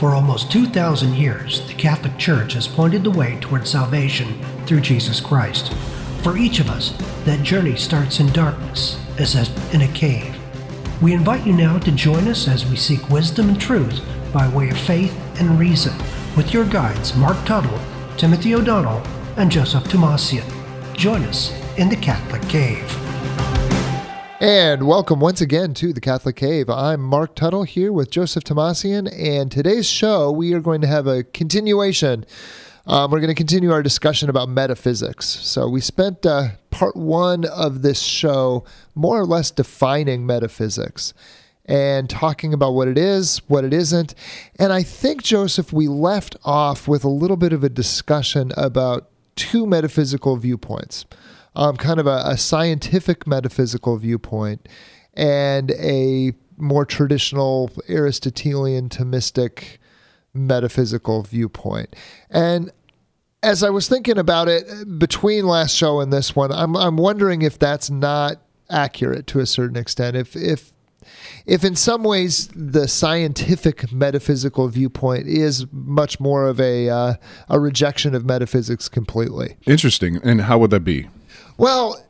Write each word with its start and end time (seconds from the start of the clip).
For 0.00 0.14
almost 0.14 0.50
2,000 0.50 1.14
years, 1.14 1.60
the 1.68 1.74
Catholic 1.74 2.16
Church 2.16 2.54
has 2.54 2.66
pointed 2.66 3.04
the 3.04 3.10
way 3.10 3.36
toward 3.38 3.68
salvation 3.68 4.40
through 4.64 4.80
Jesus 4.80 5.20
Christ. 5.20 5.74
For 6.22 6.38
each 6.38 6.58
of 6.58 6.70
us, 6.70 6.96
that 7.26 7.42
journey 7.42 7.76
starts 7.76 8.18
in 8.18 8.32
darkness, 8.32 8.98
as 9.18 9.34
in 9.74 9.82
a 9.82 9.92
cave. 9.92 10.34
We 11.02 11.12
invite 11.12 11.46
you 11.46 11.52
now 11.52 11.78
to 11.80 11.92
join 11.92 12.28
us 12.28 12.48
as 12.48 12.64
we 12.64 12.76
seek 12.76 13.10
wisdom 13.10 13.50
and 13.50 13.60
truth 13.60 14.00
by 14.32 14.48
way 14.48 14.70
of 14.70 14.78
faith 14.78 15.14
and 15.38 15.58
reason 15.58 15.92
with 16.34 16.54
your 16.54 16.64
guides 16.64 17.14
Marc 17.14 17.36
Tuttle, 17.44 17.78
Timothy 18.16 18.54
O'Donnell, 18.54 19.06
and 19.36 19.52
Joseph 19.52 19.84
Tumasian. 19.84 20.50
Join 20.96 21.24
us 21.24 21.52
in 21.76 21.90
the 21.90 21.96
Catholic 21.96 22.40
Cave. 22.48 23.09
And 24.42 24.86
welcome 24.86 25.20
once 25.20 25.42
again 25.42 25.74
to 25.74 25.92
the 25.92 26.00
Catholic 26.00 26.36
Cave. 26.36 26.70
I'm 26.70 27.02
Marc 27.02 27.34
Tuttle 27.34 27.64
here 27.64 27.92
with 27.92 28.10
Joseph 28.10 28.42
Tumasian, 28.42 29.06
and 29.14 29.52
today's 29.52 29.86
show 29.86 30.32
we 30.32 30.54
are 30.54 30.60
going 30.60 30.80
to 30.80 30.86
have 30.86 31.06
a 31.06 31.24
continuation. 31.24 32.24
Um, 32.86 33.10
we're 33.10 33.20
going 33.20 33.28
to 33.28 33.34
continue 33.34 33.70
our 33.70 33.82
discussion 33.82 34.30
about 34.30 34.48
metaphysics. 34.48 35.26
So 35.26 35.68
we 35.68 35.82
spent 35.82 36.24
uh, 36.24 36.52
part 36.70 36.96
one 36.96 37.44
of 37.44 37.82
this 37.82 38.00
show 38.00 38.64
more 38.94 39.20
or 39.20 39.26
less 39.26 39.50
defining 39.50 40.24
metaphysics 40.24 41.12
and 41.66 42.08
talking 42.08 42.54
about 42.54 42.72
what 42.72 42.88
it 42.88 42.96
is, 42.96 43.42
what 43.46 43.66
it 43.66 43.74
isn't. 43.74 44.14
And 44.58 44.72
I 44.72 44.82
think, 44.82 45.22
Joseph, 45.22 45.70
we 45.70 45.86
left 45.86 46.34
off 46.46 46.88
with 46.88 47.04
a 47.04 47.10
little 47.10 47.36
bit 47.36 47.52
of 47.52 47.62
a 47.62 47.68
discussion 47.68 48.52
about 48.56 49.10
two 49.36 49.66
metaphysical 49.66 50.38
viewpoints 50.38 51.04
um, 51.54 51.76
kind 51.76 52.00
of 52.00 52.06
a, 52.06 52.22
a 52.24 52.36
scientific 52.36 53.26
metaphysical 53.26 53.96
viewpoint 53.96 54.68
and 55.14 55.72
a 55.72 56.32
more 56.56 56.84
traditional 56.84 57.70
Aristotelian 57.88 58.88
Thomistic 58.88 59.78
metaphysical 60.32 61.22
viewpoint. 61.22 61.94
And 62.30 62.70
as 63.42 63.62
I 63.62 63.70
was 63.70 63.88
thinking 63.88 64.18
about 64.18 64.48
it 64.48 64.98
between 64.98 65.46
last 65.46 65.74
show 65.74 66.00
and 66.00 66.12
this 66.12 66.36
one, 66.36 66.52
I'm 66.52 66.76
I'm 66.76 66.96
wondering 66.96 67.42
if 67.42 67.58
that's 67.58 67.90
not 67.90 68.36
accurate 68.68 69.26
to 69.28 69.40
a 69.40 69.46
certain 69.46 69.76
extent. 69.76 70.16
If 70.16 70.36
if 70.36 70.72
if 71.46 71.64
in 71.64 71.74
some 71.74 72.02
ways 72.02 72.48
the 72.54 72.86
scientific 72.86 73.90
metaphysical 73.92 74.68
viewpoint 74.68 75.26
is 75.26 75.66
much 75.72 76.20
more 76.20 76.46
of 76.46 76.60
a 76.60 76.90
uh, 76.90 77.14
a 77.48 77.58
rejection 77.58 78.14
of 78.14 78.24
metaphysics 78.24 78.88
completely. 78.88 79.56
Interesting. 79.66 80.20
And 80.22 80.42
how 80.42 80.58
would 80.58 80.70
that 80.70 80.84
be? 80.84 81.08
Well, 81.60 82.02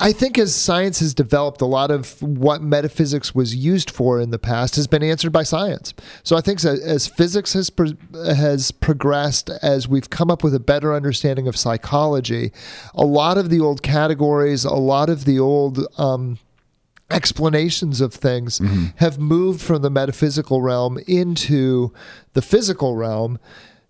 I 0.00 0.10
think 0.10 0.38
as 0.38 0.56
science 0.56 0.98
has 0.98 1.14
developed, 1.14 1.60
a 1.60 1.66
lot 1.66 1.92
of 1.92 2.20
what 2.20 2.62
metaphysics 2.62 3.32
was 3.32 3.54
used 3.54 3.92
for 3.92 4.18
in 4.18 4.30
the 4.30 4.40
past 4.40 4.74
has 4.74 4.88
been 4.88 5.04
answered 5.04 5.30
by 5.30 5.44
science. 5.44 5.94
So 6.24 6.36
I 6.36 6.40
think 6.40 6.64
as, 6.64 6.80
as 6.80 7.06
physics 7.06 7.52
has 7.52 7.70
pro- 7.70 7.96
has 8.12 8.72
progressed, 8.72 9.50
as 9.62 9.86
we've 9.86 10.10
come 10.10 10.32
up 10.32 10.42
with 10.42 10.52
a 10.52 10.58
better 10.58 10.92
understanding 10.92 11.46
of 11.46 11.56
psychology, 11.56 12.50
a 12.92 13.04
lot 13.04 13.38
of 13.38 13.50
the 13.50 13.60
old 13.60 13.84
categories, 13.84 14.64
a 14.64 14.74
lot 14.74 15.08
of 15.08 15.26
the 15.26 15.38
old 15.38 15.86
um, 15.96 16.40
explanations 17.08 18.00
of 18.00 18.12
things 18.12 18.58
mm-hmm. 18.58 18.86
have 18.96 19.20
moved 19.20 19.60
from 19.60 19.82
the 19.82 19.90
metaphysical 19.90 20.60
realm 20.60 20.98
into 21.06 21.92
the 22.32 22.42
physical 22.42 22.96
realm 22.96 23.38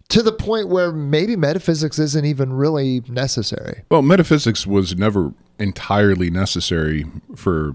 to 0.08 0.22
the 0.22 0.32
point 0.32 0.68
where 0.68 0.90
maybe 0.90 1.36
metaphysics 1.36 1.98
isn't 1.98 2.24
even 2.24 2.52
really 2.52 3.02
necessary. 3.08 3.82
Well, 3.90 4.02
metaphysics 4.02 4.66
was 4.66 4.96
never 4.96 5.34
entirely 5.58 6.30
necessary 6.30 7.04
for 7.36 7.74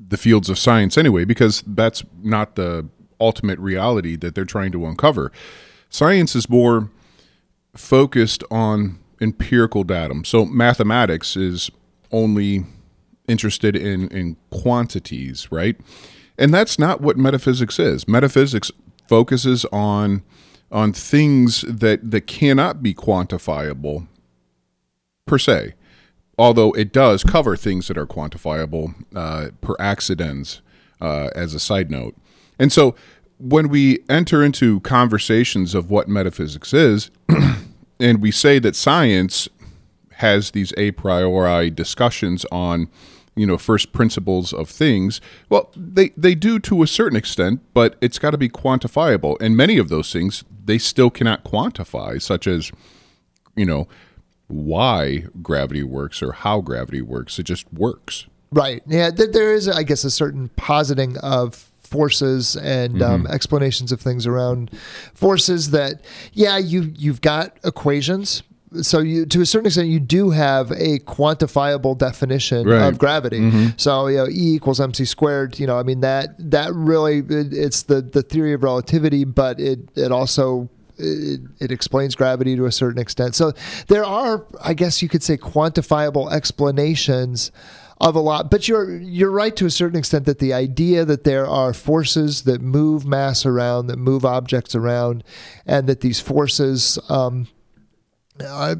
the 0.00 0.16
fields 0.16 0.48
of 0.48 0.58
science 0.58 0.96
anyway, 0.96 1.24
because 1.24 1.62
that's 1.66 2.02
not 2.22 2.56
the 2.56 2.88
ultimate 3.20 3.58
reality 3.58 4.16
that 4.16 4.34
they're 4.34 4.44
trying 4.44 4.72
to 4.72 4.86
uncover. 4.86 5.30
Science 5.90 6.34
is 6.34 6.48
more 6.48 6.90
focused 7.74 8.42
on 8.50 8.98
empirical 9.20 9.84
datum. 9.84 10.24
So 10.24 10.44
mathematics 10.44 11.36
is 11.36 11.70
only 12.10 12.64
interested 13.28 13.76
in, 13.76 14.08
in 14.08 14.36
quantities, 14.50 15.50
right? 15.52 15.76
And 16.38 16.54
that's 16.54 16.78
not 16.78 17.00
what 17.00 17.16
metaphysics 17.16 17.78
is. 17.78 18.08
Metaphysics 18.08 18.70
focuses 19.06 19.64
on 19.66 20.22
on 20.70 20.92
things 20.92 21.62
that 21.62 22.10
that 22.10 22.26
cannot 22.26 22.82
be 22.82 22.94
quantifiable 22.94 24.06
per 25.26 25.38
se. 25.38 25.74
Although 26.38 26.72
it 26.72 26.92
does 26.92 27.24
cover 27.24 27.56
things 27.56 27.88
that 27.88 27.98
are 27.98 28.06
quantifiable 28.06 28.94
uh, 29.14 29.48
per 29.60 29.74
accidens 29.80 30.60
uh, 31.00 31.30
as 31.34 31.54
a 31.54 31.60
side 31.60 31.90
note. 31.90 32.16
And 32.58 32.72
so 32.72 32.94
when 33.38 33.68
we 33.68 34.00
enter 34.08 34.42
into 34.42 34.80
conversations 34.80 35.74
of 35.74 35.90
what 35.90 36.08
metaphysics 36.08 36.74
is 36.74 37.10
and 38.00 38.20
we 38.20 38.30
say 38.30 38.58
that 38.58 38.76
science 38.76 39.48
has 40.14 40.50
these 40.50 40.72
a 40.76 40.90
priori 40.92 41.70
discussions 41.70 42.44
on 42.50 42.88
you 43.38 43.46
know 43.46 43.56
first 43.56 43.92
principles 43.92 44.52
of 44.52 44.68
things 44.68 45.20
well 45.48 45.70
they 45.76 46.10
they 46.16 46.34
do 46.34 46.58
to 46.58 46.82
a 46.82 46.86
certain 46.86 47.16
extent 47.16 47.60
but 47.72 47.96
it's 48.00 48.18
got 48.18 48.30
to 48.32 48.38
be 48.38 48.48
quantifiable. 48.48 49.40
And 49.40 49.56
many 49.56 49.78
of 49.78 49.88
those 49.88 50.12
things 50.12 50.44
they 50.64 50.78
still 50.78 51.10
cannot 51.10 51.44
quantify 51.44 52.20
such 52.20 52.46
as 52.46 52.72
you 53.56 53.64
know 53.64 53.88
why 54.48 55.26
gravity 55.42 55.82
works 55.82 56.22
or 56.22 56.32
how 56.32 56.60
gravity 56.60 57.02
works. 57.02 57.38
It 57.38 57.44
just 57.44 57.70
works. 57.72 58.26
Right. 58.50 58.82
Yeah 58.86 59.10
there 59.10 59.54
is 59.54 59.68
i 59.68 59.82
guess 59.82 60.04
a 60.04 60.10
certain 60.10 60.50
positing 60.56 61.16
of 61.18 61.68
forces 61.88 62.54
and 62.56 63.00
um, 63.02 63.22
mm-hmm. 63.22 63.32
explanations 63.32 63.92
of 63.92 64.00
things 64.00 64.26
around 64.26 64.70
forces 65.14 65.70
that 65.70 66.02
yeah 66.32 66.58
you 66.58 66.92
you've 66.96 67.22
got 67.22 67.56
equations 67.64 68.42
so 68.82 68.98
you 69.00 69.26
to 69.26 69.40
a 69.40 69.46
certain 69.46 69.66
extent 69.66 69.88
you 69.88 70.00
do 70.00 70.30
have 70.30 70.70
a 70.72 70.98
quantifiable 71.00 71.96
definition 71.96 72.66
right. 72.66 72.86
of 72.86 72.98
gravity 72.98 73.40
mm-hmm. 73.40 73.68
so 73.76 74.06
you 74.06 74.16
know 74.16 74.28
e 74.28 74.54
equals 74.54 74.80
mc 74.80 75.04
squared 75.04 75.58
you 75.58 75.66
know 75.66 75.78
i 75.78 75.82
mean 75.82 76.00
that 76.00 76.28
that 76.38 76.72
really 76.74 77.18
it, 77.18 77.52
it's 77.52 77.84
the 77.84 78.00
the 78.00 78.22
theory 78.22 78.52
of 78.52 78.62
relativity 78.62 79.24
but 79.24 79.58
it 79.60 79.78
it 79.96 80.12
also 80.12 80.68
it, 81.00 81.40
it, 81.60 81.70
explains 81.70 82.16
gravity 82.16 82.56
to 82.56 82.66
a 82.66 82.72
certain 82.72 83.00
extent 83.00 83.34
so 83.34 83.52
there 83.86 84.04
are 84.04 84.44
i 84.62 84.74
guess 84.74 85.00
you 85.00 85.08
could 85.08 85.22
say 85.22 85.36
quantifiable 85.36 86.30
explanations 86.32 87.52
of 88.00 88.14
a 88.14 88.20
lot 88.20 88.50
but 88.50 88.68
you're 88.68 88.96
you're 88.98 89.30
right 89.30 89.56
to 89.56 89.66
a 89.66 89.70
certain 89.70 89.98
extent 89.98 90.24
that 90.26 90.38
the 90.38 90.52
idea 90.52 91.04
that 91.04 91.24
there 91.24 91.46
are 91.46 91.72
forces 91.72 92.42
that 92.42 92.60
move 92.60 93.06
mass 93.06 93.46
around 93.46 93.86
that 93.86 93.96
move 93.96 94.24
objects 94.24 94.74
around 94.74 95.24
and 95.66 95.88
that 95.88 96.00
these 96.00 96.20
forces 96.20 96.98
um, 97.08 97.48
I, 98.42 98.76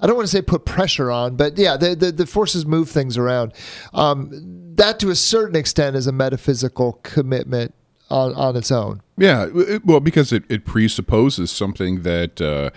I 0.00 0.06
don't 0.06 0.16
want 0.16 0.26
to 0.26 0.32
say 0.32 0.42
put 0.42 0.64
pressure 0.64 1.10
on, 1.10 1.36
but 1.36 1.58
yeah, 1.58 1.76
the, 1.76 1.94
the, 1.94 2.12
the 2.12 2.26
forces 2.26 2.64
move 2.64 2.88
things 2.88 3.18
around. 3.18 3.52
Um, 3.92 4.74
that, 4.76 4.98
to 5.00 5.10
a 5.10 5.14
certain 5.14 5.56
extent, 5.56 5.96
is 5.96 6.06
a 6.06 6.12
metaphysical 6.12 6.94
commitment 7.02 7.74
on, 8.10 8.34
on 8.34 8.56
its 8.56 8.70
own. 8.70 9.02
Yeah, 9.18 9.48
well, 9.84 10.00
because 10.00 10.32
it, 10.32 10.44
it 10.48 10.64
presupposes 10.64 11.50
something 11.50 12.02
that 12.02 12.40
uh, 12.40 12.70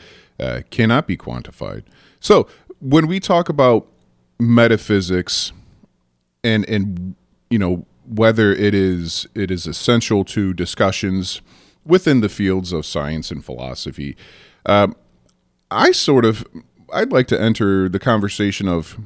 uh, 0.43 0.61
cannot 0.69 1.07
be 1.07 1.15
quantified. 1.15 1.83
So 2.19 2.47
when 2.79 3.07
we 3.07 3.19
talk 3.19 3.49
about 3.49 3.87
metaphysics 4.39 5.53
and 6.43 6.67
and 6.67 7.15
you 7.49 7.57
know 7.57 7.85
whether 8.05 8.51
it 8.51 8.73
is 8.73 9.25
it 9.33 9.49
is 9.49 9.65
essential 9.65 10.25
to 10.25 10.53
discussions 10.53 11.41
within 11.85 12.19
the 12.19 12.29
fields 12.29 12.73
of 12.73 12.85
science 12.85 13.31
and 13.31 13.43
philosophy, 13.43 14.15
um, 14.65 14.95
I 15.71 15.91
sort 15.91 16.25
of 16.25 16.45
I'd 16.93 17.11
like 17.11 17.27
to 17.27 17.41
enter 17.41 17.89
the 17.89 17.99
conversation 17.99 18.67
of 18.67 18.97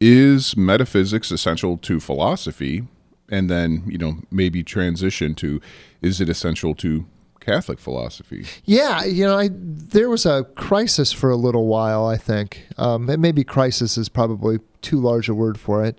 is 0.00 0.56
metaphysics 0.56 1.30
essential 1.30 1.76
to 1.78 2.00
philosophy, 2.00 2.86
and 3.30 3.50
then 3.50 3.82
you 3.86 3.98
know 3.98 4.18
maybe 4.30 4.62
transition 4.62 5.34
to 5.36 5.60
is 6.00 6.20
it 6.20 6.28
essential 6.28 6.74
to 6.76 7.06
Catholic 7.40 7.78
philosophy? 7.78 8.46
Yeah, 8.64 9.04
you 9.04 9.24
know, 9.24 9.38
I, 9.38 9.48
there 9.52 10.08
was 10.10 10.26
a 10.26 10.44
crisis 10.54 11.12
for 11.12 11.30
a 11.30 11.36
little 11.36 11.66
while. 11.66 12.06
I 12.06 12.16
think 12.16 12.66
um, 12.76 13.10
maybe 13.20 13.42
crisis 13.42 13.96
is 13.96 14.08
probably 14.08 14.58
too 14.82 15.00
large 15.00 15.28
a 15.28 15.34
word 15.34 15.58
for 15.58 15.84
it. 15.84 15.98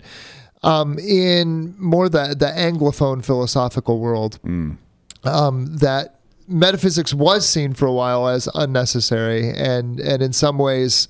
Um, 0.62 0.98
in 0.98 1.74
more 1.78 2.08
the 2.08 2.34
the 2.38 2.46
anglophone 2.46 3.24
philosophical 3.24 3.98
world, 3.98 4.38
mm. 4.42 4.76
um, 5.24 5.76
that 5.78 6.19
metaphysics 6.50 7.14
was 7.14 7.48
seen 7.48 7.72
for 7.72 7.86
a 7.86 7.92
while 7.92 8.28
as 8.28 8.48
unnecessary 8.54 9.50
and 9.50 10.00
and 10.00 10.22
in 10.22 10.32
some 10.32 10.58
ways 10.58 11.08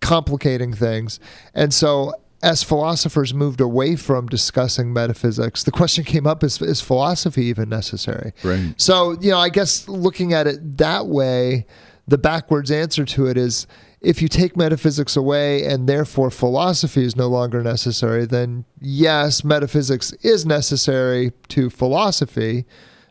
complicating 0.00 0.74
things. 0.74 1.20
And 1.54 1.72
so 1.72 2.12
as 2.42 2.64
philosophers 2.64 3.32
moved 3.32 3.60
away 3.60 3.94
from 3.94 4.26
discussing 4.26 4.92
metaphysics, 4.92 5.62
the 5.62 5.70
question 5.70 6.02
came 6.02 6.26
up 6.26 6.42
is, 6.42 6.60
is 6.60 6.80
philosophy 6.80 7.44
even 7.44 7.68
necessary? 7.68 8.32
Right. 8.42 8.74
So, 8.76 9.16
you 9.20 9.30
know, 9.30 9.38
I 9.38 9.48
guess 9.48 9.88
looking 9.88 10.32
at 10.32 10.48
it 10.48 10.78
that 10.78 11.06
way, 11.06 11.66
the 12.08 12.18
backwards 12.18 12.72
answer 12.72 13.04
to 13.04 13.26
it 13.26 13.38
is 13.38 13.68
if 14.00 14.20
you 14.20 14.26
take 14.26 14.56
metaphysics 14.56 15.16
away 15.16 15.64
and 15.64 15.88
therefore 15.88 16.32
philosophy 16.32 17.04
is 17.04 17.14
no 17.14 17.28
longer 17.28 17.62
necessary, 17.62 18.26
then 18.26 18.64
yes, 18.80 19.44
metaphysics 19.44 20.12
is 20.22 20.44
necessary 20.44 21.32
to 21.48 21.70
philosophy 21.70 22.66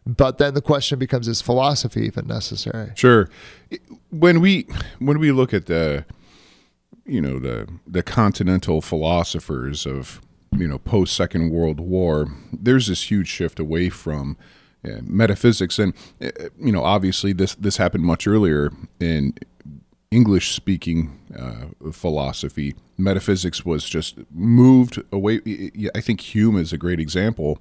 But 0.05 0.39
then 0.39 0.53
the 0.53 0.61
question 0.61 0.97
becomes: 0.97 1.27
Is 1.27 1.41
philosophy 1.41 2.01
even 2.05 2.27
necessary? 2.27 2.91
Sure. 2.95 3.29
When 4.09 4.41
we 4.41 4.67
when 4.99 5.19
we 5.19 5.31
look 5.31 5.53
at 5.53 5.67
the 5.67 6.05
you 7.05 7.21
know 7.21 7.39
the 7.39 7.67
the 7.85 8.01
continental 8.01 8.81
philosophers 8.81 9.85
of 9.85 10.21
you 10.57 10.67
know 10.67 10.79
post 10.79 11.15
Second 11.15 11.51
World 11.51 11.79
War, 11.79 12.27
there's 12.51 12.87
this 12.87 13.11
huge 13.11 13.27
shift 13.27 13.59
away 13.59 13.89
from 13.89 14.37
uh, 14.83 15.01
metaphysics, 15.03 15.77
and 15.77 15.93
uh, 16.19 16.29
you 16.59 16.71
know 16.71 16.83
obviously 16.83 17.31
this 17.31 17.53
this 17.55 17.77
happened 17.77 18.03
much 18.03 18.25
earlier 18.25 18.71
in 18.99 19.35
English 20.09 20.55
speaking 20.55 21.19
uh, 21.37 21.91
philosophy. 21.91 22.73
Metaphysics 22.97 23.63
was 23.63 23.87
just 23.87 24.17
moved 24.33 24.99
away. 25.11 25.41
I 25.93 26.01
think 26.01 26.21
Hume 26.21 26.57
is 26.57 26.73
a 26.73 26.77
great 26.77 26.99
example 26.99 27.59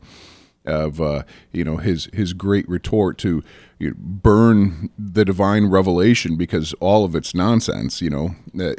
of 0.65 1.01
uh, 1.01 1.23
you 1.53 1.65
know 1.65 1.79
his 1.79 2.09
his 2.12 2.33
great 2.33 2.69
retort 2.69 3.19
to 3.19 3.43
you 3.79 3.91
know, 3.91 3.97
burn 3.99 4.91
the 4.99 5.25
divine 5.25 5.67
revelation 5.67 6.37
because 6.37 6.73
all 6.75 7.05
of 7.05 7.15
it's 7.15 7.35
nonsense. 7.35 8.01
You 8.03 8.11
know, 8.11 8.35
uh, 8.59 8.75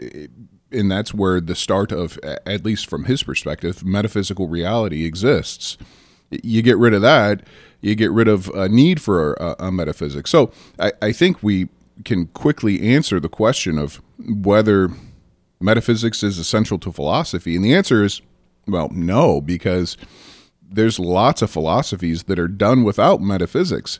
and 0.71 0.91
that's 0.91 1.13
where 1.13 1.41
the 1.41 1.55
start 1.55 1.91
of, 1.91 2.17
at 2.23 2.63
least 2.63 2.89
from 2.89 3.05
his 3.05 3.23
perspective, 3.23 3.83
metaphysical 3.83 4.47
reality 4.47 5.05
exists. 5.05 5.77
You 6.29 6.61
get 6.61 6.77
rid 6.77 6.93
of 6.93 7.01
that, 7.01 7.43
you 7.81 7.95
get 7.95 8.11
rid 8.11 8.27
of 8.27 8.47
a 8.49 8.69
need 8.69 9.01
for 9.01 9.33
a, 9.33 9.55
a 9.59 9.71
metaphysics. 9.71 10.29
So 10.29 10.51
I, 10.79 10.93
I 11.01 11.11
think 11.11 11.43
we 11.43 11.67
can 12.05 12.27
quickly 12.27 12.81
answer 12.81 13.19
the 13.19 13.29
question 13.29 13.77
of 13.77 14.01
whether 14.17 14.89
metaphysics 15.59 16.23
is 16.23 16.37
essential 16.37 16.79
to 16.79 16.91
philosophy. 16.91 17.55
And 17.55 17.65
the 17.65 17.75
answer 17.75 18.03
is, 18.03 18.21
well, 18.67 18.89
no, 18.91 19.41
because 19.41 19.97
there's 20.71 20.99
lots 20.99 21.41
of 21.41 21.51
philosophies 21.51 22.23
that 22.23 22.39
are 22.39 22.47
done 22.47 22.83
without 22.83 23.21
metaphysics, 23.21 23.99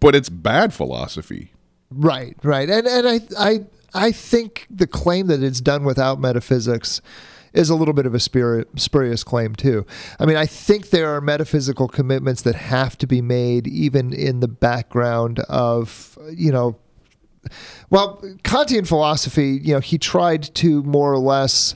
but 0.00 0.14
it's 0.14 0.28
bad 0.28 0.72
philosophy. 0.72 1.52
Right, 1.90 2.36
right. 2.42 2.70
And 2.70 2.86
and 2.86 3.06
I 3.06 3.20
I 3.38 3.60
I 3.92 4.12
think 4.12 4.66
the 4.70 4.86
claim 4.86 5.26
that 5.26 5.42
it's 5.42 5.60
done 5.60 5.84
without 5.84 6.20
metaphysics 6.20 7.00
is 7.52 7.68
a 7.68 7.74
little 7.74 7.94
bit 7.94 8.06
of 8.06 8.14
a 8.14 8.20
spurious 8.20 9.24
claim 9.24 9.54
too. 9.54 9.84
I 10.18 10.26
mean, 10.26 10.36
I 10.36 10.46
think 10.46 10.90
there 10.90 11.14
are 11.14 11.20
metaphysical 11.20 11.88
commitments 11.88 12.42
that 12.42 12.54
have 12.54 12.96
to 12.98 13.06
be 13.06 13.20
made 13.20 13.66
even 13.66 14.12
in 14.12 14.38
the 14.40 14.48
background 14.48 15.40
of, 15.40 16.16
you 16.32 16.52
know, 16.52 16.76
well, 17.88 18.20
Kantian 18.44 18.86
philosophy, 18.86 19.58
you 19.62 19.74
know, 19.74 19.80
he 19.80 19.98
tried 19.98 20.54
to 20.56 20.82
more 20.84 21.12
or 21.12 21.18
less 21.18 21.74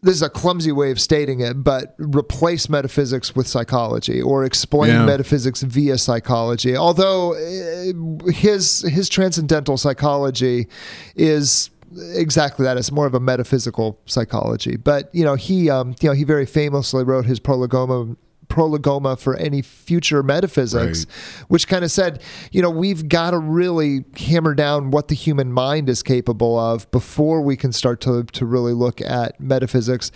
this 0.00 0.14
is 0.14 0.22
a 0.22 0.30
clumsy 0.30 0.70
way 0.70 0.90
of 0.90 1.00
stating 1.00 1.40
it, 1.40 1.64
but 1.64 1.94
replace 1.98 2.68
metaphysics 2.68 3.34
with 3.34 3.48
psychology 3.48 4.22
or 4.22 4.44
explain 4.44 4.90
yeah. 4.90 5.04
metaphysics 5.04 5.62
via 5.62 5.98
psychology. 5.98 6.76
Although 6.76 7.32
eh, 7.32 7.92
his 8.32 8.82
his 8.82 9.08
transcendental 9.08 9.76
psychology 9.76 10.68
is 11.16 11.70
exactly 12.14 12.64
that. 12.64 12.76
It's 12.76 12.92
more 12.92 13.06
of 13.06 13.14
a 13.14 13.20
metaphysical 13.20 13.98
psychology. 14.06 14.76
But 14.76 15.12
you 15.14 15.24
know, 15.24 15.34
he 15.34 15.68
um, 15.68 15.94
you 16.00 16.08
know 16.08 16.14
he 16.14 16.24
very 16.24 16.46
famously 16.46 17.02
wrote 17.02 17.26
his 17.26 17.40
prolegomena 17.40 18.16
prolegomena 18.48 19.16
for 19.16 19.36
any 19.36 19.62
future 19.62 20.22
metaphysics, 20.22 21.06
right. 21.06 21.44
which 21.48 21.68
kind 21.68 21.84
of 21.84 21.90
said, 21.90 22.22
you 22.50 22.62
know, 22.62 22.70
we've 22.70 23.08
got 23.08 23.30
to 23.32 23.38
really 23.38 24.04
hammer 24.16 24.54
down 24.54 24.90
what 24.90 25.08
the 25.08 25.14
human 25.14 25.52
mind 25.52 25.88
is 25.88 26.02
capable 26.02 26.58
of 26.58 26.90
before 26.90 27.40
we 27.40 27.56
can 27.56 27.72
start 27.72 28.00
to, 28.00 28.24
to 28.24 28.46
really 28.46 28.72
look 28.72 29.00
at 29.00 29.38
metaphysics. 29.40 30.10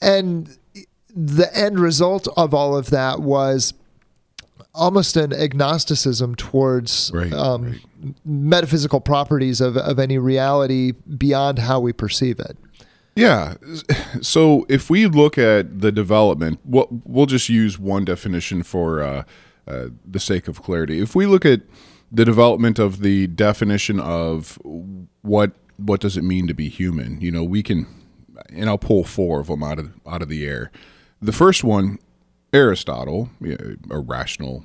And 0.00 0.56
the 1.14 1.54
end 1.56 1.78
result 1.80 2.28
of 2.36 2.54
all 2.54 2.76
of 2.76 2.90
that 2.90 3.20
was 3.20 3.74
almost 4.74 5.16
an 5.16 5.32
agnosticism 5.32 6.34
towards 6.36 7.10
right, 7.12 7.32
um, 7.32 7.64
right. 7.64 8.14
metaphysical 8.24 9.00
properties 9.00 9.60
of, 9.60 9.76
of 9.76 9.98
any 9.98 10.18
reality 10.18 10.92
beyond 10.92 11.58
how 11.58 11.80
we 11.80 11.92
perceive 11.92 12.38
it. 12.38 12.56
Yeah. 13.18 13.54
So 14.22 14.64
if 14.68 14.88
we 14.90 15.06
look 15.06 15.38
at 15.38 15.80
the 15.80 15.90
development, 15.90 16.60
we'll, 16.64 16.86
we'll 17.04 17.26
just 17.26 17.48
use 17.48 17.78
one 17.78 18.04
definition 18.04 18.62
for 18.62 19.02
uh, 19.02 19.24
uh, 19.66 19.88
the 20.04 20.20
sake 20.20 20.46
of 20.48 20.62
clarity. 20.62 21.00
If 21.00 21.14
we 21.14 21.26
look 21.26 21.44
at 21.44 21.62
the 22.12 22.24
development 22.24 22.78
of 22.78 23.00
the 23.00 23.26
definition 23.26 24.00
of 24.00 24.58
what 25.22 25.52
what 25.76 26.00
does 26.00 26.16
it 26.16 26.22
mean 26.22 26.48
to 26.48 26.54
be 26.54 26.68
human, 26.68 27.20
you 27.20 27.30
know, 27.30 27.44
we 27.44 27.62
can, 27.62 27.86
and 28.50 28.68
I'll 28.68 28.78
pull 28.78 29.04
four 29.04 29.40
of 29.40 29.46
them 29.48 29.62
out 29.62 29.78
of 29.78 29.92
out 30.06 30.22
of 30.22 30.28
the 30.28 30.46
air. 30.46 30.70
The 31.20 31.32
first 31.32 31.62
one, 31.64 31.98
Aristotle, 32.52 33.30
a 33.90 33.98
rational 33.98 34.64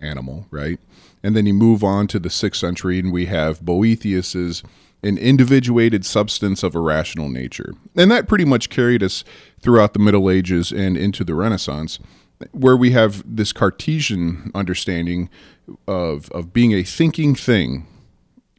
animal, 0.00 0.46
right? 0.50 0.78
And 1.22 1.36
then 1.36 1.46
you 1.46 1.54
move 1.54 1.84
on 1.84 2.06
to 2.08 2.18
the 2.18 2.30
sixth 2.30 2.60
century, 2.60 2.98
and 2.98 3.12
we 3.12 3.26
have 3.26 3.60
Boethius's 3.60 4.62
an 5.02 5.16
individuated 5.16 6.04
substance 6.04 6.62
of 6.62 6.74
a 6.74 6.80
rational 6.80 7.28
nature. 7.28 7.72
And 7.96 8.10
that 8.10 8.28
pretty 8.28 8.44
much 8.44 8.68
carried 8.68 9.02
us 9.02 9.24
throughout 9.60 9.92
the 9.92 9.98
Middle 9.98 10.30
Ages 10.30 10.72
and 10.72 10.96
into 10.96 11.24
the 11.24 11.34
Renaissance, 11.34 11.98
where 12.52 12.76
we 12.76 12.90
have 12.92 13.22
this 13.24 13.52
Cartesian 13.52 14.50
understanding 14.54 15.28
of, 15.86 16.30
of 16.32 16.52
being 16.52 16.72
a 16.72 16.82
thinking 16.82 17.34
thing. 17.34 17.86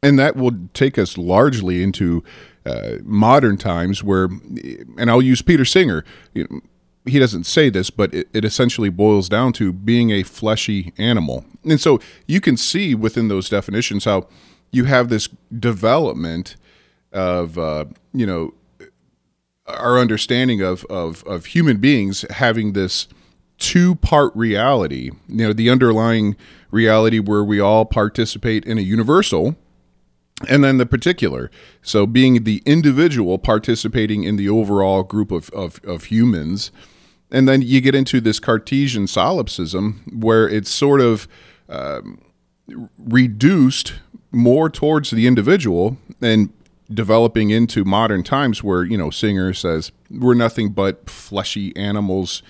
And 0.01 0.17
that 0.17 0.37
will 0.37 0.53
take 0.73 0.97
us 0.97 1.17
largely 1.17 1.83
into 1.83 2.23
uh, 2.65 2.97
modern 3.03 3.57
times 3.57 4.03
where, 4.03 4.29
and 4.97 5.09
I'll 5.09 5.21
use 5.21 5.41
Peter 5.41 5.65
Singer. 5.65 6.05
You 6.33 6.47
know, 6.49 6.61
he 7.05 7.19
doesn't 7.19 7.45
say 7.45 7.69
this, 7.69 7.89
but 7.89 8.13
it, 8.13 8.27
it, 8.33 8.45
essentially 8.45 8.89
boils 8.89 9.29
down 9.29 9.53
to 9.53 9.73
being 9.73 10.11
a 10.11 10.23
fleshy 10.23 10.93
animal. 10.97 11.45
And 11.63 11.79
so 11.79 11.99
you 12.27 12.39
can 12.39 12.57
see 12.57 12.93
within 12.95 13.27
those 13.27 13.49
definitions 13.49 14.05
how 14.05 14.27
you 14.71 14.85
have 14.85 15.09
this 15.09 15.29
development 15.57 16.55
of 17.11 17.57
uh, 17.57 17.85
you 18.13 18.25
know 18.25 18.53
our 19.67 19.99
understanding 19.99 20.61
of, 20.61 20.85
of 20.85 21.23
of 21.25 21.47
human 21.47 21.77
beings 21.77 22.25
having 22.29 22.73
this 22.73 23.07
two 23.57 23.95
part 23.95 24.35
reality. 24.35 25.11
You 25.27 25.47
know 25.47 25.53
the 25.53 25.69
underlying 25.69 26.35
reality 26.71 27.19
where 27.19 27.43
we 27.43 27.59
all 27.59 27.85
participate 27.85 28.65
in 28.65 28.77
a 28.77 28.81
universal 28.81 29.55
and 30.47 30.63
then 30.63 30.77
the 30.77 30.85
particular. 30.85 31.51
So 31.81 32.05
being 32.05 32.43
the 32.43 32.61
individual 32.65 33.37
participating 33.37 34.23
in 34.23 34.35
the 34.35 34.49
overall 34.49 35.03
group 35.03 35.31
of, 35.31 35.49
of, 35.49 35.83
of 35.83 36.05
humans. 36.05 36.71
And 37.31 37.47
then 37.47 37.61
you 37.61 37.81
get 37.81 37.95
into 37.95 38.21
this 38.21 38.39
cartesian 38.39 39.07
solipsism 39.07 40.03
where 40.11 40.47
it's 40.47 40.69
sort 40.69 41.01
of 41.01 41.27
um, 41.67 42.21
reduced 42.97 43.93
more 44.31 44.69
towards 44.69 45.11
the 45.11 45.27
individual 45.27 45.97
and 46.21 46.49
developing 46.91 47.49
into 47.49 47.85
modern 47.85 48.23
times 48.23 48.63
where 48.63 48.83
you 48.83 48.97
know 48.97 49.09
singer 49.09 49.53
says 49.53 49.91
we're 50.09 50.33
nothing 50.33 50.69
but 50.69 51.09
fleshy 51.09 51.75
animals 51.75 52.41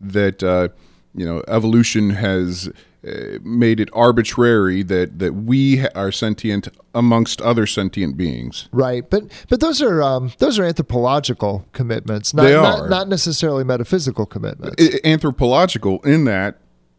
that 0.00 0.42
uh, 0.42 0.68
you 1.14 1.24
know 1.24 1.42
evolution 1.48 2.10
has 2.10 2.70
uh, 3.06 3.38
made 3.42 3.80
it 3.80 3.88
arbitrary 3.92 4.82
that 4.82 5.18
that 5.18 5.32
we 5.32 5.86
are 5.90 6.12
sentient 6.12 6.68
amongst 6.94 7.40
other 7.42 7.66
sentient 7.66 8.16
beings. 8.16 8.68
Right, 8.72 9.08
but 9.08 9.24
but 9.48 9.60
those 9.60 9.80
are 9.80 10.02
um, 10.02 10.32
those 10.38 10.58
are 10.58 10.64
anthropological 10.64 11.64
commitments. 11.72 12.34
Not, 12.34 12.42
they 12.42 12.54
are 12.54 12.62
not, 12.62 12.90
not 12.90 13.08
necessarily 13.08 13.64
metaphysical 13.64 14.26
commitments. 14.26 14.82
anthropological 15.04 16.00
in 16.00 16.24
that 16.24 16.58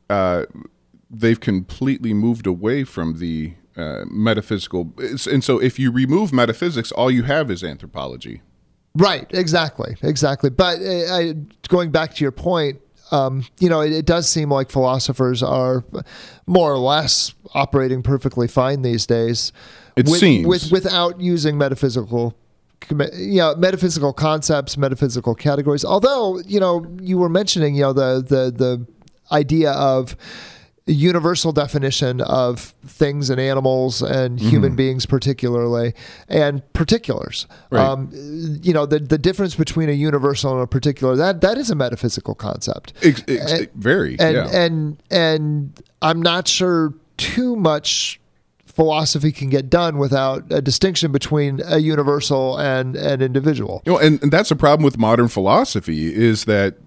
uh, 0.09 0.45
they've 1.09 1.39
completely 1.39 2.13
moved 2.13 2.47
away 2.47 2.83
from 2.83 3.19
the 3.19 3.53
uh, 3.75 4.05
metaphysical. 4.09 4.93
And 4.97 5.43
so, 5.43 5.59
if 5.59 5.79
you 5.79 5.91
remove 5.91 6.33
metaphysics, 6.33 6.91
all 6.91 7.11
you 7.11 7.23
have 7.23 7.49
is 7.51 7.63
anthropology. 7.63 8.41
Right. 8.95 9.27
Exactly. 9.31 9.95
Exactly. 10.01 10.49
But 10.49 10.79
uh, 10.81 11.15
I, 11.15 11.35
going 11.67 11.91
back 11.91 12.15
to 12.15 12.23
your 12.23 12.31
point, 12.31 12.81
um, 13.11 13.45
you 13.59 13.69
know, 13.69 13.81
it, 13.81 13.91
it, 13.91 14.05
does 14.05 14.27
seem 14.29 14.51
like 14.51 14.69
philosophers 14.69 15.41
are 15.41 15.83
more 16.45 16.71
or 16.71 16.77
less 16.77 17.33
operating 17.53 18.03
perfectly 18.03 18.47
fine 18.47 18.81
these 18.81 19.05
days. 19.05 19.51
It 19.95 20.07
with, 20.07 20.19
seems 20.19 20.47
with 20.47 20.71
without 20.71 21.19
using 21.19 21.57
metaphysical 21.57 22.35
you 22.89 23.39
know 23.39 23.55
metaphysical 23.55 24.13
concepts 24.13 24.77
metaphysical 24.77 25.35
categories 25.35 25.83
although 25.83 26.39
you 26.45 26.61
know 26.61 26.85
you 27.01 27.17
were 27.17 27.27
mentioning 27.27 27.75
you 27.75 27.81
know 27.81 27.91
the 27.91 28.23
the 28.25 28.51
the 28.51 28.87
idea 29.33 29.71
of 29.71 30.15
universal 30.85 31.51
definition 31.51 32.21
of 32.21 32.59
things 32.85 33.29
and 33.29 33.39
animals 33.39 34.01
and 34.01 34.39
human 34.39 34.71
mm-hmm. 34.71 34.77
beings 34.77 35.05
particularly 35.05 35.93
and 36.27 36.61
particulars 36.73 37.45
right. 37.69 37.85
um, 37.85 38.09
you 38.61 38.73
know 38.73 38.85
the, 38.85 38.99
the 38.99 39.17
difference 39.17 39.55
between 39.55 39.89
a 39.89 39.93
universal 39.93 40.53
and 40.53 40.61
a 40.61 40.67
particular 40.67 41.15
that 41.15 41.41
that 41.41 41.57
is 41.57 41.69
a 41.69 41.75
metaphysical 41.75 42.33
concept 42.33 42.93
ex- 43.03 43.23
ex- 43.27 43.51
and, 43.51 43.69
very 43.75 44.17
and, 44.19 44.35
yeah. 44.35 44.47
and 44.47 45.03
and 45.11 45.83
i'm 46.01 46.21
not 46.21 46.47
sure 46.47 46.93
too 47.17 47.55
much 47.55 48.19
philosophy 48.79 49.33
can 49.33 49.49
get 49.49 49.69
done 49.69 49.97
without 49.97 50.45
a 50.51 50.61
distinction 50.61 51.11
between 51.11 51.59
a 51.65 51.79
universal 51.79 52.57
and 52.57 52.95
an 52.95 53.21
individual. 53.21 53.81
You 53.85 53.91
know, 53.91 53.99
and, 53.99 54.23
and 54.23 54.31
that's 54.31 54.51
a 54.51 54.55
problem 54.55 54.85
with 54.85 54.97
modern 54.97 55.27
philosophy 55.27 56.15
is 56.15 56.45
that 56.45 56.77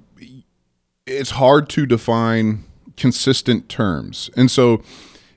it's 1.06 1.32
hard 1.32 1.68
to 1.68 1.84
define 1.84 2.64
consistent 2.96 3.68
terms. 3.68 4.30
And 4.36 4.50
so 4.50 4.82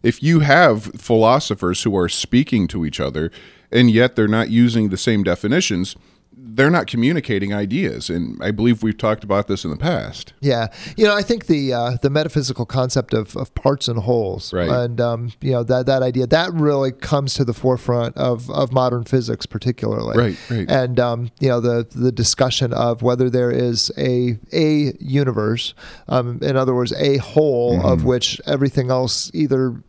if 0.04 0.22
you 0.22 0.42
have 0.42 0.84
philosophers 1.00 1.84
who 1.84 1.98
are 1.98 2.10
speaking 2.10 2.68
to 2.68 2.86
each 2.86 3.00
other 3.00 3.32
and 3.72 3.90
yet 3.90 4.16
they're 4.16 4.28
not 4.28 4.50
using 4.50 4.90
the 4.90 4.98
same 4.98 5.24
definitions, 5.24 5.96
they're 6.38 6.70
not 6.70 6.88
communicating 6.88 7.54
ideas, 7.54 8.10
and 8.10 8.42
I 8.42 8.52
believe 8.52 8.82
we've 8.84 8.98
talked 8.98 9.24
about 9.24 9.48
this 9.48 9.64
in 9.66 9.72
the 9.72 9.78
past. 9.78 10.34
Yeah, 10.42 10.68
you 10.96 11.04
know, 11.06 11.16
I 11.16 11.22
think 11.22 11.48
the 11.48 11.74
uh, 11.74 11.98
the 12.02 12.10
metaphysical 12.10 12.66
concept 12.66 13.14
of, 13.14 13.36
of 13.36 13.54
parts 13.56 13.88
and 13.88 14.00
wholes, 14.00 14.54
Right. 14.54 14.70
and 14.70 15.00
um, 15.02 15.32
you 15.42 15.52
know 15.52 15.64
that 15.64 15.86
that 15.86 16.02
idea 16.04 16.28
that 16.28 16.54
really 16.54 16.92
comes 16.92 17.34
to 17.36 17.46
the 17.46 17.54
forefront 17.54 18.16
of, 18.18 18.50
of 18.52 18.72
modern 18.72 19.04
physics, 19.04 19.46
particularly. 19.46 20.18
Right, 20.18 20.38
right. 20.50 20.70
And 20.70 21.00
um, 21.00 21.32
you 21.40 21.50
know 21.50 21.60
the 21.60 21.88
the 21.94 22.12
discussion 22.12 22.74
of 22.74 23.02
whether 23.02 23.30
there 23.30 23.52
is 23.52 23.92
a 23.98 24.38
a 24.54 24.94
universe, 25.00 25.74
um, 26.08 26.40
in 26.42 26.56
other 26.56 26.74
words, 26.76 26.94
a 26.94 27.18
whole 27.18 27.80
of 27.86 28.00
Mm-hmm. 28.00 28.08
which 28.08 28.42
everything 28.46 28.90
else 28.92 29.32
either 29.34 29.82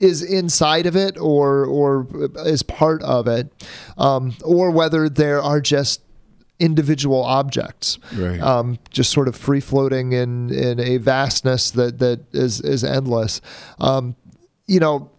is 0.00 0.22
inside 0.22 0.86
of 0.86 0.94
it 0.96 1.16
or 1.18 1.64
or 1.64 2.06
is 2.44 2.62
part 2.62 3.02
of 3.02 3.26
it, 3.26 3.50
um, 3.96 4.34
or 4.44 4.70
whether 4.70 5.08
there 5.08 5.42
are 5.42 5.60
just 5.60 6.02
individual 6.58 7.22
objects, 7.22 7.98
Right. 8.16 8.40
um, 8.40 8.78
just 8.90 9.10
sort 9.10 9.28
of 9.28 9.36
free 9.36 9.60
floating 9.60 10.12
in 10.12 10.50
in 10.50 10.80
a 10.80 10.98
vastness 10.98 11.70
that 11.72 11.98
that 11.98 12.20
is 12.32 12.60
is 12.60 12.84
endless. 12.84 13.40
Um, 13.78 14.16
you 14.66 14.80
know, 14.80 15.10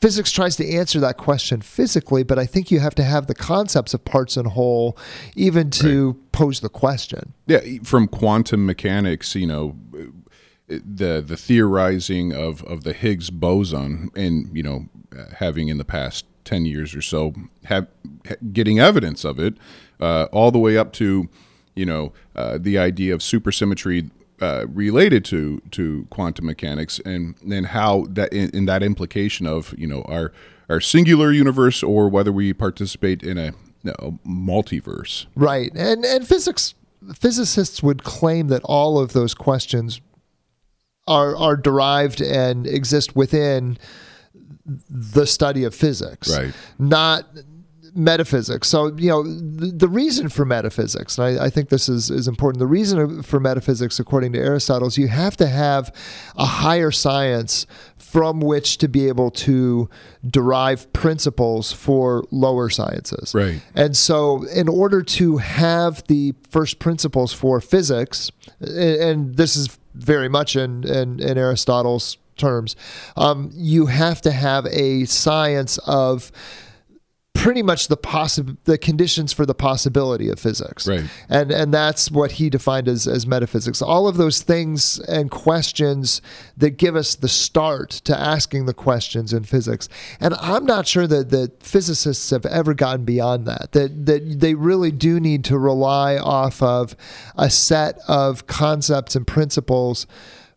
physics 0.00 0.32
tries 0.32 0.56
to 0.56 0.68
answer 0.68 0.98
that 1.00 1.16
question 1.16 1.60
physically, 1.60 2.22
but 2.24 2.38
I 2.38 2.46
think 2.46 2.70
you 2.72 2.80
have 2.80 2.94
to 2.96 3.04
have 3.04 3.26
the 3.28 3.34
concepts 3.34 3.94
of 3.94 4.04
parts 4.04 4.36
and 4.36 4.48
whole 4.48 4.96
even 5.36 5.70
to 5.70 6.14
pose 6.32 6.60
the 6.60 6.68
question. 6.68 7.34
Yeah, 7.46 7.60
from 7.84 8.08
quantum 8.08 8.66
mechanics, 8.66 9.34
you 9.36 9.46
know, 9.46 9.76
the 10.68 11.22
the 11.26 11.36
theorizing 11.36 12.32
of 12.32 12.62
of 12.64 12.84
the 12.84 12.92
Higgs 12.92 13.30
boson, 13.30 14.10
and 14.14 14.54
you 14.56 14.62
know, 14.62 14.88
having 15.36 15.68
in 15.68 15.78
the 15.78 15.84
past 15.84 16.24
ten 16.44 16.64
years 16.64 16.94
or 16.94 17.02
so, 17.02 17.34
have 17.64 17.86
getting 18.52 18.78
evidence 18.78 19.24
of 19.24 19.38
it, 19.38 19.54
uh, 20.00 20.28
all 20.32 20.50
the 20.50 20.58
way 20.58 20.76
up 20.76 20.92
to, 20.94 21.28
you 21.74 21.86
know, 21.86 22.12
uh, 22.36 22.58
the 22.60 22.78
idea 22.78 23.14
of 23.14 23.20
supersymmetry. 23.20 24.10
Uh, 24.40 24.66
related 24.72 25.24
to 25.24 25.62
to 25.70 26.04
quantum 26.10 26.46
mechanics 26.46 26.98
and 27.04 27.36
then 27.44 27.62
how 27.62 28.06
that 28.10 28.32
in, 28.32 28.50
in 28.50 28.66
that 28.66 28.82
implication 28.82 29.46
of 29.46 29.72
you 29.78 29.86
know 29.86 30.02
our 30.08 30.32
our 30.68 30.80
singular 30.80 31.30
universe 31.30 31.80
or 31.80 32.08
whether 32.08 32.32
we 32.32 32.52
participate 32.52 33.22
in 33.22 33.38
a, 33.38 33.52
a 33.84 34.10
multiverse 34.26 35.26
Right. 35.36 35.70
And 35.76 36.04
and 36.04 36.26
physics 36.26 36.74
physicists 37.14 37.84
would 37.84 38.02
claim 38.02 38.48
that 38.48 38.62
all 38.64 38.98
of 38.98 39.12
those 39.12 39.32
questions 39.32 40.00
are 41.06 41.36
are 41.36 41.56
derived 41.56 42.20
and 42.20 42.66
exist 42.66 43.16
within 43.16 43.78
the 44.64 45.26
study 45.26 45.64
of 45.64 45.74
physics. 45.74 46.34
Right. 46.36 46.54
Not 46.78 47.26
metaphysics. 47.94 48.68
So, 48.68 48.94
you 48.96 49.08
know, 49.08 49.22
the, 49.22 49.66
the 49.66 49.88
reason 49.88 50.28
for 50.28 50.44
metaphysics, 50.44 51.18
and 51.18 51.38
I, 51.38 51.46
I 51.46 51.50
think 51.50 51.68
this 51.68 51.88
is, 51.88 52.10
is 52.10 52.26
important, 52.26 52.58
the 52.58 52.66
reason 52.66 53.22
for 53.22 53.38
metaphysics, 53.38 54.00
according 54.00 54.32
to 54.32 54.38
Aristotle, 54.38 54.88
is 54.88 54.96
you 54.96 55.08
have 55.08 55.36
to 55.38 55.46
have 55.46 55.94
a 56.36 56.46
higher 56.46 56.90
science 56.90 57.66
from 57.98 58.40
which 58.40 58.78
to 58.78 58.88
be 58.88 59.08
able 59.08 59.30
to 59.30 59.88
derive 60.26 60.90
principles 60.92 61.72
for 61.72 62.24
lower 62.30 62.70
sciences. 62.70 63.34
Right. 63.34 63.60
And 63.74 63.96
so, 63.96 64.44
in 64.44 64.68
order 64.68 65.02
to 65.02 65.36
have 65.38 66.02
the 66.06 66.34
first 66.50 66.78
principles 66.78 67.32
for 67.32 67.60
physics, 67.60 68.30
a- 68.60 69.10
and 69.10 69.36
this 69.36 69.56
is 69.56 69.78
very 69.94 70.28
much 70.28 70.56
in, 70.56 70.84
in, 70.84 71.20
in 71.20 71.38
Aristotle's 71.38 72.18
terms, 72.36 72.76
um, 73.16 73.50
you 73.52 73.86
have 73.86 74.20
to 74.22 74.30
have 74.30 74.66
a 74.66 75.04
science 75.04 75.78
of 75.78 76.32
pretty 77.42 77.62
much 77.62 77.88
the 77.88 77.96
possi- 77.96 78.56
the 78.64 78.78
conditions 78.78 79.32
for 79.32 79.44
the 79.44 79.54
possibility 79.54 80.28
of 80.28 80.38
physics. 80.38 80.86
Right. 80.86 81.04
And 81.28 81.50
and 81.50 81.74
that's 81.74 82.10
what 82.10 82.32
he 82.32 82.48
defined 82.48 82.86
as 82.86 83.08
as 83.08 83.26
metaphysics. 83.26 83.82
All 83.82 84.06
of 84.06 84.16
those 84.16 84.42
things 84.42 85.00
and 85.00 85.28
questions 85.30 86.22
that 86.56 86.76
give 86.76 86.94
us 86.94 87.16
the 87.16 87.28
start 87.28 87.90
to 87.90 88.18
asking 88.18 88.66
the 88.66 88.74
questions 88.74 89.32
in 89.32 89.42
physics. 89.42 89.88
And 90.20 90.34
I'm 90.34 90.64
not 90.64 90.86
sure 90.86 91.08
that 91.08 91.30
that 91.30 91.62
physicists 91.62 92.30
have 92.30 92.46
ever 92.46 92.74
gotten 92.74 93.04
beyond 93.04 93.46
that. 93.48 93.72
That 93.72 94.06
that 94.06 94.40
they 94.40 94.54
really 94.54 94.92
do 94.92 95.18
need 95.18 95.44
to 95.46 95.58
rely 95.58 96.18
off 96.18 96.62
of 96.62 96.94
a 97.36 97.50
set 97.50 97.98
of 98.06 98.46
concepts 98.46 99.16
and 99.16 99.26
principles 99.26 100.06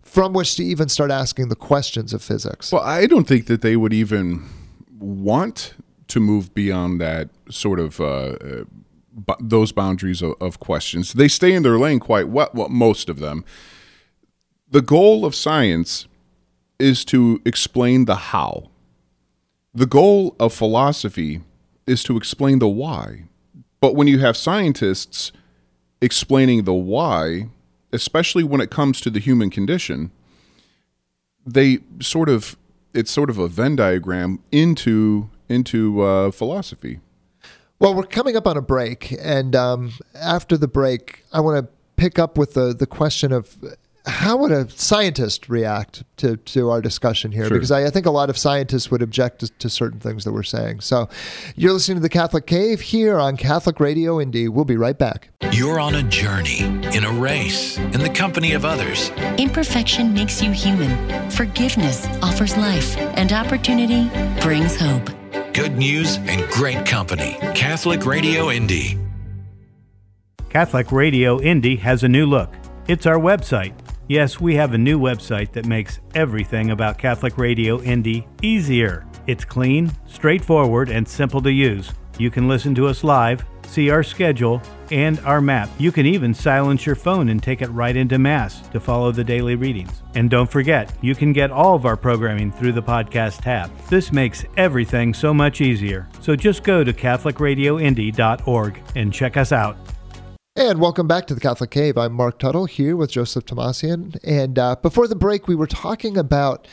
from 0.04 0.34
which 0.34 0.56
to 0.56 0.64
even 0.64 0.88
start 0.88 1.10
asking 1.10 1.50
the 1.50 1.56
questions 1.56 2.14
of 2.14 2.22
physics. 2.22 2.72
Well, 2.72 2.84
I 2.84 3.08
don't 3.08 3.28
think 3.28 3.48
that 3.48 3.62
they 3.62 3.76
would 3.76 3.92
even 3.92 4.48
want 5.00 5.74
to 6.08 6.20
move 6.20 6.54
beyond 6.54 7.02
that 7.02 7.30
sort 7.50 7.80
of 7.80 8.00
uh, 8.00 8.06
uh, 8.06 8.64
b- 9.28 9.34
those 9.40 9.72
boundaries 9.72 10.22
of, 10.22 10.36
of 10.40 10.60
questions. 10.60 11.14
They 11.14 11.28
stay 11.28 11.54
in 11.54 11.64
their 11.64 11.78
lane 11.78 12.00
quite 12.00 12.30
well, 12.30 12.50
well. 12.54 12.70
Most 12.70 13.10
of 13.10 13.20
them. 13.20 13.44
The 14.70 14.82
goal 14.82 15.26
of 15.26 15.36
science 15.36 16.08
is 16.80 17.06
to 17.06 17.42
explain 17.46 18.06
the 18.06 18.16
how. 18.16 18.70
The 19.74 19.86
goal 19.86 20.36
of 20.40 20.54
philosophy 20.54 21.42
is 21.88 22.04
to 22.04 22.18
explain 22.18 22.60
the 22.60 22.68
why. 22.68 23.26
But 23.80 23.96
when 23.96 24.08
you 24.08 24.20
have 24.20 24.36
scientists 24.36 25.32
explaining 26.02 26.64
the 26.64 26.74
why, 26.74 27.50
especially 27.92 28.44
when 28.44 28.62
it 28.62 28.70
comes 28.70 29.00
to 29.02 29.10
the 29.10 29.20
human 29.20 29.50
condition, 29.50 30.12
they 31.46 31.80
sort 32.02 32.30
of 32.30 32.58
it's 32.94 33.12
sort 33.12 33.30
of 33.30 33.38
a 33.38 33.48
Venn 33.48 33.76
diagram 33.76 34.40
into 34.52 35.30
into 35.50 36.02
uh, 36.02 36.32
philosophy. 36.32 37.00
Well, 37.80 37.94
we're 37.94 38.04
coming 38.04 38.38
up 38.38 38.48
on 38.48 38.56
a 38.56 38.62
break, 38.62 39.14
and 39.22 39.56
um, 39.56 39.94
after 40.14 40.58
the 40.58 40.68
break, 40.68 41.24
I 41.34 41.42
want 41.42 41.66
to 41.66 41.72
pick 41.98 42.18
up 42.18 42.38
with 42.38 42.54
the 42.54 42.74
the 42.74 42.88
question 42.88 43.32
of 43.32 43.58
how 44.08 44.38
would 44.38 44.52
a 44.52 44.70
scientist 44.70 45.50
react 45.50 46.04
to, 46.18 46.38
to 46.38 46.70
our 46.70 46.82
discussion 46.82 47.32
here? 47.32 47.46
Sure. 47.46 47.58
Because 47.58 47.72
I, 47.72 47.86
I 47.86 47.90
think 47.90 48.06
a 48.06 48.12
lot 48.12 48.30
of 48.30 48.38
scientists 48.38 48.92
would 48.92 49.02
object 49.02 49.40
to, 49.40 49.50
to 49.50 49.70
certain 49.70 50.00
things 50.00 50.24
that 50.26 50.32
we're 50.32 50.44
saying. 50.44 50.82
So, 50.82 51.10
you're 51.56 51.74
listening 51.74 51.98
to 51.98 52.02
the 52.02 52.10
Catholic 52.10 52.46
Cave 52.46 52.82
here 52.82 53.20
on 53.20 53.38
Catholic 53.38 53.80
Radio 53.80 54.22
Indy. 54.22 54.48
We'll 54.48 54.66
be 54.66 54.78
right 54.78 54.98
back. 54.98 55.30
You're 55.52 55.80
on 55.80 55.96
a 55.96 56.04
journey, 56.04 56.60
in 56.96 57.04
a 57.04 57.12
race, 57.12 57.78
in 57.78 58.02
the 58.02 58.10
company 58.10 58.54
of 58.54 58.66
others. 58.66 59.10
Imperfection 59.38 60.14
makes 60.14 60.42
you 60.42 60.52
human. 60.52 61.30
Forgiveness 61.32 62.08
offers 62.22 62.56
life, 62.58 62.98
and 62.98 63.32
opportunity 63.34 64.10
brings 64.42 64.80
hope. 64.80 65.10
Good 65.56 65.78
news 65.78 66.18
and 66.18 66.46
great 66.50 66.86
company. 66.86 67.38
Catholic 67.56 68.06
Radio 68.06 68.52
Indy. 68.52 69.00
Catholic 70.50 70.92
Radio 70.92 71.40
Indy 71.40 71.78
has 71.78 72.04
a 72.04 72.10
new 72.10 72.26
look. 72.26 72.54
It's 72.90 73.06
our 73.06 73.18
website. 73.18 73.74
Yes, 74.10 74.42
we 74.42 74.54
have 74.56 74.74
a 74.74 74.78
new 74.78 75.00
website 75.00 75.54
that 75.54 75.66
makes 75.66 76.02
everything 76.14 76.72
about 76.72 76.98
Catholic 76.98 77.38
Radio 77.38 77.82
Indy 77.84 78.28
easier. 78.42 79.06
It's 79.28 79.46
clean, 79.46 79.94
straightforward, 80.08 80.90
and 80.90 81.08
simple 81.08 81.42
to 81.44 81.52
use. 81.54 81.94
You 82.18 82.30
can 82.30 82.50
listen 82.50 82.76
to 82.76 82.88
us 82.88 83.02
live, 83.02 83.46
see 83.68 83.90
our 83.90 84.04
schedule, 84.04 84.62
and 84.92 85.20
our 85.20 85.42
map. 85.42 85.70
You 85.78 85.92
can 85.92 86.06
even 86.06 86.34
silence 86.34 86.86
your 86.86 86.96
phone 86.96 87.30
and 87.30 87.42
take 87.42 87.62
it 87.62 87.70
right 87.70 87.96
into 87.96 88.20
Mass 88.20 88.68
to 88.70 88.80
follow 88.80 89.12
the 89.12 89.24
daily 89.24 89.56
readings. 89.56 90.04
And 90.14 90.30
don't 90.30 90.50
forget, 90.50 90.92
you 91.02 91.16
can 91.16 91.34
get 91.34 91.52
all 91.52 91.76
of 91.76 91.86
our 91.86 91.98
programming 91.98 92.52
through 92.52 92.74
the 92.74 92.84
podcast 92.84 93.42
tab. 93.42 93.76
This 93.90 94.12
makes 94.12 94.46
everything 94.58 95.14
so 95.14 95.34
much 95.34 95.62
easier. 95.62 96.08
So 96.22 96.36
just 96.36 96.64
go 96.64 96.84
to 96.84 96.94
CatholicRadioIndy.org 96.94 98.82
and 98.96 99.14
check 99.14 99.38
us 99.38 99.52
out. 99.52 99.78
And 100.58 100.80
welcome 100.80 101.08
back 101.08 101.28
to 101.28 101.36
the 101.36 101.42
Catholic 101.42 101.72
Cave. 101.72 101.98
I'm 101.98 102.14
Marc 102.14 102.40
Tuttle 102.40 102.66
here 102.66 102.96
with 102.96 103.12
Joseph 103.12 103.46
Tumasian. 103.46 104.18
And 104.24 104.58
uh, 104.58 104.78
before 104.82 105.08
the 105.08 105.16
break, 105.16 105.50
we 105.50 105.56
were 105.56 105.68
talking 105.68 106.18
about 106.18 106.66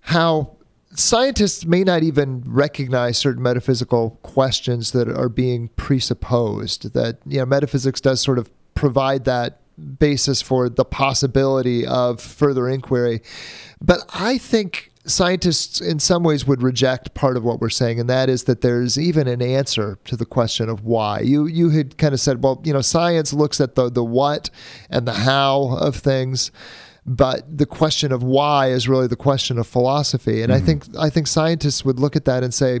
how 0.00 0.56
scientists 0.94 1.64
may 1.64 1.84
not 1.84 2.02
even 2.02 2.42
recognize 2.46 3.18
certain 3.18 3.42
metaphysical 3.42 4.18
questions 4.22 4.92
that 4.92 5.08
are 5.08 5.28
being 5.28 5.68
presupposed. 5.76 6.92
That 6.92 7.18
you 7.26 7.38
know, 7.38 7.46
metaphysics 7.46 8.00
does 8.00 8.20
sort 8.20 8.38
of 8.38 8.50
provide 8.74 9.24
that 9.24 9.60
basis 9.98 10.42
for 10.42 10.68
the 10.68 10.84
possibility 10.84 11.86
of 11.86 12.20
further 12.20 12.68
inquiry. 12.68 13.22
But 13.80 14.04
I 14.12 14.38
think 14.38 14.90
scientists 15.06 15.80
in 15.80 15.98
some 15.98 16.22
ways 16.22 16.46
would 16.46 16.62
reject 16.62 17.14
part 17.14 17.36
of 17.36 17.42
what 17.42 17.58
we're 17.58 17.70
saying 17.70 17.98
and 17.98 18.08
that 18.10 18.28
is 18.28 18.44
that 18.44 18.60
there's 18.60 18.98
even 18.98 19.26
an 19.26 19.40
answer 19.40 19.98
to 20.04 20.14
the 20.14 20.26
question 20.26 20.68
of 20.68 20.84
why 20.84 21.20
you 21.20 21.46
you 21.46 21.70
had 21.70 21.96
kind 21.96 22.12
of 22.12 22.20
said 22.20 22.44
well 22.44 22.60
you 22.64 22.72
know 22.72 22.82
science 22.82 23.32
looks 23.32 23.62
at 23.62 23.76
the 23.76 23.90
the 23.90 24.04
what 24.04 24.50
and 24.90 25.08
the 25.08 25.14
how 25.14 25.74
of 25.80 25.96
things 25.96 26.52
but 27.06 27.58
the 27.58 27.66
question 27.66 28.12
of 28.12 28.22
why 28.22 28.70
is 28.70 28.88
really 28.88 29.06
the 29.06 29.16
question 29.16 29.58
of 29.58 29.66
philosophy. 29.66 30.42
And 30.42 30.52
i 30.52 30.56
mm-hmm. 30.56 30.66
think 30.66 30.84
i 30.98 31.10
think 31.10 31.26
scientists 31.26 31.84
would 31.84 31.98
look 31.98 32.16
at 32.16 32.24
that 32.24 32.42
and 32.42 32.52
say 32.52 32.80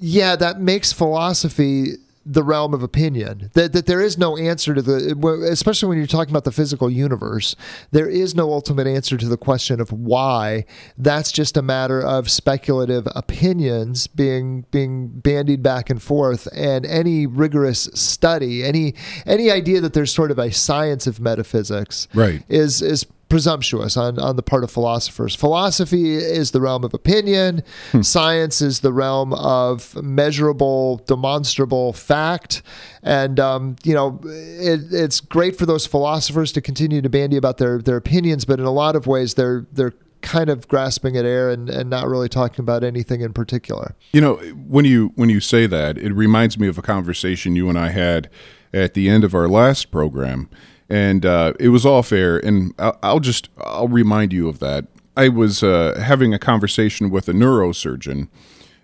yeah 0.00 0.36
that 0.36 0.60
makes 0.60 0.92
philosophy 0.92 1.94
the 2.28 2.42
realm 2.42 2.74
of 2.74 2.82
opinion. 2.82 3.50
That 3.54 3.72
that 3.72 3.86
there 3.86 4.00
is 4.02 4.18
no 4.18 4.36
answer 4.36 4.74
to 4.74 4.82
the, 4.82 5.48
especially 5.50 5.88
when 5.88 5.98
you're 5.98 6.06
talking 6.08 6.32
about 6.32 6.44
the 6.44 6.50
physical 6.52 6.90
universe. 6.90 7.54
There 7.92 8.08
is 8.08 8.34
no 8.34 8.52
ultimate 8.52 8.86
answer 8.88 9.16
to 9.16 9.28
the 9.28 9.36
question 9.36 9.80
of 9.80 9.92
why. 9.92 10.64
That's 10.98 11.30
just 11.30 11.56
a 11.56 11.62
matter 11.62 12.00
of 12.02 12.28
speculative 12.30 13.06
opinions 13.14 14.06
being 14.08 14.64
being 14.70 15.08
bandied 15.08 15.62
back 15.62 15.88
and 15.88 16.02
forth, 16.02 16.48
and 16.52 16.84
any 16.84 17.26
rigorous 17.26 17.88
study, 17.94 18.64
any 18.64 18.94
any 19.24 19.50
idea 19.50 19.80
that 19.80 19.92
there's 19.92 20.12
sort 20.12 20.30
of 20.32 20.38
a 20.38 20.50
science 20.50 21.06
of 21.06 21.20
metaphysics, 21.20 22.08
Right. 22.12 22.42
is 22.48 22.82
is 22.82 23.04
presumptuous 23.28 23.96
on, 23.96 24.18
on 24.18 24.36
the 24.36 24.42
part 24.42 24.62
of 24.62 24.70
philosophers. 24.70 25.34
Philosophy 25.34 26.14
is 26.14 26.52
the 26.52 26.60
realm 26.60 26.84
of 26.84 26.94
opinion. 26.94 27.62
Science 28.00 28.62
is 28.62 28.80
the 28.80 28.92
realm 28.92 29.32
of 29.34 30.00
measurable, 30.02 30.98
demonstrable 31.06 31.92
fact. 31.92 32.62
And, 33.02 33.40
um, 33.40 33.76
you 33.82 33.94
know, 33.94 34.20
it, 34.24 34.92
it's 34.92 35.20
great 35.20 35.58
for 35.58 35.66
those 35.66 35.86
philosophers 35.86 36.52
to 36.52 36.60
continue 36.60 37.02
to 37.02 37.08
bandy 37.08 37.36
about 37.36 37.58
their, 37.58 37.78
their 37.78 37.96
opinions, 37.96 38.44
but 38.44 38.60
in 38.60 38.66
a 38.66 38.72
lot 38.72 38.94
of 38.94 39.06
ways, 39.06 39.34
they're, 39.34 39.66
they're 39.72 39.94
kind 40.22 40.50
of 40.50 40.66
grasping 40.66 41.16
at 41.16 41.24
air 41.24 41.50
and, 41.50 41.70
and 41.70 41.88
not 41.88 42.06
really 42.08 42.28
talking 42.28 42.62
about 42.62 42.82
anything 42.82 43.20
in 43.20 43.32
particular. 43.32 43.94
You 44.12 44.20
know, 44.20 44.36
when 44.36 44.84
you 44.84 45.12
when 45.14 45.28
you 45.28 45.40
say 45.40 45.66
that, 45.66 45.98
it 45.98 46.12
reminds 46.12 46.58
me 46.58 46.66
of 46.66 46.78
a 46.78 46.82
conversation 46.82 47.54
you 47.54 47.68
and 47.68 47.78
I 47.78 47.90
had 47.90 48.28
at 48.72 48.94
the 48.94 49.08
end 49.08 49.24
of 49.24 49.34
our 49.34 49.48
last 49.48 49.90
program, 49.90 50.50
and 50.88 51.26
uh, 51.26 51.52
it 51.58 51.68
was 51.68 51.84
off 51.84 52.12
air. 52.12 52.38
And 52.38 52.74
I'll, 52.78 52.98
I'll 53.02 53.20
just 53.20 53.48
I'll 53.58 53.88
remind 53.88 54.32
you 54.32 54.48
of 54.48 54.58
that. 54.60 54.86
I 55.16 55.28
was 55.28 55.62
uh, 55.62 55.98
having 56.02 56.34
a 56.34 56.38
conversation 56.38 57.10
with 57.10 57.28
a 57.28 57.32
neurosurgeon, 57.32 58.28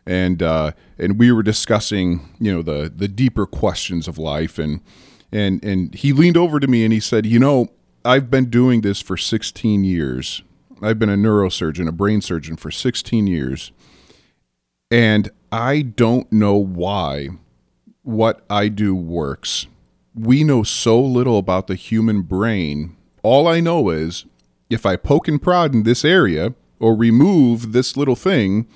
and 0.07 0.43
uh, 0.43 0.73
and 0.99 1.19
we 1.19 1.31
were 1.31 1.43
discussing 1.43 2.35
you 2.41 2.53
know 2.53 2.63
the 2.63 2.93
the 2.95 3.09
deeper 3.09 3.47
questions 3.47 4.09
of 4.09 4.19
life, 4.19 4.59
and 4.59 4.81
and 5.33 5.65
and 5.65 5.95
he 5.95 6.13
leaned 6.13 6.37
over 6.37 6.61
to 6.61 6.67
me 6.67 6.85
and 6.85 6.93
he 6.93 7.01
said, 7.01 7.27
you 7.27 7.39
know, 7.39 7.69
I've 8.05 8.31
been 8.31 8.51
doing 8.51 8.83
this 8.83 9.01
for 9.01 9.17
16 9.17 9.85
years. 9.85 10.43
I've 10.83 10.99
been 10.99 11.09
a 11.09 11.17
neurosurgeon, 11.17 11.89
a 11.89 11.93
brain 11.93 12.21
surgeon 12.21 12.57
for 12.57 12.71
16 12.71 13.27
years. 13.27 13.73
And 14.91 15.31
I 15.51 15.83
don't 15.83 16.31
know 16.33 16.57
why 16.57 17.29
what 18.03 18.45
I 18.51 18.69
do 18.69 18.95
works. 18.95 19.67
We 20.15 20.45
know 20.45 20.63
so 20.63 21.01
little 21.01 21.39
about 21.39 21.67
the 21.67 21.75
human 21.75 22.23
brain. 22.23 22.97
All 23.23 23.47
I 23.49 23.61
know 23.61 23.89
is 23.89 24.27
if 24.69 24.85
I 24.85 24.97
poke 24.97 25.29
and 25.29 25.41
prod 25.41 25.75
in 25.75 25.85
this 25.85 26.05
area 26.05 26.55
or 26.79 26.95
remove 26.95 27.73
this 27.73 27.97
little 27.97 28.17
thing, 28.17 28.67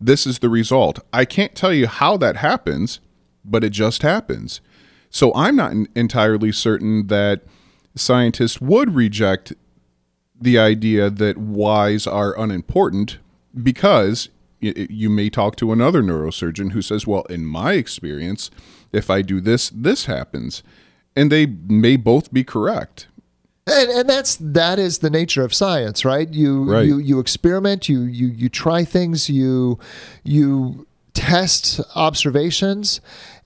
this 0.00 0.26
is 0.26 0.38
the 0.38 0.48
result. 0.48 0.98
I 1.12 1.24
can't 1.24 1.54
tell 1.54 1.72
you 1.72 1.86
how 1.86 2.16
that 2.16 2.36
happens, 2.36 3.00
but 3.44 3.62
it 3.62 3.70
just 3.70 4.02
happens. 4.02 4.60
So 5.10 5.32
I'm 5.34 5.56
not 5.56 5.74
entirely 5.94 6.52
certain 6.52 7.08
that 7.08 7.42
scientists 7.94 8.60
would 8.60 8.94
reject 8.94 9.52
the 10.40 10.58
idea 10.58 11.10
that 11.10 11.36
whys 11.36 12.06
are 12.06 12.38
unimportant 12.38 13.18
because 13.62 14.30
you 14.60 15.10
may 15.10 15.30
talk 15.30 15.56
to 15.56 15.72
another 15.72 16.02
neurosurgeon 16.02 16.72
who 16.72 16.82
says, 16.82 17.06
Well, 17.06 17.22
in 17.24 17.44
my 17.44 17.74
experience, 17.74 18.50
if 18.92 19.10
I 19.10 19.22
do 19.22 19.40
this, 19.40 19.70
this 19.70 20.06
happens. 20.06 20.62
And 21.16 21.30
they 21.30 21.46
may 21.46 21.96
both 21.96 22.32
be 22.32 22.44
correct. 22.44 23.08
And, 23.66 23.90
and 23.90 24.08
that's 24.08 24.36
that 24.36 24.78
is 24.78 24.98
the 24.98 25.10
nature 25.10 25.44
of 25.44 25.52
science, 25.54 26.04
right? 26.04 26.28
You 26.32 26.64
Right. 26.64 26.86
you 26.86 26.98
you 26.98 27.20
experiment, 27.20 27.88
you 27.88 28.02
you 28.02 28.28
you 28.28 28.48
try 28.48 28.84
things, 28.84 29.28
you 29.28 29.78
you 30.24 30.86
test 31.12 31.80
observations, 31.94 33.00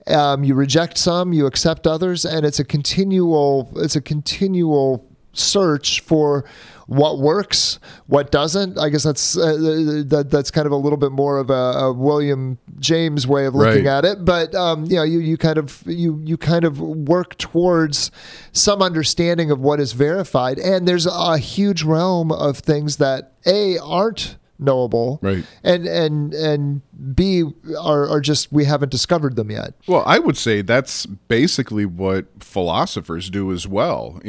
um, 0.07 0.43
you 0.43 0.55
reject 0.55 0.97
some, 0.97 1.33
you 1.33 1.45
accept 1.45 1.85
others, 1.85 2.25
and 2.25 2.45
it's 2.45 2.59
a 2.59 2.63
continual 2.63 3.69
it's 3.75 3.95
a 3.95 4.01
continual 4.01 5.05
search 5.37 6.01
for 6.01 6.45
what 6.87 7.17
works, 7.17 7.79
what 8.05 8.31
doesn't. 8.31 8.77
I 8.77 8.89
guess 8.89 9.01
that's 9.03 9.35
uh, 9.35 10.03
that, 10.07 10.27
that's 10.29 10.51
kind 10.51 10.67
of 10.67 10.71
a 10.71 10.75
little 10.75 10.97
bit 10.97 11.11
more 11.11 11.39
of 11.39 11.49
a, 11.49 11.53
a 11.53 11.93
William 11.93 12.59
James 12.79 13.25
way 13.25 13.45
of 13.47 13.55
looking 13.55 13.85
Right. 13.85 13.97
at 13.97 14.05
it. 14.05 14.23
But 14.23 14.53
um, 14.53 14.85
you 14.85 14.97
know, 14.97 15.03
you 15.03 15.17
you 15.19 15.35
kind 15.37 15.57
of 15.57 15.81
you 15.87 16.21
you 16.23 16.37
kind 16.37 16.63
of 16.63 16.79
work 16.79 17.37
towards 17.39 18.11
some 18.51 18.83
understanding 18.83 19.49
of 19.49 19.59
what 19.59 19.79
is 19.79 19.93
verified, 19.93 20.59
and 20.59 20.87
there's 20.87 21.07
a 21.07 21.37
huge 21.39 21.81
realm 21.83 22.31
of 22.31 22.59
things 22.59 22.97
that 22.97 23.31
a 23.47 23.79
aren't 23.79 24.37
knowable, 24.57 25.19
Right. 25.21 25.43
and 25.63 25.85
and 25.85 26.33
and 26.33 26.81
b 27.15 27.43
are, 27.79 28.07
are 28.07 28.21
just 28.21 28.51
we 28.51 28.65
haven't 28.65 28.89
discovered 28.89 29.35
them 29.35 29.51
yet. 29.51 29.73
Well, 29.87 30.03
I 30.05 30.19
would 30.19 30.37
say 30.37 30.61
that's 30.61 31.05
basically 31.05 31.85
what 31.85 32.25
philosophers 32.39 33.29
do 33.29 33.51
as 33.51 33.67
well. 33.67 34.19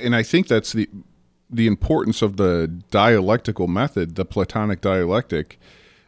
And 0.00 0.16
I 0.16 0.22
think 0.22 0.48
that's 0.48 0.72
the 0.72 0.88
the 1.50 1.66
importance 1.66 2.20
of 2.22 2.36
the 2.36 2.66
dialectical 2.90 3.68
method, 3.68 4.14
the 4.16 4.24
Platonic 4.24 4.80
dialectic, 4.80 5.58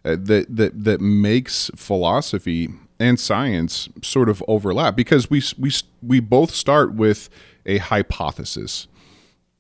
uh, 0.05 0.17
that 0.21 0.47
that 0.57 0.85
that 0.85 1.01
makes 1.01 1.71
philosophy 1.77 2.69
and 2.99 3.19
science 3.19 3.89
sort 4.03 4.29
of 4.29 4.43
overlap 4.49 4.97
because 4.97 5.31
we 5.31 5.43
we 5.59 5.71
we 6.03 6.21
both 6.21 6.51
start 6.51 6.95
with 6.95 7.29
a 7.67 7.79
hypothesis. 7.79 8.87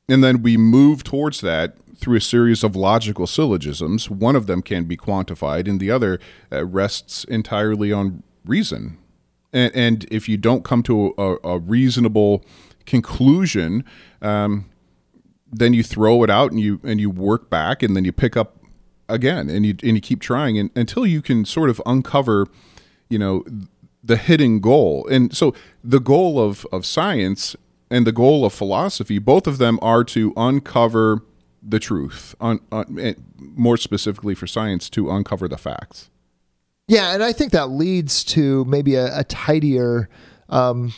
And 0.09 0.25
then 0.25 0.43
we 0.43 0.57
move 0.57 1.05
towards 1.05 1.41
that 1.43 1.77
through 2.01 2.17
a 2.17 2.21
series 2.21 2.65
of 2.65 2.75
logical 2.75 3.27
syllogisms. 3.27 4.11
One 4.11 4.37
of 4.37 4.47
them 4.47 4.63
can 4.63 4.85
be 4.85 4.97
quantified, 4.97 5.69
and 5.69 5.79
the 5.79 5.91
other 5.91 6.19
uh, 6.51 6.65
rests 6.65 7.25
entirely 7.25 7.93
on 7.93 8.23
reason. 8.45 8.99
And, 9.53 9.75
and 9.75 10.07
if 10.11 10.29
you 10.29 10.37
don't 10.37 10.65
come 10.65 10.83
to 10.85 11.15
a, 11.19 11.37
a 11.45 11.59
reasonable 11.59 12.45
conclusion, 12.87 13.85
um, 14.23 14.67
then 15.53 15.75
you 15.75 15.83
throw 15.83 16.23
it 16.25 16.31
out 16.31 16.51
and 16.51 16.61
you 16.61 16.81
and 16.83 17.01
you 17.01 17.11
work 17.11 17.51
back, 17.51 17.83
and 17.83 17.97
then 17.97 18.05
you 18.05 18.13
pick 18.13 18.37
up 18.37 18.57
again, 19.09 19.51
and 19.51 19.67
you 19.67 19.75
and 19.83 19.97
you 19.97 20.01
keep 20.01 20.21
trying 20.21 20.59
and, 20.59 20.71
until 20.75 21.05
you 21.05 21.21
can 21.21 21.45
sort 21.45 21.71
of 21.71 21.83
uncover, 21.85 22.47
you 23.09 23.19
know, 23.19 23.45
the 24.03 24.17
hidden 24.17 24.61
goal. 24.61 25.07
And 25.09 25.37
so 25.37 25.55
the 25.85 26.01
goal 26.01 26.41
of 26.41 26.67
of 26.73 26.87
science 26.87 27.57
and 27.91 28.07
the 28.07 28.13
goal 28.13 28.45
of 28.45 28.53
philosophy, 28.53 29.19
both 29.19 29.47
of 29.49 29.59
them 29.59 29.79
are 29.83 30.05
to 30.05 30.33
uncover 30.37 31.23
the 31.63 31.79
truth. 31.79 32.35
Un, 32.41 32.61
and 32.71 33.17
more 33.39 33.77
specifically 33.77 34.35
for 34.35 34.47
science, 34.47 34.89
to 34.91 35.11
uncover 35.11 35.49
the 35.49 35.59
facts. 35.59 36.11
Yeah, 36.89 37.15
and 37.15 37.23
I 37.23 37.33
think 37.33 37.53
that 37.53 37.71
leads 37.71 38.25
to 38.25 38.65
maybe 38.65 38.97
a, 38.97 39.21
a 39.21 39.25
tidier 39.25 40.09
um, 40.49 40.93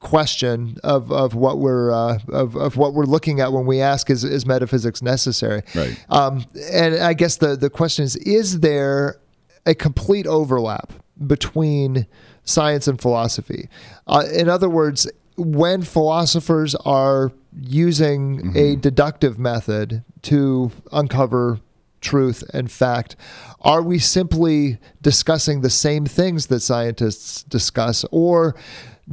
question 0.00 0.78
of, 0.82 1.10
of 1.12 1.34
what 1.34 1.58
we're 1.58 1.92
uh, 1.92 2.18
of, 2.28 2.56
of 2.56 2.76
what 2.76 2.94
we're 2.94 3.04
looking 3.04 3.40
at 3.40 3.52
when 3.52 3.66
we 3.66 3.80
ask 3.80 4.10
is, 4.10 4.24
is 4.24 4.46
metaphysics 4.46 5.02
necessary? 5.02 5.62
Right. 5.74 6.04
Um, 6.08 6.44
and 6.72 6.96
I 6.96 7.14
guess 7.14 7.36
the 7.36 7.56
the 7.56 7.70
question 7.70 8.04
is: 8.04 8.16
Is 8.16 8.60
there 8.60 9.20
a 9.66 9.74
complete 9.74 10.26
overlap 10.26 10.92
between 11.26 12.06
science 12.44 12.88
and 12.88 13.00
philosophy? 13.00 13.68
Uh, 14.06 14.24
in 14.32 14.48
other 14.48 14.68
words, 14.68 15.10
when 15.36 15.82
philosophers 15.82 16.74
are 16.84 17.32
using 17.60 18.40
a 18.40 18.42
mm-hmm. 18.42 18.80
deductive 18.80 19.38
method 19.38 20.04
to 20.22 20.70
uncover 20.92 21.60
truth 22.00 22.44
and 22.52 22.70
fact, 22.70 23.16
are 23.60 23.82
we 23.82 23.98
simply 23.98 24.78
discussing 25.02 25.60
the 25.60 25.70
same 25.70 26.06
things 26.06 26.46
that 26.46 26.60
scientists 26.60 27.42
discuss, 27.42 28.04
or 28.10 28.54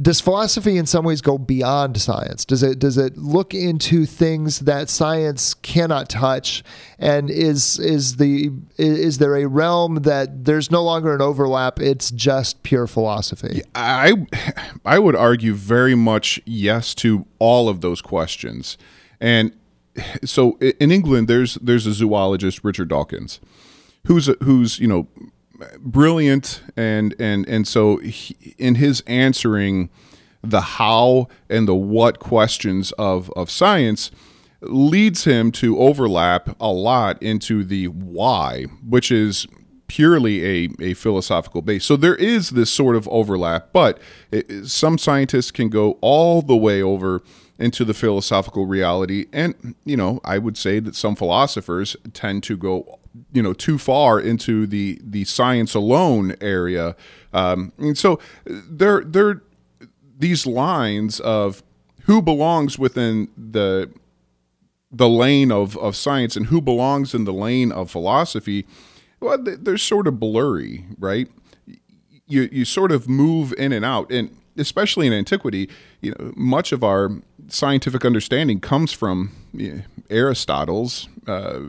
does 0.00 0.20
philosophy 0.20 0.76
in 0.76 0.84
some 0.84 1.04
ways 1.04 1.20
go 1.22 1.38
beyond 1.38 2.00
science? 2.00 2.44
Does 2.44 2.62
it 2.62 2.78
does 2.78 2.98
it 2.98 3.16
look 3.16 3.54
into 3.54 4.04
things 4.04 4.60
that 4.60 4.90
science 4.90 5.54
cannot 5.54 6.10
touch? 6.10 6.62
And 6.98 7.30
is 7.30 7.78
is 7.78 8.16
the 8.16 8.50
is 8.76 9.18
there 9.18 9.36
a 9.36 9.46
realm 9.46 10.02
that 10.02 10.44
there's 10.44 10.70
no 10.70 10.82
longer 10.82 11.14
an 11.14 11.22
overlap? 11.22 11.80
It's 11.80 12.10
just 12.10 12.62
pure 12.62 12.86
philosophy. 12.86 13.62
I 13.74 14.26
I 14.84 14.98
would 14.98 15.16
argue 15.16 15.54
very 15.54 15.94
much 15.94 16.40
yes 16.44 16.94
to 16.96 17.26
all 17.38 17.68
of 17.68 17.80
those 17.80 18.02
questions. 18.02 18.76
And 19.20 19.56
so 20.24 20.58
in 20.58 20.90
England 20.90 21.28
there's 21.28 21.54
there's 21.54 21.86
a 21.86 21.92
zoologist 21.92 22.62
Richard 22.62 22.88
Dawkins 22.88 23.40
who's 24.06 24.28
a, 24.28 24.36
who's 24.42 24.78
you 24.78 24.88
know 24.88 25.08
brilliant 25.78 26.62
and 26.76 27.14
and 27.18 27.48
and 27.48 27.66
so 27.66 27.98
he, 27.98 28.54
in 28.58 28.76
his 28.76 29.02
answering 29.06 29.90
the 30.42 30.60
how 30.60 31.28
and 31.48 31.66
the 31.66 31.74
what 31.74 32.18
questions 32.18 32.92
of 32.92 33.30
of 33.36 33.50
science 33.50 34.10
leads 34.62 35.24
him 35.24 35.52
to 35.52 35.78
overlap 35.78 36.56
a 36.60 36.72
lot 36.72 37.22
into 37.22 37.64
the 37.64 37.88
why 37.88 38.64
which 38.86 39.10
is 39.10 39.46
purely 39.88 40.44
a, 40.44 40.68
a 40.80 40.94
philosophical 40.94 41.62
base. 41.62 41.84
So 41.84 41.96
there 41.96 42.16
is 42.16 42.50
this 42.50 42.70
sort 42.70 42.96
of 42.96 43.06
overlap 43.08 43.68
but 43.72 43.98
it, 44.30 44.66
some 44.66 44.98
scientists 44.98 45.50
can 45.50 45.68
go 45.68 45.92
all 46.00 46.42
the 46.42 46.56
way 46.56 46.82
over 46.82 47.22
into 47.58 47.84
the 47.84 47.94
philosophical 47.94 48.66
reality. 48.66 49.26
And 49.32 49.74
you 49.84 49.96
know 49.96 50.20
i 50.24 50.38
would 50.38 50.56
say 50.56 50.78
that 50.80 50.94
some 50.94 51.16
philosophers 51.16 51.96
tend 52.12 52.42
to 52.44 52.56
go 52.56 52.98
you 53.32 53.42
know 53.42 53.52
too 53.52 53.78
far 53.78 54.20
into 54.20 54.66
the 54.66 55.00
the 55.02 55.24
science 55.24 55.74
alone 55.74 56.34
area. 56.40 56.96
Um, 57.32 57.72
and 57.78 57.96
so 57.96 58.18
there 58.46 59.02
there 59.02 59.42
these 60.18 60.46
lines 60.46 61.20
of 61.20 61.62
who 62.02 62.22
belongs 62.22 62.78
within 62.78 63.28
the 63.36 63.90
the 64.90 65.08
lane 65.08 65.52
of, 65.52 65.76
of 65.78 65.96
science 65.96 66.36
and 66.36 66.46
who 66.46 66.60
belongs 66.60 67.14
in 67.14 67.24
the 67.24 67.32
lane 67.32 67.72
of 67.72 67.90
philosophy, 67.90 68.64
well, 69.20 69.36
they're 69.38 69.76
sort 69.76 70.06
of 70.06 70.18
blurry, 70.18 70.86
right? 70.98 71.28
You 72.26 72.48
you 72.50 72.64
sort 72.64 72.92
of 72.92 73.08
move 73.08 73.52
in 73.58 73.72
and 73.72 73.84
out, 73.84 74.10
and 74.10 74.36
especially 74.56 75.06
in 75.06 75.12
antiquity, 75.12 75.68
you 76.00 76.12
know, 76.12 76.32
much 76.36 76.72
of 76.72 76.82
our 76.82 77.10
scientific 77.48 78.04
understanding 78.04 78.60
comes 78.60 78.92
from 78.92 79.32
Aristotle's 80.10 81.08
uh, 81.26 81.60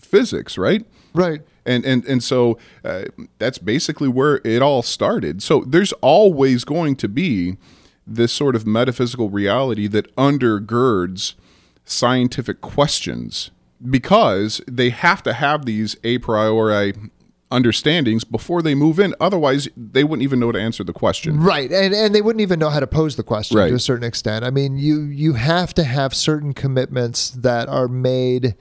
physics, 0.00 0.58
right? 0.58 0.84
Right. 1.14 1.42
And 1.64 1.84
and 1.84 2.04
and 2.06 2.22
so 2.22 2.58
uh, 2.84 3.04
that's 3.38 3.58
basically 3.58 4.08
where 4.08 4.40
it 4.44 4.62
all 4.62 4.82
started. 4.82 5.42
So 5.42 5.60
there's 5.60 5.92
always 5.94 6.64
going 6.64 6.96
to 6.96 7.08
be 7.08 7.56
this 8.06 8.32
sort 8.32 8.56
of 8.56 8.66
metaphysical 8.66 9.30
reality 9.30 9.86
that 9.88 10.14
undergirds 10.16 11.34
scientific 11.84 12.60
questions 12.60 13.50
because 13.90 14.60
they 14.66 14.90
have 14.90 15.22
to 15.22 15.32
have 15.32 15.66
these 15.66 15.96
a 16.04 16.18
priori 16.18 16.94
understandings 17.52 18.24
before 18.24 18.62
they 18.62 18.74
move 18.74 18.98
in. 18.98 19.14
Otherwise, 19.20 19.68
they 19.76 20.02
wouldn't 20.04 20.22
even 20.22 20.40
know 20.40 20.50
to 20.52 20.60
answer 20.60 20.82
the 20.82 20.92
question. 20.92 21.38
Right, 21.40 21.70
and 21.70 21.94
and 21.94 22.14
they 22.14 22.22
wouldn't 22.22 22.40
even 22.40 22.58
know 22.58 22.70
how 22.70 22.80
to 22.80 22.86
pose 22.86 23.16
the 23.16 23.22
question 23.22 23.56
Right. 23.58 23.68
to 23.68 23.74
a 23.74 23.78
certain 23.80 24.04
extent. 24.04 24.44
I 24.44 24.50
mean, 24.50 24.76
you 24.76 25.02
you 25.02 25.34
have 25.34 25.74
to 25.74 25.84
have 25.84 26.14
certain 26.14 26.52
commitments 26.54 27.30
that 27.30 27.68
are 27.68 27.88
made 27.88 28.54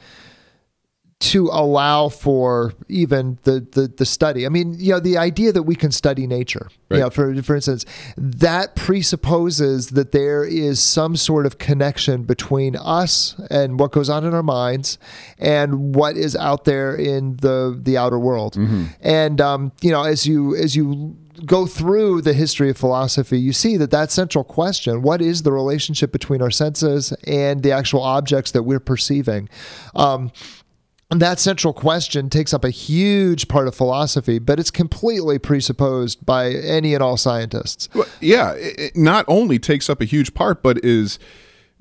to 1.21 1.49
allow 1.49 2.09
for 2.09 2.73
even 2.89 3.37
the, 3.43 3.59
the 3.71 3.87
the 3.87 4.05
study. 4.05 4.45
I 4.45 4.49
mean, 4.49 4.75
you 4.79 4.93
know, 4.93 4.99
the 4.99 5.17
idea 5.17 5.51
that 5.51 5.63
we 5.63 5.75
can 5.75 5.91
study 5.91 6.25
nature. 6.25 6.67
Right. 6.89 6.97
You 6.97 7.03
know, 7.03 7.09
for 7.11 7.43
for 7.43 7.55
instance, 7.55 7.85
that 8.17 8.75
presupposes 8.75 9.89
that 9.91 10.11
there 10.11 10.43
is 10.43 10.81
some 10.81 11.15
sort 11.15 11.45
of 11.45 11.59
connection 11.59 12.23
between 12.23 12.75
us 12.75 13.39
and 13.51 13.79
what 13.79 13.91
goes 13.91 14.09
on 14.09 14.25
in 14.25 14.33
our 14.33 14.43
minds 14.43 14.97
and 15.37 15.95
what 15.95 16.17
is 16.17 16.35
out 16.35 16.65
there 16.65 16.95
in 16.95 17.37
the 17.37 17.79
the 17.79 17.97
outer 17.97 18.19
world. 18.19 18.57
And 18.99 19.39
um, 19.39 19.71
you 19.81 19.91
know, 19.91 20.03
as 20.03 20.25
you 20.25 20.55
as 20.55 20.75
you 20.75 21.15
go 21.45 21.65
through 21.65 22.21
the 22.21 22.33
history 22.33 22.69
of 22.69 22.77
philosophy, 22.77 23.39
you 23.39 23.53
see 23.53 23.77
that 23.77 23.91
that 23.91 24.11
central 24.11 24.43
question, 24.43 25.01
what 25.01 25.21
is 25.21 25.43
the 25.43 25.51
relationship 25.51 26.11
between 26.11 26.41
our 26.41 26.51
senses 26.51 27.13
and 27.25 27.63
the 27.63 27.71
actual 27.71 28.01
objects 28.01 28.51
that 28.51 28.63
we're 28.63 28.79
perceiving? 28.79 29.49
Um, 29.95 30.31
that 31.19 31.39
central 31.39 31.73
question 31.73 32.29
takes 32.29 32.53
up 32.53 32.63
a 32.63 32.69
huge 32.69 33.47
part 33.47 33.67
of 33.67 33.75
philosophy, 33.75 34.39
but 34.39 34.59
it's 34.59 34.71
completely 34.71 35.37
presupposed 35.39 36.25
by 36.25 36.51
any 36.51 36.93
and 36.93 37.03
all 37.03 37.17
scientists. 37.17 37.89
Well, 37.93 38.07
yeah, 38.21 38.53
it, 38.53 38.95
not 38.95 39.25
only 39.27 39.59
takes 39.59 39.89
up 39.89 39.99
a 39.99 40.05
huge 40.05 40.33
part, 40.33 40.63
but 40.63 40.83
is 40.85 41.19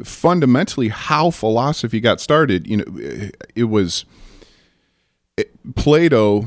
fundamentally 0.02 0.88
how 0.88 1.30
philosophy 1.30 2.00
got 2.00 2.20
started. 2.20 2.66
You 2.66 2.78
know, 2.78 2.84
it, 2.96 3.36
it 3.54 3.64
was 3.64 4.04
Plato 5.76 6.46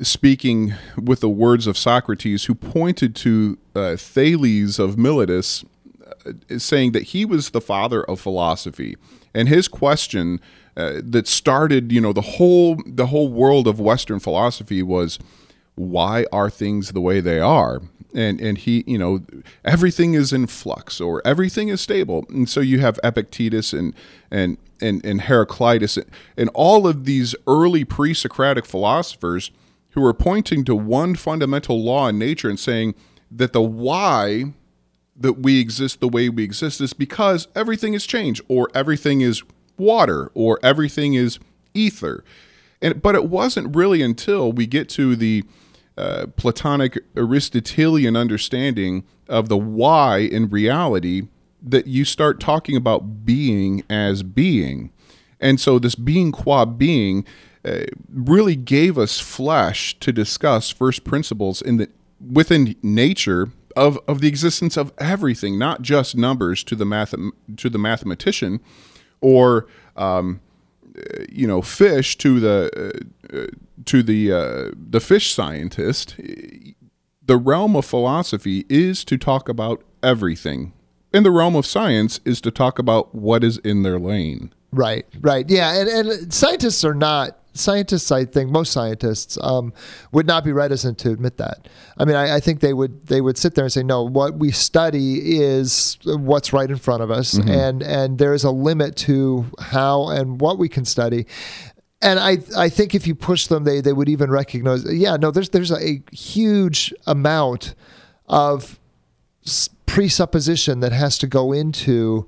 speaking 0.00 0.74
with 0.96 1.20
the 1.20 1.28
words 1.28 1.66
of 1.66 1.76
Socrates, 1.76 2.44
who 2.44 2.54
pointed 2.54 3.14
to 3.16 3.58
uh, 3.74 3.96
Thales 3.96 4.78
of 4.78 4.98
Miletus, 4.98 5.64
uh, 6.26 6.58
saying 6.58 6.92
that 6.92 7.04
he 7.04 7.24
was 7.24 7.50
the 7.50 7.60
father 7.60 8.02
of 8.04 8.20
philosophy, 8.20 8.96
and 9.34 9.48
his 9.48 9.68
question 9.68 10.40
uh, 10.76 11.00
that 11.04 11.28
started, 11.28 11.92
you 11.92 12.00
know, 12.00 12.12
the 12.12 12.22
whole 12.22 12.80
the 12.86 13.06
whole 13.06 13.28
world 13.28 13.66
of 13.66 13.78
Western 13.80 14.18
philosophy 14.18 14.82
was, 14.82 15.18
why 15.74 16.26
are 16.32 16.50
things 16.50 16.92
the 16.92 17.00
way 17.00 17.20
they 17.20 17.40
are? 17.40 17.82
And 18.14 18.40
and 18.40 18.58
he, 18.58 18.84
you 18.86 18.98
know, 18.98 19.20
everything 19.64 20.14
is 20.14 20.32
in 20.32 20.46
flux 20.46 21.00
or 21.00 21.22
everything 21.24 21.68
is 21.68 21.80
stable, 21.80 22.26
and 22.28 22.48
so 22.48 22.60
you 22.60 22.78
have 22.80 22.98
Epictetus 23.02 23.72
and 23.72 23.94
and 24.30 24.58
and 24.80 25.04
and 25.04 25.22
Heraclitus 25.22 25.98
and 26.36 26.50
all 26.54 26.86
of 26.86 27.04
these 27.04 27.34
early 27.46 27.84
pre-Socratic 27.84 28.66
philosophers 28.66 29.50
who 29.90 30.04
are 30.04 30.14
pointing 30.14 30.64
to 30.64 30.74
one 30.74 31.14
fundamental 31.14 31.82
law 31.82 32.08
in 32.08 32.18
nature 32.18 32.48
and 32.48 32.58
saying 32.58 32.94
that 33.30 33.52
the 33.52 33.62
why 33.62 34.52
that 35.14 35.34
we 35.34 35.60
exist 35.60 36.00
the 36.00 36.08
way 36.08 36.28
we 36.28 36.42
exist 36.42 36.80
is 36.80 36.92
because 36.92 37.48
everything 37.54 37.94
is 37.94 38.06
change 38.06 38.40
or 38.48 38.68
everything 38.74 39.20
is 39.20 39.42
water 39.76 40.30
or 40.34 40.58
everything 40.62 41.14
is 41.14 41.38
ether. 41.74 42.24
And 42.80 43.00
but 43.00 43.14
it 43.14 43.28
wasn't 43.28 43.74
really 43.74 44.02
until 44.02 44.52
we 44.52 44.66
get 44.66 44.88
to 44.90 45.16
the 45.16 45.44
uh, 45.96 46.26
platonic 46.36 46.98
aristotelian 47.16 48.16
understanding 48.16 49.04
of 49.28 49.48
the 49.48 49.58
why 49.58 50.18
in 50.18 50.48
reality 50.48 51.28
that 51.62 51.86
you 51.86 52.04
start 52.04 52.40
talking 52.40 52.76
about 52.76 53.24
being 53.24 53.84
as 53.88 54.22
being. 54.22 54.90
And 55.40 55.60
so 55.60 55.78
this 55.78 55.94
being 55.94 56.32
qua 56.32 56.64
being 56.64 57.24
uh, 57.64 57.84
really 58.12 58.56
gave 58.56 58.98
us 58.98 59.20
flesh 59.20 59.98
to 60.00 60.12
discuss 60.12 60.70
first 60.70 61.04
principles 61.04 61.62
in 61.62 61.76
the 61.76 61.88
within 62.20 62.74
nature 62.82 63.50
of, 63.76 63.98
of 64.06 64.20
the 64.20 64.28
existence 64.28 64.76
of 64.76 64.92
everything, 64.98 65.58
not 65.58 65.82
just 65.82 66.16
numbers 66.16 66.64
to 66.64 66.76
the 66.76 66.84
math 66.84 67.14
to 67.56 67.70
the 67.70 67.78
mathematician, 67.78 68.60
or 69.22 69.66
um, 69.96 70.40
uh, 70.96 71.24
you 71.30 71.46
know 71.46 71.62
fish 71.62 72.18
to 72.18 72.38
the 72.38 72.70
uh, 73.32 73.36
uh, 73.36 73.46
to 73.86 74.02
the 74.02 74.32
uh, 74.32 74.70
the 74.74 75.00
fish 75.00 75.32
scientist. 75.32 76.16
The 77.24 77.36
realm 77.36 77.76
of 77.76 77.86
philosophy 77.86 78.66
is 78.68 79.04
to 79.04 79.16
talk 79.16 79.48
about 79.48 79.82
everything, 80.02 80.74
and 81.14 81.24
the 81.24 81.30
realm 81.30 81.56
of 81.56 81.64
science 81.64 82.20
is 82.24 82.40
to 82.42 82.50
talk 82.50 82.78
about 82.78 83.14
what 83.14 83.42
is 83.42 83.58
in 83.58 83.82
their 83.82 83.98
lane. 83.98 84.52
Right, 84.72 85.06
right. 85.20 85.48
Yeah, 85.48 85.80
and, 85.80 85.88
and 85.88 86.32
scientists 86.32 86.84
are 86.84 86.94
not 86.94 87.38
scientists. 87.54 88.10
I 88.10 88.24
think 88.24 88.50
most 88.50 88.72
scientists 88.72 89.38
um, 89.40 89.72
would 90.12 90.26
not 90.26 90.44
be 90.44 90.52
reticent 90.52 90.98
to 90.98 91.10
admit 91.10 91.36
that. 91.36 91.68
I 91.98 92.04
mean, 92.04 92.16
I, 92.16 92.36
I 92.36 92.40
think 92.40 92.60
they 92.60 92.72
would 92.72 93.06
they 93.06 93.20
would 93.20 93.38
sit 93.38 93.54
there 93.54 93.64
and 93.64 93.72
say, 93.72 93.82
no, 93.82 94.02
what 94.02 94.38
we 94.38 94.50
study 94.50 95.36
is 95.40 95.98
what's 96.04 96.52
right 96.52 96.70
in 96.70 96.76
front 96.78 97.02
of 97.02 97.10
us, 97.10 97.34
and 97.34 97.82
and 97.82 98.18
there 98.18 98.34
is 98.34 98.44
a 98.44 98.50
limit 98.50 98.96
to 98.96 99.46
how 99.60 100.08
and 100.08 100.40
what 100.40 100.58
we 100.58 100.68
can 100.68 100.84
study. 100.84 101.26
And 102.00 102.18
I, 102.18 102.38
I 102.56 102.68
think 102.68 102.96
if 102.96 103.06
you 103.06 103.14
push 103.14 103.46
them, 103.46 103.62
they, 103.62 103.80
they 103.80 103.92
would 103.92 104.08
even 104.08 104.28
recognize, 104.28 104.84
yeah, 104.92 105.16
no, 105.16 105.30
there's 105.30 105.50
there's 105.50 105.70
a 105.70 106.02
huge 106.10 106.92
amount 107.06 107.74
of 108.26 108.80
presupposition 109.86 110.80
that 110.80 110.92
has 110.92 111.18
to 111.18 111.26
go 111.26 111.52
into 111.52 112.26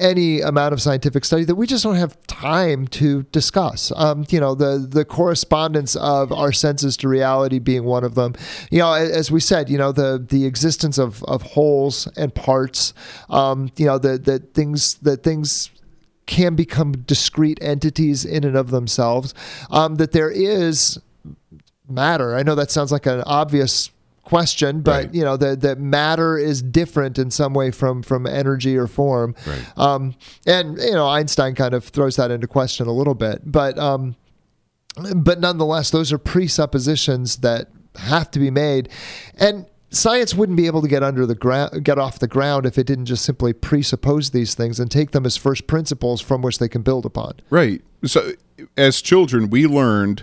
any 0.00 0.40
amount 0.40 0.72
of 0.72 0.82
scientific 0.82 1.24
study 1.24 1.44
that 1.44 1.54
we 1.54 1.66
just 1.66 1.84
don't 1.84 1.96
have 1.96 2.20
time 2.26 2.86
to 2.88 3.22
discuss. 3.24 3.92
Um, 3.94 4.24
you 4.30 4.40
know, 4.40 4.54
the 4.54 4.78
the 4.78 5.04
correspondence 5.04 5.94
of 5.96 6.32
our 6.32 6.52
senses 6.52 6.96
to 6.98 7.08
reality 7.08 7.58
being 7.58 7.84
one 7.84 8.04
of 8.04 8.14
them. 8.14 8.34
You 8.70 8.80
know, 8.80 8.92
as 8.92 9.30
we 9.30 9.40
said, 9.40 9.68
you 9.68 9.78
know, 9.78 9.92
the 9.92 10.24
the 10.26 10.46
existence 10.46 10.98
of 10.98 11.22
of 11.24 11.42
wholes 11.42 12.08
and 12.16 12.34
parts. 12.34 12.94
Um, 13.28 13.70
you 13.76 13.86
know, 13.86 13.98
the 13.98 14.18
the 14.18 14.38
things 14.38 14.94
that 14.94 15.22
things 15.22 15.70
can 16.26 16.54
become 16.54 16.92
discrete 16.92 17.58
entities 17.60 18.24
in 18.24 18.44
and 18.44 18.56
of 18.56 18.70
themselves. 18.70 19.34
Um, 19.70 19.96
that 19.96 20.12
there 20.12 20.30
is 20.30 20.98
matter. 21.88 22.36
I 22.36 22.42
know 22.42 22.54
that 22.54 22.70
sounds 22.70 22.92
like 22.92 23.06
an 23.06 23.22
obvious 23.22 23.90
question, 24.30 24.80
but 24.80 25.06
Right. 25.06 25.14
you 25.14 25.24
know 25.24 25.36
that 25.36 25.60
that 25.60 25.78
matter 25.80 26.38
is 26.38 26.62
different 26.62 27.18
in 27.18 27.30
some 27.30 27.52
way 27.52 27.70
from 27.72 28.02
from 28.02 28.26
energy 28.26 28.76
or 28.76 28.86
form. 28.86 29.34
Right. 29.46 29.64
Um, 29.76 30.14
and 30.46 30.78
you 30.78 30.92
know 30.92 31.06
Einstein 31.08 31.54
kind 31.54 31.74
of 31.74 31.84
throws 31.84 32.16
that 32.16 32.30
into 32.30 32.46
question 32.46 32.86
a 32.86 32.92
little 32.92 33.14
bit, 33.14 33.42
but 33.44 33.76
um, 33.78 34.14
but 35.14 35.40
nonetheless, 35.40 35.90
those 35.90 36.12
are 36.12 36.18
presuppositions 36.18 37.36
that 37.38 37.68
have 37.96 38.30
to 38.30 38.38
be 38.38 38.50
made, 38.50 38.88
and 39.36 39.66
science 39.90 40.32
wouldn't 40.34 40.56
be 40.56 40.66
able 40.66 40.80
to 40.82 40.88
get 40.88 41.02
under 41.02 41.26
the 41.26 41.34
ground, 41.34 41.84
get 41.84 41.98
off 41.98 42.18
the 42.20 42.28
ground 42.28 42.66
if 42.66 42.78
it 42.78 42.86
didn't 42.86 43.06
just 43.06 43.24
simply 43.24 43.52
presuppose 43.52 44.30
these 44.30 44.54
things 44.54 44.78
and 44.78 44.90
take 44.90 45.10
them 45.10 45.26
as 45.26 45.36
first 45.36 45.66
principles 45.66 46.20
from 46.20 46.42
which 46.42 46.58
they 46.58 46.68
can 46.68 46.82
build 46.82 47.04
upon. 47.04 47.32
Right. 47.50 47.82
So 48.04 48.32
as 48.76 49.02
children, 49.02 49.50
we 49.50 49.66
learned 49.66 50.22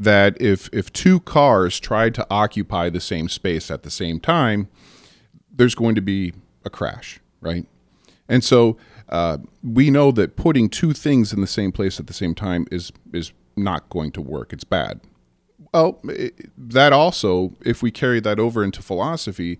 that 0.00 0.40
if 0.40 0.68
if 0.72 0.92
two 0.92 1.20
cars 1.20 1.78
tried 1.78 2.14
to 2.14 2.26
occupy 2.30 2.88
the 2.90 3.00
same 3.00 3.28
space 3.28 3.70
at 3.70 3.82
the 3.82 3.90
same 3.90 4.18
time, 4.18 4.68
there's 5.54 5.74
going 5.74 5.94
to 5.94 6.00
be 6.00 6.32
a 6.64 6.70
crash, 6.70 7.20
right? 7.40 7.66
And 8.28 8.42
so 8.42 8.76
uh, 9.08 9.38
we 9.62 9.90
know 9.90 10.10
that 10.12 10.36
putting 10.36 10.68
two 10.68 10.92
things 10.92 11.32
in 11.32 11.40
the 11.40 11.46
same 11.46 11.72
place 11.72 12.00
at 12.00 12.06
the 12.06 12.14
same 12.14 12.34
time 12.34 12.66
is 12.70 12.92
is 13.12 13.32
not 13.56 13.88
going 13.90 14.12
to 14.12 14.22
work. 14.22 14.52
It's 14.52 14.64
bad. 14.64 15.00
Well, 15.74 16.00
it, 16.04 16.50
that 16.56 16.92
also, 16.92 17.54
if 17.64 17.82
we 17.82 17.90
carry 17.90 18.20
that 18.20 18.40
over 18.40 18.64
into 18.64 18.82
philosophy, 18.82 19.58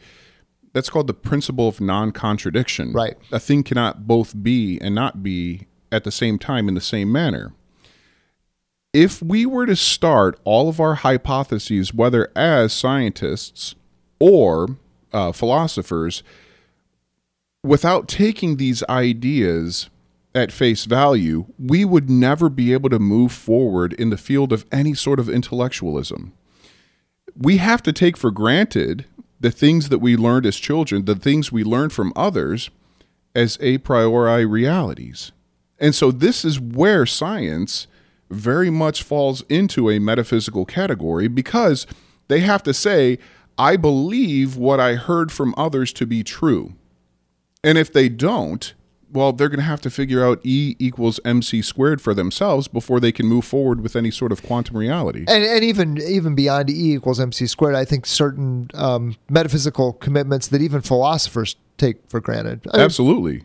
that's 0.72 0.88
called 0.88 1.06
the 1.06 1.14
principle 1.14 1.68
of 1.68 1.80
non-contradiction. 1.80 2.92
Right. 2.92 3.16
A 3.30 3.38
thing 3.38 3.62
cannot 3.62 4.06
both 4.06 4.42
be 4.42 4.80
and 4.80 4.94
not 4.94 5.22
be 5.22 5.66
at 5.92 6.04
the 6.04 6.10
same 6.10 6.38
time 6.38 6.68
in 6.68 6.74
the 6.74 6.80
same 6.80 7.12
manner. 7.12 7.52
If 8.92 9.22
we 9.22 9.46
were 9.46 9.66
to 9.66 9.76
start 9.76 10.38
all 10.44 10.68
of 10.68 10.80
our 10.80 10.96
hypotheses, 10.96 11.94
whether 11.94 12.30
as 12.34 12.72
scientists 12.72 13.76
or 14.18 14.76
uh, 15.12 15.30
philosophers, 15.32 16.24
without 17.62 18.08
taking 18.08 18.56
these 18.56 18.82
ideas 18.88 19.90
at 20.34 20.52
face 20.52 20.86
value, 20.86 21.46
we 21.58 21.84
would 21.84 22.10
never 22.10 22.48
be 22.48 22.72
able 22.72 22.90
to 22.90 22.98
move 22.98 23.32
forward 23.32 23.92
in 23.94 24.10
the 24.10 24.16
field 24.16 24.52
of 24.52 24.66
any 24.72 24.94
sort 24.94 25.20
of 25.20 25.28
intellectualism. 25.28 26.32
We 27.36 27.58
have 27.58 27.82
to 27.84 27.92
take 27.92 28.16
for 28.16 28.30
granted 28.30 29.04
the 29.38 29.50
things 29.50 29.88
that 29.88 29.98
we 29.98 30.16
learned 30.16 30.46
as 30.46 30.56
children, 30.56 31.04
the 31.04 31.14
things 31.14 31.52
we 31.52 31.64
learned 31.64 31.92
from 31.92 32.12
others, 32.14 32.70
as 33.34 33.56
a 33.60 33.78
priori 33.78 34.44
realities. 34.44 35.32
And 35.78 35.94
so, 35.94 36.10
this 36.10 36.44
is 36.44 36.60
where 36.60 37.06
science 37.06 37.86
very 38.30 38.70
much 38.70 39.02
falls 39.02 39.42
into 39.48 39.90
a 39.90 39.98
metaphysical 39.98 40.64
category 40.64 41.28
because 41.28 41.86
they 42.28 42.40
have 42.40 42.62
to 42.62 42.72
say, 42.72 43.18
I 43.58 43.76
believe 43.76 44.56
what 44.56 44.80
I 44.80 44.94
heard 44.94 45.30
from 45.30 45.54
others 45.56 45.92
to 45.94 46.06
be 46.06 46.22
true. 46.22 46.74
And 47.62 47.76
if 47.76 47.92
they 47.92 48.08
don't, 48.08 48.72
well, 49.12 49.32
they're 49.32 49.48
going 49.48 49.58
to 49.60 49.64
have 49.64 49.80
to 49.82 49.90
figure 49.90 50.24
out 50.24 50.40
E 50.44 50.76
equals 50.78 51.20
mc 51.24 51.62
squared 51.62 52.00
for 52.00 52.14
themselves 52.14 52.68
before 52.68 53.00
they 53.00 53.12
can 53.12 53.26
move 53.26 53.44
forward 53.44 53.80
with 53.80 53.96
any 53.96 54.10
sort 54.10 54.32
of 54.32 54.42
quantum 54.42 54.76
reality. 54.76 55.24
And, 55.28 55.44
and 55.44 55.64
even 55.64 55.98
even 55.98 56.34
beyond 56.34 56.70
E 56.70 56.94
equals 56.94 57.20
mc 57.20 57.46
squared, 57.46 57.74
I 57.74 57.84
think 57.84 58.06
certain 58.06 58.70
um, 58.74 59.16
metaphysical 59.28 59.94
commitments 59.94 60.48
that 60.48 60.62
even 60.62 60.80
philosophers 60.80 61.56
take 61.80 61.96
for 62.08 62.20
granted. 62.20 62.60
I 62.72 62.76
mean, 62.76 62.84
Absolutely. 62.84 63.42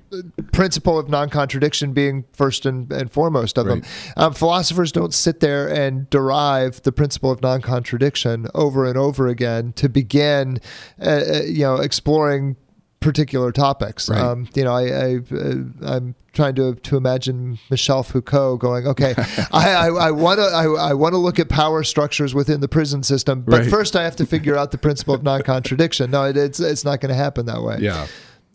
principle 0.51 0.99
of 0.99 1.09
non-contradiction 1.09 1.93
being 1.93 2.25
first 2.33 2.65
and, 2.65 2.91
and 2.91 3.09
foremost 3.09 3.57
of 3.57 3.65
them. 3.65 3.81
Um, 4.17 4.33
philosophers 4.33 4.91
don't 4.91 5.13
sit 5.13 5.39
there 5.39 5.67
and 5.67 6.09
derive 6.09 6.81
the 6.83 6.91
principle 6.91 7.31
of 7.31 7.41
non-contradiction 7.41 8.47
over 8.53 8.85
and 8.85 8.97
over 8.97 9.27
again 9.27 9.71
to 9.73 9.87
begin, 9.87 10.59
uh, 11.01 11.21
uh, 11.33 11.41
you 11.45 11.61
know, 11.61 11.77
exploring 11.77 12.57
particular 13.05 13.51
topics. 13.51 14.09
Right. 14.09 14.19
Um, 14.19 14.49
you 14.55 14.63
know, 14.63 14.73
I, 14.73 14.83
I 14.87 15.15
uh, 15.31 15.55
I'm 15.95 16.15
trying 16.33 16.55
to 16.55 16.75
to 16.75 16.97
imagine 16.97 17.59
Michel 17.69 18.03
Foucault 18.03 18.57
going, 18.57 18.87
okay, 18.87 19.13
I 19.53 19.87
I 19.87 20.11
want 20.11 20.39
to 20.39 20.45
I, 20.45 20.89
I 20.89 20.93
want 20.93 21.13
to 21.13 21.17
look 21.19 21.39
at 21.39 21.47
power 21.47 21.83
structures 21.83 22.33
within 22.35 22.59
the 22.61 22.67
prison 22.67 23.03
system, 23.03 23.41
but 23.41 23.59
Right. 23.61 23.69
first 23.69 23.95
I 23.95 24.03
have 24.03 24.15
to 24.17 24.25
figure 24.25 24.57
out 24.57 24.71
the 24.71 24.77
principle 24.77 25.13
of 25.13 25.23
non-contradiction. 25.23 26.11
No, 26.11 26.25
it, 26.25 26.35
it's 26.35 26.59
it's 26.59 26.83
not 26.83 26.99
going 26.99 27.09
to 27.09 27.15
happen 27.15 27.45
that 27.45 27.61
way. 27.61 27.77
Yeah. 27.79 28.07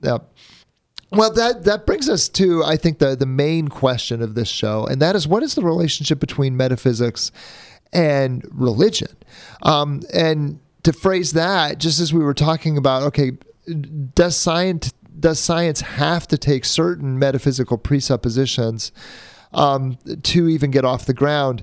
Yeah. 0.03 0.19
Well, 1.13 1.33
that 1.35 1.65
that 1.65 1.87
brings 1.87 2.09
us 2.09 2.29
to 2.31 2.63
I 2.65 2.77
think 2.77 2.99
the 2.99 3.17
the 3.17 3.27
main 3.27 3.69
question 3.69 4.21
of 4.23 4.35
this 4.35 4.49
show, 4.49 4.85
and 4.87 5.01
that 5.01 5.17
is 5.17 5.27
what 5.27 5.43
is 5.43 5.55
the 5.55 5.63
relationship 5.63 6.21
between 6.21 6.57
metaphysics 6.57 7.33
and 7.93 8.45
religion? 8.53 9.17
Um, 9.63 10.03
and 10.13 10.61
to 10.83 10.93
phrase 10.93 11.33
that, 11.33 11.79
just 11.79 12.01
as 12.01 12.13
we 12.15 12.23
were 12.25 12.35
talking 12.35 12.79
about, 12.79 13.03
okay, 13.03 13.33
does 14.15 14.37
science 14.37 14.93
does 15.19 15.39
science 15.39 15.81
have 15.83 16.27
to 16.29 16.39
take 16.39 16.65
certain 16.65 17.19
metaphysical 17.19 17.77
presuppositions 17.77 18.93
um, 19.53 19.99
to 20.23 20.49
even 20.49 20.71
get 20.71 20.85
off 20.85 21.05
the 21.05 21.15
ground? 21.15 21.63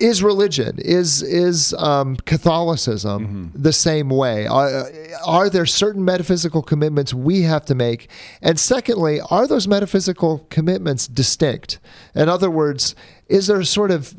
is 0.00 0.22
religion 0.22 0.78
is 0.78 1.22
is 1.22 1.72
um, 1.74 2.16
Catholicism 2.16 3.52
the 3.54 3.72
same 3.72 4.08
way? 4.10 4.46
Are, 4.46 4.90
are 5.24 5.48
there 5.48 5.66
certain 5.66 6.04
metaphysical 6.04 6.62
commitments 6.62 7.14
we 7.14 7.42
have 7.42 7.64
to 7.66 7.74
make? 7.74 8.10
And 8.42 8.58
secondly, 8.58 9.20
are 9.30 9.46
those 9.46 9.68
metaphysical 9.68 10.46
commitments 10.50 11.06
distinct? 11.06 11.78
In 12.14 12.28
other 12.28 12.50
words, 12.50 12.94
is 13.28 13.46
there 13.46 13.60
a 13.60 13.64
sort 13.64 13.90
of 13.90 14.14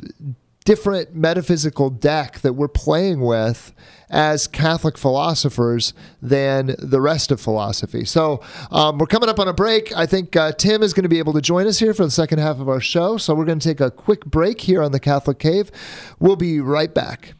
different 0.63 1.13
metaphysical 1.13 1.89
deck 1.89 2.39
that 2.39 2.53
we're 2.53 2.67
playing 2.67 3.21
with 3.21 3.73
as 4.09 4.47
Catholic 4.47 4.97
philosophers 4.97 5.93
than 6.21 6.75
the 6.79 7.01
rest 7.01 7.31
of 7.31 7.39
philosophy. 7.41 8.05
So 8.05 8.41
um, 8.71 8.97
we're 8.97 9.07
coming 9.07 9.29
up 9.29 9.39
on 9.39 9.47
a 9.47 9.53
break. 9.53 9.95
I 9.95 10.05
think 10.05 10.35
uh, 10.35 10.51
Tim 10.53 10.83
is 10.83 10.93
going 10.93 11.03
to 11.03 11.09
be 11.09 11.19
able 11.19 11.33
to 11.33 11.41
join 11.41 11.67
us 11.67 11.79
here 11.79 11.93
for 11.93 12.03
the 12.03 12.11
second 12.11 12.39
half 12.39 12.59
of 12.59 12.69
our 12.69 12.79
show. 12.81 13.17
So 13.17 13.33
we're 13.33 13.45
going 13.45 13.59
to 13.59 13.67
take 13.67 13.81
a 13.81 13.91
quick 13.91 14.25
break 14.25 14.61
here 14.61 14.81
on 14.81 14.91
the 14.91 14.99
Catholic 14.99 15.39
Cave. 15.39 15.71
We'll 16.19 16.35
be 16.35 16.59
right 16.59 16.93
back. 16.93 17.33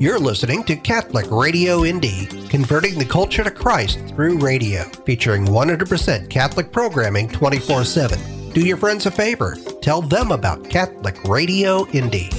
You're 0.00 0.18
listening 0.18 0.64
to 0.64 0.76
Catholic 0.76 1.30
Radio 1.30 1.84
Indy, 1.84 2.24
converting 2.48 2.98
the 2.98 3.04
culture 3.04 3.44
to 3.44 3.50
Christ 3.50 3.98
through 4.08 4.38
radio, 4.38 4.84
featuring 5.04 5.44
100% 5.44 6.30
Catholic 6.30 6.72
programming 6.72 7.28
24 7.28 7.84
7. 7.84 8.52
Do 8.52 8.62
your 8.62 8.78
friends 8.78 9.04
a 9.04 9.10
favor. 9.10 9.58
Tell 9.82 10.00
them 10.00 10.32
about 10.32 10.70
Catholic 10.70 11.22
Radio 11.24 11.86
Indy. 11.88 12.30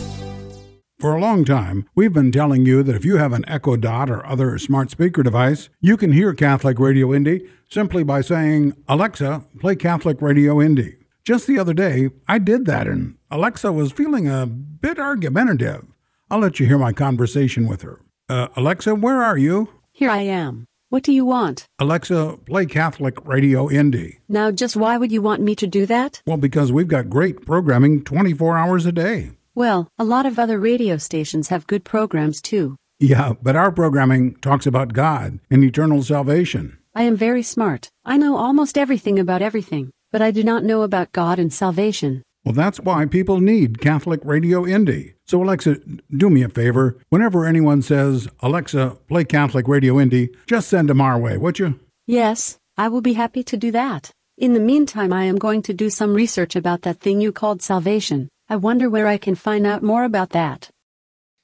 For 1.01 1.15
a 1.15 1.19
long 1.19 1.45
time, 1.45 1.89
we've 1.95 2.13
been 2.13 2.31
telling 2.31 2.67
you 2.67 2.83
that 2.83 2.95
if 2.95 3.03
you 3.03 3.17
have 3.17 3.33
an 3.33 3.43
Echo 3.47 3.75
Dot 3.75 4.11
or 4.11 4.23
other 4.23 4.59
smart 4.59 4.91
speaker 4.91 5.23
device, 5.23 5.67
you 5.79 5.97
can 5.97 6.11
hear 6.11 6.31
Catholic 6.35 6.77
Radio 6.77 7.11
Indy 7.11 7.49
simply 7.67 8.03
by 8.03 8.21
saying, 8.21 8.75
Alexa, 8.87 9.43
play 9.59 9.75
Catholic 9.75 10.21
Radio 10.21 10.61
Indy. 10.61 10.97
Just 11.23 11.47
the 11.47 11.57
other 11.57 11.73
day, 11.73 12.11
I 12.27 12.37
did 12.37 12.67
that 12.67 12.85
and 12.87 13.15
Alexa 13.31 13.71
was 13.71 13.91
feeling 13.91 14.29
a 14.29 14.45
bit 14.45 14.99
argumentative. 14.99 15.87
I'll 16.29 16.37
let 16.37 16.59
you 16.59 16.67
hear 16.67 16.77
my 16.77 16.93
conversation 16.93 17.67
with 17.67 17.81
her. 17.81 18.01
Uh, 18.29 18.49
Alexa, 18.55 18.93
where 18.93 19.23
are 19.23 19.39
you? 19.39 19.69
Here 19.93 20.11
I 20.11 20.21
am. 20.21 20.67
What 20.89 21.01
do 21.01 21.13
you 21.13 21.25
want? 21.25 21.65
Alexa, 21.79 22.37
play 22.45 22.67
Catholic 22.67 23.25
Radio 23.25 23.71
Indy. 23.71 24.19
Now, 24.29 24.51
just 24.51 24.75
why 24.75 24.99
would 24.99 25.11
you 25.11 25.23
want 25.23 25.41
me 25.41 25.55
to 25.55 25.65
do 25.65 25.87
that? 25.87 26.21
Well, 26.27 26.37
because 26.37 26.71
we've 26.71 26.87
got 26.87 27.09
great 27.09 27.43
programming 27.43 28.03
24 28.03 28.55
hours 28.55 28.85
a 28.85 28.91
day. 28.91 29.31
Well, 29.61 29.89
a 29.99 30.03
lot 30.03 30.25
of 30.25 30.39
other 30.39 30.57
radio 30.57 30.97
stations 30.97 31.49
have 31.49 31.67
good 31.67 31.85
programs 31.85 32.41
too. 32.41 32.77
Yeah, 32.99 33.33
but 33.43 33.55
our 33.55 33.71
programming 33.71 34.33
talks 34.37 34.65
about 34.65 34.93
God 34.93 35.37
and 35.51 35.63
eternal 35.63 36.01
salvation. 36.01 36.79
I 36.95 37.03
am 37.03 37.15
very 37.15 37.43
smart. 37.43 37.91
I 38.03 38.17
know 38.17 38.37
almost 38.37 38.75
everything 38.75 39.19
about 39.19 39.43
everything, 39.43 39.91
but 40.11 40.19
I 40.19 40.31
do 40.31 40.43
not 40.43 40.63
know 40.63 40.81
about 40.81 41.11
God 41.11 41.37
and 41.37 41.53
salvation. 41.53 42.23
Well, 42.43 42.55
that's 42.55 42.79
why 42.79 43.05
people 43.05 43.39
need 43.39 43.79
Catholic 43.79 44.21
Radio 44.23 44.65
Indy. 44.65 45.13
So, 45.27 45.43
Alexa, 45.43 45.77
do 46.09 46.31
me 46.31 46.41
a 46.41 46.49
favor. 46.49 46.97
Whenever 47.09 47.45
anyone 47.45 47.83
says, 47.83 48.27
Alexa, 48.39 48.97
play 49.09 49.25
Catholic 49.25 49.67
Radio 49.67 49.99
Indy, 49.99 50.31
just 50.47 50.69
send 50.69 50.89
them 50.89 51.01
our 51.01 51.19
way, 51.19 51.37
would 51.37 51.59
you? 51.59 51.79
Yes, 52.07 52.57
I 52.79 52.87
will 52.87 53.01
be 53.01 53.13
happy 53.13 53.43
to 53.43 53.57
do 53.57 53.69
that. 53.73 54.09
In 54.39 54.55
the 54.55 54.59
meantime, 54.59 55.13
I 55.13 55.25
am 55.25 55.37
going 55.37 55.61
to 55.61 55.73
do 55.75 55.91
some 55.91 56.15
research 56.15 56.55
about 56.55 56.81
that 56.81 56.99
thing 56.99 57.21
you 57.21 57.31
called 57.31 57.61
salvation. 57.61 58.27
I 58.51 58.57
wonder 58.57 58.89
where 58.89 59.07
I 59.07 59.17
can 59.17 59.35
find 59.35 59.65
out 59.65 59.81
more 59.81 60.03
about 60.03 60.31
that. 60.31 60.70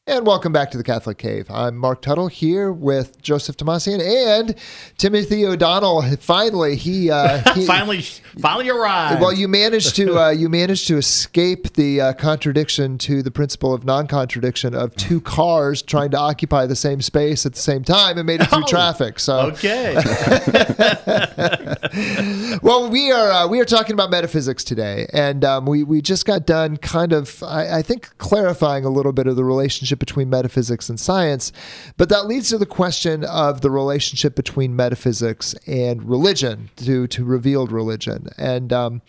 And 0.09 0.25
welcome 0.25 0.53
back 0.53 0.71
to 0.71 0.77
the 0.77 0.85
Catholic 0.85 1.17
Cave. 1.17 1.51
I'm 1.51 1.75
Marc 1.75 2.01
Tuttle 2.01 2.29
here 2.29 2.71
with 2.71 3.21
Joseph 3.21 3.57
Tumasian 3.57 3.99
and 3.99 4.55
Timothy 4.97 5.45
O'Donnell. 5.45 6.01
Finally, 6.15 6.77
he, 6.77 7.11
uh, 7.11 7.43
he 7.53 7.65
finally, 7.65 8.01
finally 8.39 8.69
arrived. 8.69 9.19
Well, 9.19 9.33
you 9.33 9.49
managed 9.49 9.97
to 9.97 10.17
uh, 10.17 10.29
you 10.29 10.47
managed 10.47 10.87
to 10.87 10.97
escape 10.97 11.73
the 11.73 11.99
uh, 11.99 12.13
contradiction 12.13 12.97
to 12.99 13.21
the 13.21 13.31
principle 13.31 13.73
of 13.73 13.83
non-contradiction 13.83 14.73
of 14.73 14.95
two 14.95 15.19
cars 15.19 15.81
trying 15.81 16.11
to 16.11 16.17
occupy 16.17 16.65
the 16.65 16.75
same 16.77 17.01
space 17.01 17.45
at 17.45 17.55
the 17.55 17.59
same 17.59 17.83
time 17.83 18.17
and 18.17 18.25
made 18.25 18.39
it 18.39 18.49
through 18.49 18.63
Oh, 18.63 18.67
traffic. 18.67 19.19
So, 19.19 19.51
okay. 19.51 19.93
well, 22.63 22.89
we 22.89 23.11
are 23.11 23.29
uh, 23.29 23.47
we 23.49 23.59
are 23.59 23.65
talking 23.65 23.91
about 23.93 24.09
metaphysics 24.09 24.63
today, 24.63 25.05
and 25.11 25.43
um, 25.43 25.65
we 25.65 25.83
we 25.83 26.01
just 26.01 26.25
got 26.25 26.45
done 26.45 26.77
kind 26.77 27.11
of 27.11 27.43
I, 27.43 27.79
I 27.79 27.81
think 27.81 28.17
clarifying 28.19 28.85
a 28.85 28.89
little 28.89 29.11
bit 29.11 29.27
of 29.27 29.35
the 29.35 29.43
relationship 29.43 29.96
between 29.99 30.29
metaphysics 30.29 30.89
and 30.89 30.99
science, 30.99 31.51
but 31.97 32.09
that 32.09 32.27
leads 32.27 32.49
to 32.49 32.57
the 32.57 32.65
question 32.65 33.23
of 33.23 33.61
the 33.61 33.71
relationship 33.71 34.35
between 34.35 34.75
metaphysics 34.75 35.53
and 35.65 36.07
religion 36.07 36.69
to 36.77 37.07
to 37.07 37.23
revealed 37.23 37.71
religion, 37.71 38.27
and 38.37 38.73
um, 38.73 39.01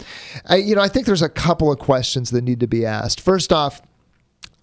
I, 0.46 0.56
you 0.56 0.74
know 0.74 0.82
I 0.82 0.88
think 0.88 1.06
there's 1.06 1.22
a 1.22 1.28
couple 1.28 1.70
of 1.72 1.78
questions 1.78 2.30
that 2.30 2.42
need 2.42 2.60
to 2.60 2.68
be 2.68 2.84
asked. 2.84 3.20
First 3.20 3.52
off. 3.52 3.82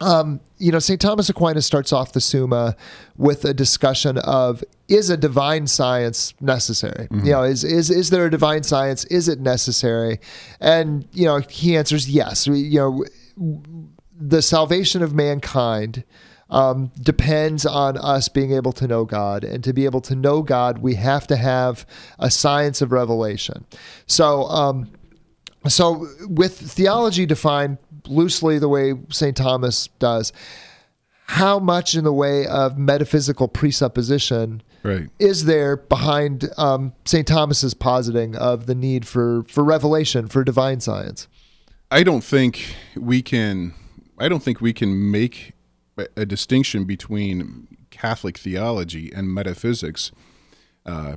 Um, 0.01 0.41
you 0.57 0.73
know, 0.73 0.79
St. 0.79 0.99
Thomas 0.99 1.29
Aquinas 1.29 1.65
starts 1.65 1.93
off 1.93 2.11
the 2.11 2.19
Summa 2.19 2.75
with 3.15 3.45
a 3.45 3.53
discussion 3.53 4.17
of 4.17 4.61
is 4.88 5.09
a 5.09 5.17
divine 5.17 5.67
science 5.67 6.33
necessary? 6.39 7.07
You 7.23 7.31
know, 7.31 7.43
is 7.43 7.63
is 7.63 7.89
is 7.89 8.09
there 8.09 8.25
a 8.25 8.31
divine 8.31 8.63
science? 8.63 9.05
Is 9.05 9.27
it 9.27 9.39
necessary? 9.39 10.19
And 10.59 11.07
you 11.11 11.25
know, 11.25 11.39
he 11.49 11.75
answers 11.75 12.09
yes. 12.09 12.45
You 12.45 12.79
know, 12.79 13.05
the 14.17 14.41
salvation 14.41 15.01
of 15.04 15.13
mankind 15.13 16.04
um, 16.49 16.91
depends 17.01 17.65
on 17.65 17.97
us 17.97 18.30
being 18.30 18.51
able 18.51 18.71
to 18.73 18.88
know 18.88 19.04
God, 19.06 19.43
and 19.43 19.63
to 19.63 19.73
be 19.73 19.86
able 19.86 20.01
to 20.01 20.15
know 20.15 20.41
God, 20.41 20.80
we 20.80 20.95
have 20.95 21.25
to 21.28 21.36
have 21.36 21.86
a 22.19 22.30
science 22.30 22.82
of 22.82 22.91
revelation. 22.91 23.65
So. 24.08 24.43
Um, 24.45 24.91
so, 25.67 26.08
with 26.28 26.56
theology 26.60 27.25
defined 27.25 27.80
loosely 28.06 28.60
the 28.60 28.69
way 28.69 28.93
St. 29.10 29.36
Thomas 29.36 29.88
does, 29.97 30.32
how 31.28 31.58
much 31.58 31.95
in 31.95 32.04
the 32.04 32.13
way 32.13 32.45
of 32.45 32.78
metaphysical 32.78 33.47
presupposition 33.47 34.62
Right. 34.84 35.10
is 35.17 35.45
there 35.45 35.78
behind 35.78 36.51
um, 36.58 36.93
St. 37.06 37.28
Thomas's 37.28 37.73
positing 37.73 38.36
of 38.36 38.67
the 38.67 38.75
need 38.75 39.08
for, 39.08 39.43
for 39.47 39.63
revelation, 39.63 40.28
for 40.28 40.43
divine 40.43 40.80
science? 40.82 41.28
I 41.89 42.04
don't 42.04 42.23
think 42.23 42.75
we 42.95 43.23
can. 43.23 43.73
I 44.17 44.30
don't 44.30 44.41
think 44.41 44.62
we 44.62 44.73
can 44.73 45.12
make 45.12 45.54
a- 45.97 46.25
distinction 46.25 46.86
between 46.86 47.67
Catholic 47.89 48.38
theology 48.38 49.12
and 49.13 49.34
metaphysics 49.34 50.12
uh, 50.86 51.15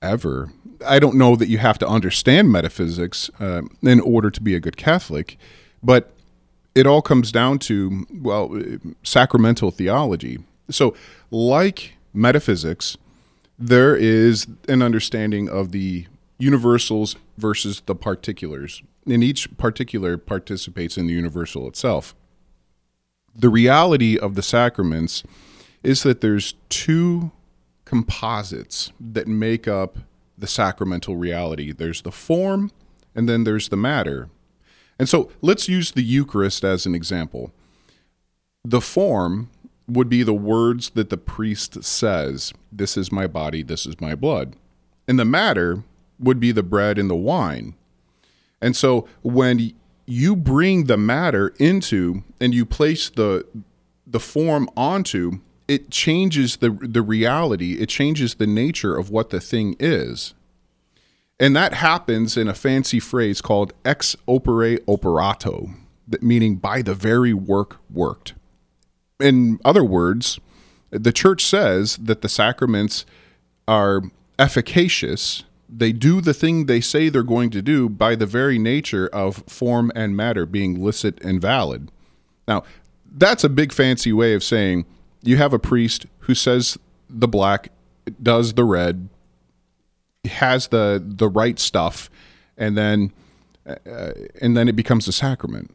ever. 0.00 0.52
I 0.86 0.98
don't 0.98 1.16
know 1.16 1.36
that 1.36 1.48
you 1.48 1.58
have 1.58 1.78
to 1.78 1.88
understand 1.88 2.50
metaphysics 2.50 3.30
uh, 3.40 3.62
in 3.82 4.00
order 4.00 4.30
to 4.30 4.40
be 4.40 4.54
a 4.54 4.60
good 4.60 4.76
Catholic, 4.76 5.38
but 5.82 6.12
it 6.74 6.86
all 6.86 7.02
comes 7.02 7.32
down 7.32 7.58
to, 7.60 8.06
well, 8.10 8.56
sacramental 9.02 9.70
theology. 9.70 10.38
So, 10.70 10.94
like 11.30 11.94
metaphysics, 12.14 12.96
there 13.58 13.94
is 13.94 14.46
an 14.68 14.82
understanding 14.82 15.48
of 15.48 15.72
the 15.72 16.06
universals 16.38 17.16
versus 17.36 17.82
the 17.86 17.94
particulars, 17.94 18.82
and 19.06 19.22
each 19.22 19.56
particular 19.58 20.16
participates 20.16 20.96
in 20.96 21.06
the 21.06 21.12
universal 21.12 21.68
itself. 21.68 22.14
The 23.34 23.48
reality 23.48 24.18
of 24.18 24.34
the 24.34 24.42
sacraments 24.42 25.22
is 25.82 26.02
that 26.02 26.20
there's 26.20 26.54
two 26.68 27.32
composites 27.84 28.92
that 29.00 29.26
make 29.26 29.66
up 29.66 29.98
the 30.38 30.46
sacramental 30.46 31.16
reality 31.16 31.72
there's 31.72 32.02
the 32.02 32.12
form, 32.12 32.70
and 33.14 33.28
then 33.28 33.44
there's 33.44 33.68
the 33.68 33.76
matter. 33.76 34.28
And 34.98 35.08
so 35.08 35.30
let's 35.40 35.68
use 35.68 35.92
the 35.92 36.02
Eucharist 36.02 36.64
as 36.64 36.86
an 36.86 36.94
example. 36.94 37.52
The 38.64 38.80
form 38.80 39.50
would 39.88 40.08
be 40.08 40.22
the 40.22 40.34
words 40.34 40.90
that 40.90 41.10
the 41.10 41.16
priest 41.16 41.82
says 41.84 42.52
This 42.70 42.96
is 42.96 43.12
my 43.12 43.26
body, 43.26 43.62
this 43.62 43.86
is 43.86 44.00
my 44.00 44.14
blood. 44.14 44.56
And 45.08 45.18
the 45.18 45.24
matter 45.24 45.82
would 46.18 46.38
be 46.38 46.52
the 46.52 46.62
bread 46.62 46.98
and 46.98 47.10
the 47.10 47.16
wine. 47.16 47.74
And 48.60 48.76
so 48.76 49.08
when 49.22 49.74
you 50.12 50.36
bring 50.36 50.84
the 50.84 50.98
matter 50.98 51.54
into 51.58 52.22
and 52.40 52.54
you 52.54 52.66
place 52.66 53.08
the 53.08 53.46
the 54.06 54.20
form 54.20 54.68
onto 54.76 55.40
it 55.66 55.90
changes 55.90 56.56
the 56.56 56.70
the 56.70 57.02
reality. 57.02 57.78
It 57.80 57.88
changes 57.88 58.34
the 58.34 58.46
nature 58.46 58.96
of 58.96 59.10
what 59.10 59.30
the 59.30 59.40
thing 59.40 59.74
is. 59.80 60.34
And 61.40 61.56
that 61.56 61.74
happens 61.74 62.36
in 62.36 62.46
a 62.46 62.54
fancy 62.54 63.00
phrase 63.00 63.40
called 63.40 63.72
ex 63.84 64.14
opere 64.28 64.78
operato 64.86 65.70
meaning 66.20 66.56
by 66.56 66.82
the 66.82 66.94
very 66.94 67.32
work 67.32 67.78
worked. 67.90 68.34
In 69.18 69.58
other 69.64 69.84
words 69.84 70.38
the 70.90 71.12
church 71.12 71.42
says 71.42 71.96
that 71.96 72.20
the 72.20 72.28
sacraments 72.28 73.06
are 73.66 74.02
efficacious 74.38 75.44
they 75.74 75.92
do 75.92 76.20
the 76.20 76.34
thing 76.34 76.66
they 76.66 76.80
say 76.80 77.08
they're 77.08 77.22
going 77.22 77.50
to 77.50 77.62
do 77.62 77.88
by 77.88 78.14
the 78.14 78.26
very 78.26 78.58
nature 78.58 79.08
of 79.08 79.42
form 79.46 79.90
and 79.94 80.16
matter 80.16 80.44
being 80.44 80.82
licit 80.82 81.20
and 81.22 81.40
valid. 81.40 81.90
Now 82.46 82.64
that's 83.10 83.42
a 83.42 83.48
big 83.48 83.72
fancy 83.72 84.12
way 84.12 84.34
of 84.34 84.44
saying 84.44 84.84
you 85.22 85.38
have 85.38 85.52
a 85.52 85.58
priest 85.58 86.06
who 86.20 86.34
says 86.34 86.78
the 87.08 87.28
black 87.28 87.70
does 88.22 88.54
the 88.54 88.64
red 88.64 89.08
has 90.26 90.68
the 90.68 91.02
the 91.04 91.28
right 91.28 91.58
stuff 91.58 92.10
and 92.56 92.76
then 92.76 93.12
uh, 93.66 94.12
and 94.40 94.56
then 94.56 94.68
it 94.68 94.76
becomes 94.76 95.08
a 95.08 95.12
sacrament. 95.12 95.74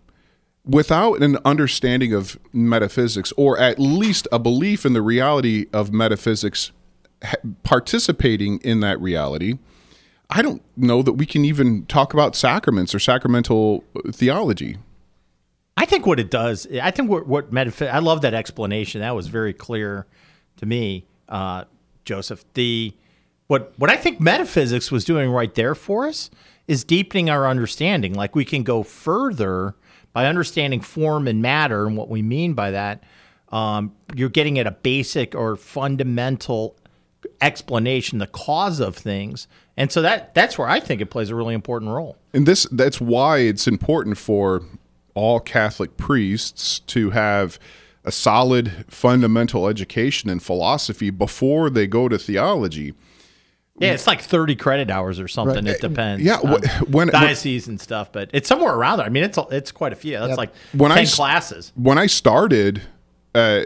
Without 0.64 1.24
an 1.24 1.38
understanding 1.46 2.14
of 2.14 2.38
metaphysics 2.52 3.32
or 3.38 3.58
at 3.58 3.80
least 3.80 4.28
a 4.32 4.38
belief 4.38 4.86
in 4.86 4.94
the 4.94 5.02
reality 5.02 5.66
of 5.74 5.92
metaphysics 5.92 6.72
participating 7.64 8.60
in 8.60 8.82
that 8.82 9.00
reality 9.02 9.58
i 10.30 10.42
don't 10.42 10.62
know 10.76 11.02
that 11.02 11.14
we 11.14 11.26
can 11.26 11.46
even 11.46 11.86
talk 11.86 12.14
about 12.14 12.36
sacraments 12.36 12.94
or 12.94 13.00
sacramental 13.00 13.84
theology 14.12 14.78
I 15.80 15.86
think 15.86 16.08
what 16.08 16.20
it 16.20 16.32
does, 16.32 16.68
I 16.82 16.90
think 16.90 17.08
what, 17.08 17.28
what 17.28 17.54
metaphysics, 17.54 17.94
I 17.94 18.00
love 18.00 18.22
that 18.22 18.34
explanation. 18.34 19.02
That 19.02 19.16
was 19.16 19.28
very 19.28 19.54
clear 19.54 20.08
to 20.58 20.66
me, 20.66 21.06
uh, 21.30 21.66
Joseph. 22.04 22.44
The 22.56 22.96
what 23.46 23.74
what 23.78 23.90
I 23.90 23.96
think 23.96 24.20
metaphysics 24.20 24.92
was 24.92 25.06
doing 25.06 25.30
right 25.30 25.54
there 25.54 25.76
for 25.76 26.08
us 26.08 26.32
is 26.68 26.84
deepening 26.84 27.30
our 27.30 27.48
understanding. 27.48 28.14
Like 28.14 28.36
we 28.36 28.44
can 28.44 28.64
go 28.64 28.82
further 28.82 29.76
by 30.14 30.26
understanding 30.26 30.82
form 30.82 31.28
and 31.28 31.42
matter 31.42 31.86
and 31.86 31.96
what 31.96 32.10
we 32.10 32.24
mean 32.24 32.54
by 32.54 32.72
that. 32.72 33.04
Um, 33.50 33.94
you're 34.16 34.30
getting 34.30 34.58
at 34.60 34.68
a 34.68 34.72
basic 34.72 35.36
or 35.36 35.56
fundamental 35.56 36.76
explanation, 37.40 38.18
the 38.18 38.28
cause 38.28 38.80
of 38.80 38.96
things, 38.96 39.48
and 39.78 39.92
so 39.92 40.02
that 40.02 40.34
that's 40.34 40.58
where 40.58 40.68
I 40.68 40.80
think 40.80 41.02
it 41.02 41.06
plays 41.08 41.30
a 41.30 41.36
really 41.36 41.54
important 41.54 41.92
role. 41.92 42.18
And 42.34 42.46
this 42.46 42.66
that's 42.72 43.00
why 43.00 43.40
it's 43.40 43.68
important 43.68 44.18
for 44.18 44.64
all 45.14 45.40
Catholic 45.40 45.98
priests 45.98 46.80
to 46.80 47.12
have 47.12 47.60
a 48.04 48.12
solid 48.12 48.86
fundamental 48.88 49.68
education 49.68 50.30
in 50.30 50.40
philosophy 50.40 51.10
before 51.10 51.70
they 51.70 51.88
go 51.88 52.08
to 52.08 52.18
theology. 52.18 52.94
Yeah, 53.80 53.92
it's 53.92 54.08
like 54.08 54.22
30 54.22 54.56
credit 54.56 54.90
hours 54.90 55.20
or 55.20 55.28
something. 55.28 55.66
Right. 55.66 55.76
It 55.76 55.82
depends. 55.82 56.24
Yeah, 56.24 56.40
when 56.88 57.10
diocese 57.10 57.68
when, 57.68 57.74
and 57.74 57.82
stuff, 57.82 58.12
but 58.12 58.32
it's 58.34 58.48
somewhere 58.48 58.74
around 58.74 58.98
there. 58.98 59.06
I 59.06 59.10
mean, 59.10 59.24
it's 59.24 59.38
it's 59.52 59.72
quite 59.72 59.94
a 59.94 59.96
few. 59.96 60.18
That's 60.18 60.30
yep. 60.30 60.38
like 60.38 60.56
when 60.74 60.90
10 60.90 60.98
I, 60.98 61.06
classes. 61.06 61.74
When 61.76 62.00
I 62.00 62.08
started 62.08 62.82
uh, 63.36 63.66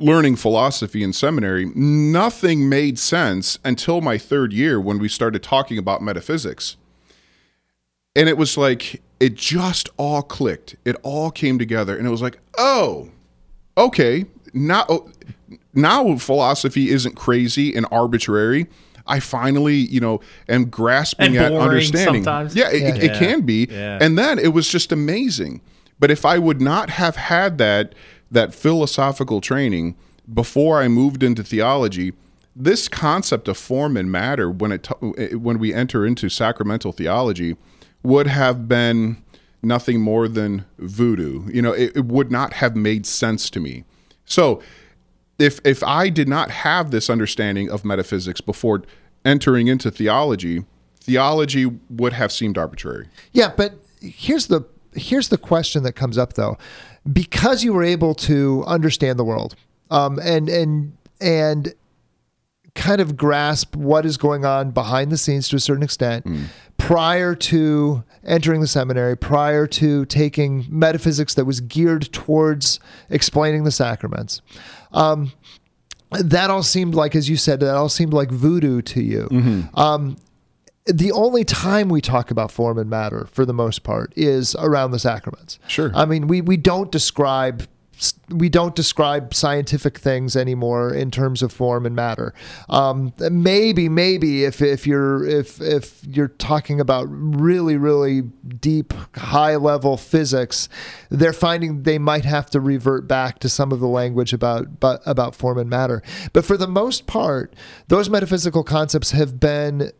learning 0.00 0.36
philosophy 0.36 1.02
in 1.02 1.12
seminary, 1.12 1.66
nothing 1.74 2.68
made 2.68 2.98
sense 2.98 3.58
until 3.64 4.00
my 4.00 4.18
third 4.18 4.52
year 4.52 4.80
when 4.80 4.98
we 4.98 5.08
started 5.08 5.42
talking 5.42 5.78
about 5.78 6.02
metaphysics. 6.02 6.76
And 8.16 8.28
it 8.28 8.36
was 8.36 8.56
like 8.56 9.02
it 9.20 9.34
just 9.34 9.88
all 9.96 10.22
clicked. 10.22 10.76
It 10.84 10.96
all 11.02 11.30
came 11.30 11.58
together, 11.58 11.96
and 11.96 12.06
it 12.06 12.10
was 12.10 12.22
like, 12.22 12.38
oh, 12.58 13.10
okay, 13.76 14.24
now 14.52 14.84
oh, 14.88 15.10
now 15.74 16.16
philosophy 16.16 16.90
isn't 16.90 17.14
crazy 17.14 17.74
and 17.74 17.86
arbitrary. 17.92 18.66
I 19.06 19.20
finally, 19.20 19.76
you 19.76 20.00
know, 20.00 20.20
am 20.48 20.66
grasping 20.66 21.36
at 21.36 21.52
understanding. 21.52 22.24
Sometimes. 22.24 22.54
Yeah, 22.54 22.70
it, 22.70 22.96
yeah. 22.96 23.10
it 23.10 23.18
can 23.18 23.42
be. 23.42 23.66
Yeah. 23.70 23.98
And 24.00 24.16
then 24.16 24.38
it 24.38 24.48
was 24.48 24.68
just 24.68 24.92
amazing. 24.92 25.60
But 25.98 26.10
if 26.10 26.24
I 26.24 26.38
would 26.38 26.60
not 26.60 26.90
have 26.90 27.16
had 27.16 27.58
that 27.58 27.94
that 28.30 28.54
philosophical 28.54 29.40
training 29.40 29.96
before 30.32 30.80
I 30.80 30.88
moved 30.88 31.22
into 31.22 31.42
theology, 31.42 32.12
this 32.54 32.88
concept 32.88 33.48
of 33.48 33.56
form 33.56 33.96
and 33.96 34.10
matter 34.10 34.50
when 34.50 34.72
it 34.72 34.86
when 35.40 35.58
we 35.58 35.72
enter 35.72 36.06
into 36.06 36.28
sacramental 36.28 36.92
theology 36.92 37.56
would 38.02 38.26
have 38.26 38.68
been 38.68 39.22
nothing 39.62 40.00
more 40.00 40.28
than 40.28 40.64
voodoo. 40.78 41.48
You 41.52 41.62
know, 41.62 41.72
it, 41.72 41.96
it, 41.96 42.04
would 42.06 42.30
not 42.30 42.54
have 42.54 42.74
made 42.74 43.06
sense 43.06 43.50
to 43.50 43.60
me. 43.60 43.84
So, 44.24 44.62
if 45.38 45.60
if 45.64 45.82
I 45.82 46.08
did 46.08 46.28
not 46.28 46.50
have 46.50 46.90
this 46.90 47.10
understanding 47.10 47.70
of 47.70 47.84
metaphysics 47.84 48.40
before 48.40 48.82
entering 49.24 49.68
into 49.68 49.90
theology, 49.90 50.64
theology 51.00 51.66
would 51.88 52.12
have 52.12 52.32
seemed 52.32 52.58
arbitrary. 52.58 53.08
Yeah, 53.32 53.52
but 53.56 53.74
here's 54.00 54.46
the 54.46 54.66
here's 54.94 55.28
the 55.28 55.38
question 55.38 55.82
that 55.84 55.92
comes 55.92 56.18
up 56.18 56.34
though, 56.34 56.58
because 57.10 57.64
you 57.64 57.72
were 57.72 57.84
able 57.84 58.14
to 58.14 58.64
understand 58.66 59.18
the 59.18 59.24
world, 59.24 59.56
um, 59.90 60.18
and 60.22 60.48
and 60.48 60.96
and 61.20 61.74
kind 62.74 63.00
of 63.00 63.16
grasp 63.16 63.74
what 63.76 64.06
is 64.06 64.16
going 64.16 64.44
on 64.44 64.70
behind 64.70 65.10
the 65.10 65.16
scenes 65.16 65.48
to 65.48 65.56
a 65.56 65.60
certain 65.60 65.82
extent 65.82 66.24
mm. 66.24 66.44
prior 66.76 67.34
to 67.34 68.04
entering 68.24 68.60
the 68.60 68.66
seminary, 68.66 69.16
prior 69.16 69.66
to 69.66 70.04
taking 70.06 70.64
metaphysics 70.68 71.34
that 71.34 71.44
was 71.44 71.60
geared 71.60 72.12
towards 72.12 72.78
explaining 73.08 73.64
the 73.64 73.70
sacraments. 73.70 74.40
Um, 74.92 75.32
that 76.10 76.50
all 76.50 76.62
seemed 76.62 76.94
like, 76.94 77.14
as 77.14 77.28
you 77.28 77.36
said, 77.36 77.60
that 77.60 77.74
all 77.74 77.88
seemed 77.88 78.12
like 78.12 78.30
voodoo 78.30 78.82
to 78.82 79.02
you. 79.02 79.28
Mm-hmm. 79.30 79.78
Um, 79.78 80.16
the 80.86 81.12
only 81.12 81.44
time 81.44 81.88
we 81.88 82.00
talk 82.00 82.30
about 82.30 82.50
form 82.50 82.78
and 82.78 82.88
matter, 82.88 83.28
for 83.30 83.44
the 83.44 83.52
most 83.52 83.82
part, 83.82 84.12
is 84.16 84.56
around 84.58 84.92
the 84.92 84.98
sacraments. 84.98 85.58
Sure. 85.68 85.90
I 85.94 86.04
mean, 86.04 86.26
we 86.26 86.40
we 86.40 86.56
don't 86.56 86.90
describe 86.90 87.66
we 88.30 88.48
don't 88.48 88.74
describe 88.74 89.34
scientific 89.34 89.98
things 89.98 90.36
anymore 90.36 90.94
in 90.94 91.10
terms 91.10 91.42
of 91.42 91.52
form 91.52 91.84
and 91.84 91.94
matter. 91.94 92.32
Um, 92.68 93.12
maybe, 93.18 93.88
maybe 93.88 94.44
if, 94.44 94.62
if 94.62 94.86
you're 94.86 95.26
if 95.26 95.60
if 95.60 96.02
you're 96.06 96.28
talking 96.28 96.80
about 96.80 97.06
really 97.10 97.76
really 97.76 98.22
deep 98.22 98.94
high 99.16 99.56
level 99.56 99.96
physics, 99.96 100.68
they're 101.10 101.32
finding 101.32 101.82
they 101.82 101.98
might 101.98 102.24
have 102.24 102.48
to 102.50 102.60
revert 102.60 103.06
back 103.06 103.38
to 103.40 103.48
some 103.48 103.72
of 103.72 103.80
the 103.80 103.88
language 103.88 104.32
about 104.32 104.80
but 104.80 105.02
about 105.04 105.34
form 105.34 105.58
and 105.58 105.68
matter. 105.68 106.02
But 106.32 106.44
for 106.44 106.56
the 106.56 106.68
most 106.68 107.06
part, 107.06 107.54
those 107.88 108.08
metaphysical 108.08 108.64
concepts 108.64 109.10
have 109.10 109.38
been 109.38 109.92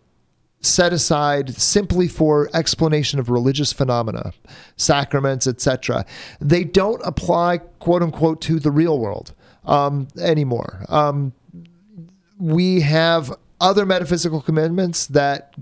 set 0.60 0.92
aside 0.92 1.54
simply 1.54 2.06
for 2.06 2.50
explanation 2.52 3.18
of 3.18 3.30
religious 3.30 3.72
phenomena, 3.72 4.32
sacraments, 4.76 5.46
etc. 5.46 6.04
They 6.40 6.64
don't 6.64 7.00
apply, 7.04 7.58
quote 7.58 8.02
unquote, 8.02 8.40
to 8.42 8.58
the 8.60 8.70
real 8.70 8.98
world 8.98 9.34
um, 9.64 10.08
anymore. 10.18 10.84
Um, 10.88 11.32
we 12.38 12.80
have 12.80 13.34
other 13.60 13.84
metaphysical 13.84 14.40
commitments 14.40 15.06
that 15.08 15.54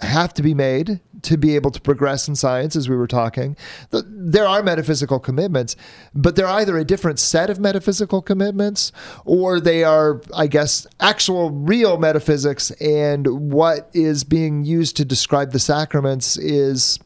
have 0.00 0.34
to 0.34 0.42
be 0.42 0.54
made 0.54 1.00
to 1.22 1.36
be 1.36 1.54
able 1.54 1.70
to 1.70 1.80
progress 1.80 2.28
in 2.28 2.34
science, 2.34 2.76
as 2.76 2.88
we 2.88 2.96
were 2.96 3.06
talking. 3.06 3.56
There 3.90 4.46
are 4.46 4.62
metaphysical 4.62 5.18
commitments, 5.18 5.76
but 6.14 6.36
they're 6.36 6.46
either 6.46 6.76
a 6.78 6.84
different 6.84 7.18
set 7.18 7.50
of 7.50 7.58
metaphysical 7.58 8.22
commitments 8.22 8.92
or 9.24 9.60
they 9.60 9.84
are, 9.84 10.20
I 10.34 10.46
guess, 10.46 10.86
actual 11.00 11.50
real 11.50 11.98
metaphysics. 11.98 12.70
And 12.72 13.52
what 13.52 13.90
is 13.92 14.24
being 14.24 14.64
used 14.64 14.96
to 14.96 15.04
describe 15.04 15.52
the 15.52 15.58
sacraments 15.58 16.36
is 16.36 16.98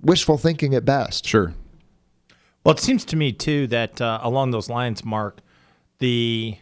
wishful 0.00 0.38
thinking 0.38 0.74
at 0.74 0.84
best. 0.84 1.26
Sure. 1.26 1.54
Well, 2.64 2.74
it 2.74 2.80
seems 2.80 3.04
to 3.06 3.16
me 3.16 3.32
too 3.32 3.66
that 3.68 4.00
uh, 4.00 4.20
along 4.22 4.50
those 4.50 4.68
lines, 4.70 5.04
Marc, 5.04 5.40
the 5.98 6.56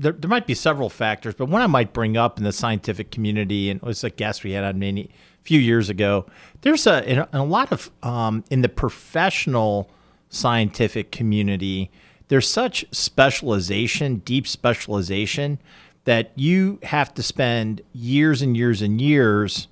there, 0.00 0.12
there 0.12 0.30
might 0.30 0.46
be 0.46 0.54
several 0.54 0.88
factors, 0.88 1.34
but 1.34 1.46
one 1.46 1.60
I 1.60 1.66
might 1.66 1.92
bring 1.92 2.16
up 2.16 2.38
in 2.38 2.44
the 2.44 2.52
scientific 2.52 3.10
community, 3.10 3.68
and 3.68 3.82
it 3.82 3.86
was 3.86 4.02
a 4.02 4.10
guest 4.10 4.42
we 4.42 4.52
had 4.52 4.64
on 4.64 4.78
many 4.78 5.10
few 5.42 5.60
years 5.60 5.88
ago. 5.88 6.26
There's 6.62 6.86
a, 6.86 7.04
in 7.10 7.18
a, 7.18 7.28
in 7.32 7.38
a 7.38 7.44
lot 7.44 7.70
of 7.70 7.90
um, 8.02 8.44
in 8.50 8.62
the 8.62 8.68
professional 8.68 9.90
scientific 10.30 11.12
community, 11.12 11.90
there's 12.28 12.48
such 12.48 12.84
specialization, 12.92 14.16
deep 14.18 14.46
specialization, 14.46 15.58
that 16.04 16.32
you 16.34 16.78
have 16.84 17.12
to 17.14 17.22
spend 17.22 17.82
years 17.92 18.40
and 18.40 18.56
years 18.56 18.80
and 18.80 19.00
years 19.00 19.68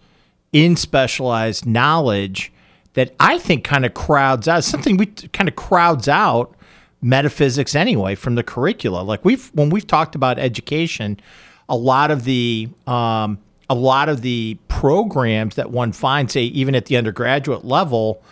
in 0.52 0.76
specialized 0.76 1.64
knowledge 1.64 2.52
that 2.94 3.14
I 3.18 3.38
think 3.38 3.64
kind 3.64 3.86
of 3.86 3.94
crowds 3.94 4.46
out 4.46 4.64
something 4.64 4.98
we 4.98 5.06
kind 5.06 5.48
of 5.48 5.56
crowds 5.56 6.08
out 6.08 6.54
metaphysics 7.00 7.74
anyway 7.74 8.14
from 8.14 8.34
the 8.34 8.42
curricula. 8.42 9.02
Like 9.02 9.24
we've 9.24 9.48
when 9.54 9.70
we've 9.70 9.86
talked 9.86 10.14
about 10.14 10.38
education, 10.38 11.20
a 11.68 11.76
lot 11.76 12.10
of 12.10 12.24
the 12.24 12.68
um, 12.86 13.38
a 13.70 13.74
lot 13.74 14.08
of 14.08 14.22
the 14.22 14.58
programs 14.68 15.56
that 15.56 15.70
one 15.70 15.92
finds, 15.92 16.32
say 16.32 16.42
even 16.44 16.74
at 16.74 16.86
the 16.86 16.96
undergraduate 16.96 17.64
level, 17.64 18.22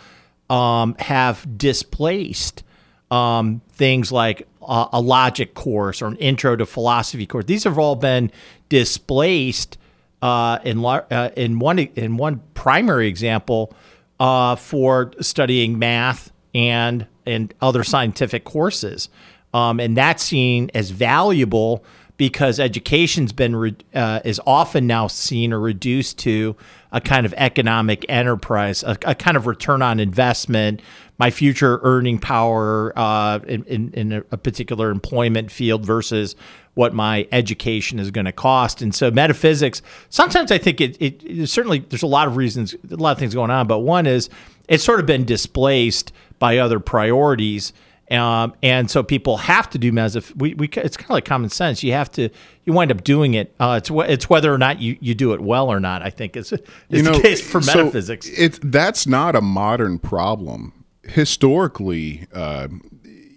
um, 0.48 0.96
have 0.98 1.58
displaced 1.58 2.62
um, 3.10 3.60
things 3.70 4.10
like 4.10 4.48
a, 4.62 4.88
a 4.94 5.00
logic 5.00 5.54
course 5.54 6.02
or 6.02 6.06
an 6.06 6.16
intro 6.16 6.56
to 6.56 6.66
philosophy 6.66 7.26
course. 7.26 7.44
These 7.44 7.64
have 7.64 7.78
all 7.78 7.96
been 7.96 8.30
displaced 8.68 9.78
uh, 10.22 10.58
in 10.64 10.84
uh, 10.84 11.30
in 11.36 11.58
one 11.58 11.78
in 11.78 12.16
one 12.16 12.42
primary 12.54 13.06
example 13.06 13.72
uh, 14.18 14.56
for 14.56 15.12
studying 15.20 15.78
math 15.78 16.32
and 16.56 17.06
and 17.26 17.52
other 17.60 17.84
scientific 17.84 18.44
courses. 18.44 19.08
Um, 19.52 19.78
and 19.78 19.96
that's 19.96 20.22
seen 20.22 20.70
as 20.74 20.90
valuable 20.90 21.84
because 22.16 22.58
education's 22.58 23.32
been 23.32 23.54
re- 23.54 23.76
uh, 23.94 24.20
is 24.24 24.40
often 24.46 24.86
now 24.86 25.06
seen 25.06 25.52
or 25.52 25.60
reduced 25.60 26.18
to 26.20 26.56
a 26.90 27.00
kind 27.00 27.26
of 27.26 27.34
economic 27.36 28.06
enterprise, 28.08 28.82
a, 28.82 28.96
a 29.04 29.14
kind 29.14 29.36
of 29.36 29.46
return 29.46 29.82
on 29.82 30.00
investment, 30.00 30.80
my 31.18 31.30
future 31.30 31.78
earning 31.82 32.18
power 32.18 32.92
uh, 32.96 33.38
in, 33.46 33.64
in, 33.64 33.92
in, 33.92 34.12
a 34.30 34.36
particular 34.38 34.90
employment 34.90 35.50
field 35.50 35.84
versus 35.84 36.36
what 36.74 36.94
my 36.94 37.28
education 37.32 37.98
is 37.98 38.10
going 38.10 38.24
to 38.24 38.32
cost. 38.32 38.80
And 38.80 38.94
so 38.94 39.10
metaphysics, 39.10 39.82
sometimes 40.08 40.50
I 40.50 40.58
think 40.58 40.80
it, 40.80 40.96
it, 41.00 41.22
it 41.22 41.46
certainly 41.48 41.80
there's 41.80 42.02
a 42.02 42.06
lot 42.06 42.28
of 42.28 42.36
reasons, 42.36 42.74
a 42.90 42.96
lot 42.96 43.12
of 43.12 43.18
things 43.18 43.34
going 43.34 43.50
on, 43.50 43.66
but 43.66 43.80
one 43.80 44.06
is 44.06 44.30
it's 44.68 44.84
sort 44.84 45.00
of 45.00 45.06
been 45.06 45.24
displaced 45.24 46.12
by 46.38 46.58
other 46.58 46.80
priorities. 46.80 47.72
Um, 48.10 48.54
and 48.62 48.88
so 48.88 49.02
people 49.02 49.36
have 49.36 49.68
to 49.70 49.78
do 49.78 49.90
mesoph. 49.90 50.34
We, 50.36 50.54
we 50.54 50.68
it's 50.68 50.96
kind 50.96 51.06
of 51.06 51.14
like 51.14 51.24
common 51.24 51.50
sense. 51.50 51.82
You 51.82 51.92
have 51.92 52.10
to 52.12 52.28
you 52.64 52.72
wind 52.72 52.92
up 52.92 53.02
doing 53.02 53.34
it. 53.34 53.52
Uh, 53.58 53.80
it's 53.82 53.90
it's 53.90 54.30
whether 54.30 54.52
or 54.52 54.58
not 54.58 54.80
you, 54.80 54.96
you 55.00 55.14
do 55.14 55.32
it 55.32 55.40
well 55.40 55.68
or 55.68 55.80
not. 55.80 56.02
I 56.02 56.10
think 56.10 56.36
is, 56.36 56.52
is 56.52 56.60
you 56.88 57.02
know, 57.02 57.14
the 57.14 57.20
case 57.20 57.40
for 57.40 57.60
metaphysics. 57.60 58.28
It 58.28 58.60
that's 58.62 59.08
not 59.08 59.34
a 59.34 59.40
modern 59.40 59.98
problem. 59.98 60.72
Historically, 61.02 62.26
uh, 62.32 62.68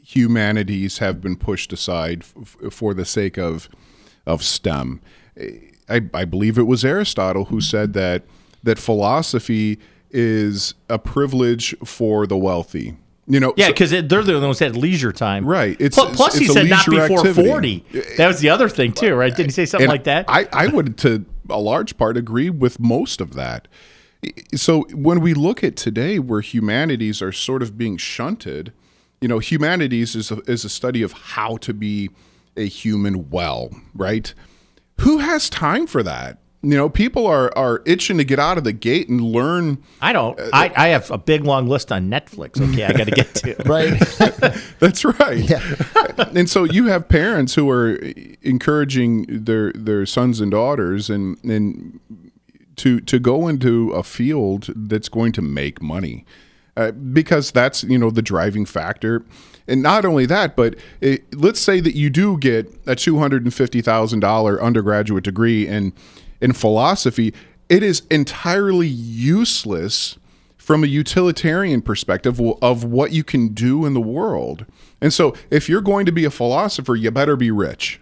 humanities 0.05 0.99
have 0.99 1.19
been 1.19 1.35
pushed 1.35 1.73
aside 1.73 2.21
f- 2.21 2.71
for 2.71 2.93
the 2.93 3.05
sake 3.05 3.37
of 3.39 3.69
of 4.27 4.43
STEM. 4.43 5.01
I, 5.89 6.01
I 6.13 6.25
believe 6.25 6.59
it 6.59 6.67
was 6.67 6.85
Aristotle 6.85 7.45
who 7.45 7.59
said 7.59 7.93
that 7.93 8.23
that 8.61 8.77
philosophy 8.77 9.79
is 10.11 10.73
a 10.89 10.99
privilege 10.99 11.75
for 11.83 12.25
the 12.27 12.37
wealthy. 12.37 12.95
You 13.27 13.39
know, 13.39 13.53
yeah, 13.57 13.67
because 13.67 13.91
so, 13.91 14.01
they're 14.01 14.23
the 14.23 14.39
ones 14.39 14.57
that 14.57 14.73
had 14.73 14.75
leisure 14.75 15.11
time, 15.11 15.45
right? 15.45 15.77
It's 15.79 15.95
plus, 15.95 16.15
plus 16.15 16.35
it's 16.35 16.47
he 16.47 16.51
said 16.51 16.67
not 16.67 16.85
before 16.87 17.19
activity. 17.19 17.47
forty. 17.47 17.85
That 18.17 18.27
was 18.27 18.39
the 18.39 18.49
other 18.49 18.67
thing 18.67 18.91
too, 18.91 19.13
right? 19.13 19.35
Didn't 19.35 19.49
he 19.49 19.53
say 19.53 19.67
something 19.67 19.85
and 19.85 19.91
like 19.91 20.05
that? 20.05 20.25
I, 20.27 20.47
I 20.51 20.67
would, 20.67 20.97
to 20.99 21.25
a 21.47 21.59
large 21.59 21.95
part, 21.95 22.17
agree 22.17 22.49
with 22.49 22.79
most 22.79 23.21
of 23.21 23.35
that. 23.35 23.67
So 24.55 24.81
when 24.93 25.21
we 25.21 25.35
look 25.35 25.63
at 25.63 25.75
today, 25.75 26.17
where 26.17 26.41
humanities 26.41 27.21
are 27.21 27.31
sort 27.31 27.61
of 27.61 27.77
being 27.77 27.97
shunted, 27.97 28.73
you 29.21 29.27
know, 29.27 29.37
humanities 29.37 30.15
is 30.15 30.31
a, 30.31 30.39
is 30.49 30.65
a 30.65 30.69
study 30.69 31.03
of 31.03 31.11
how 31.11 31.57
to 31.57 31.73
be 31.73 32.09
a 32.57 32.65
human 32.65 33.29
well, 33.29 33.69
right? 33.93 34.33
Who 35.01 35.19
has 35.19 35.51
time 35.51 35.85
for 35.85 36.01
that? 36.01 36.39
You 36.61 36.75
know 36.75 36.89
people 36.89 37.25
are 37.25 37.55
are 37.57 37.81
itching 37.85 38.17
to 38.17 38.23
get 38.23 38.39
out 38.39 38.57
of 38.57 38.63
the 38.63 38.73
gate 38.73 39.07
and 39.07 39.21
learn 39.21 39.81
i 40.01 40.11
don't 40.11 40.39
uh, 40.39 40.49
I, 40.51 40.71
I 40.75 40.87
have 40.89 41.09
a 41.09 41.17
big 41.17 41.45
long 41.45 41.67
list 41.67 41.91
on 41.91 42.09
netflix 42.09 42.59
okay 42.61 42.83
i 42.83 42.91
gotta 42.91 43.11
get 43.11 43.33
to. 43.35 43.55
Right. 43.65 43.99
That's 44.79 45.05
right. 45.05 45.37
Yeah. 45.37 45.61
and 46.35 46.49
so 46.49 46.63
you 46.63 46.87
have 46.87 47.07
parents 47.07 47.55
who 47.55 47.69
are 47.69 47.95
encouraging 48.41 49.25
their 49.29 49.71
their 49.73 50.05
sons 50.05 50.39
and 50.39 50.51
daughters 50.51 51.09
and 51.09 51.37
and 51.43 51.99
to 52.77 52.99
to 53.01 53.19
go 53.19 53.47
into 53.47 53.91
a 53.91 54.01
field 54.01 54.69
that's 54.75 55.09
going 55.09 55.33
to 55.33 55.41
make 55.41 55.81
money 55.81 56.25
uh, 56.77 56.91
because 56.91 57.51
that's 57.51 57.83
you 57.83 57.97
know 57.97 58.09
the 58.09 58.21
driving 58.21 58.65
factor. 58.65 59.25
And 59.67 59.83
not 59.83 60.05
only 60.05 60.25
that, 60.25 60.55
but 60.55 60.75
it, 60.99 61.35
let's 61.35 61.59
say 61.59 61.79
that 61.81 61.95
you 61.95 62.09
do 62.09 62.37
get 62.37 62.73
a 62.87 62.95
two 62.95 63.19
hundred 63.19 63.43
and 63.43 63.53
fifty 63.53 63.81
thousand 63.81 64.21
dollar 64.21 64.61
undergraduate 64.61 65.25
degree, 65.25 65.67
and 65.67 65.91
in 66.41 66.53
philosophy, 66.53 67.33
it 67.67 67.83
is 67.83 68.03
entirely 68.09 68.87
useless 68.87 70.17
from 70.57 70.83
a 70.83 70.87
utilitarian 70.87 71.81
perspective 71.81 72.39
of 72.61 72.83
what 72.83 73.11
you 73.11 73.23
can 73.23 73.49
do 73.49 73.85
in 73.85 73.93
the 73.93 74.01
world. 74.01 74.65
And 75.01 75.11
so, 75.11 75.35
if 75.49 75.67
you're 75.67 75.81
going 75.81 76.05
to 76.05 76.11
be 76.11 76.25
a 76.25 76.29
philosopher, 76.29 76.95
you 76.95 77.09
better 77.09 77.35
be 77.35 77.49
rich. 77.49 77.99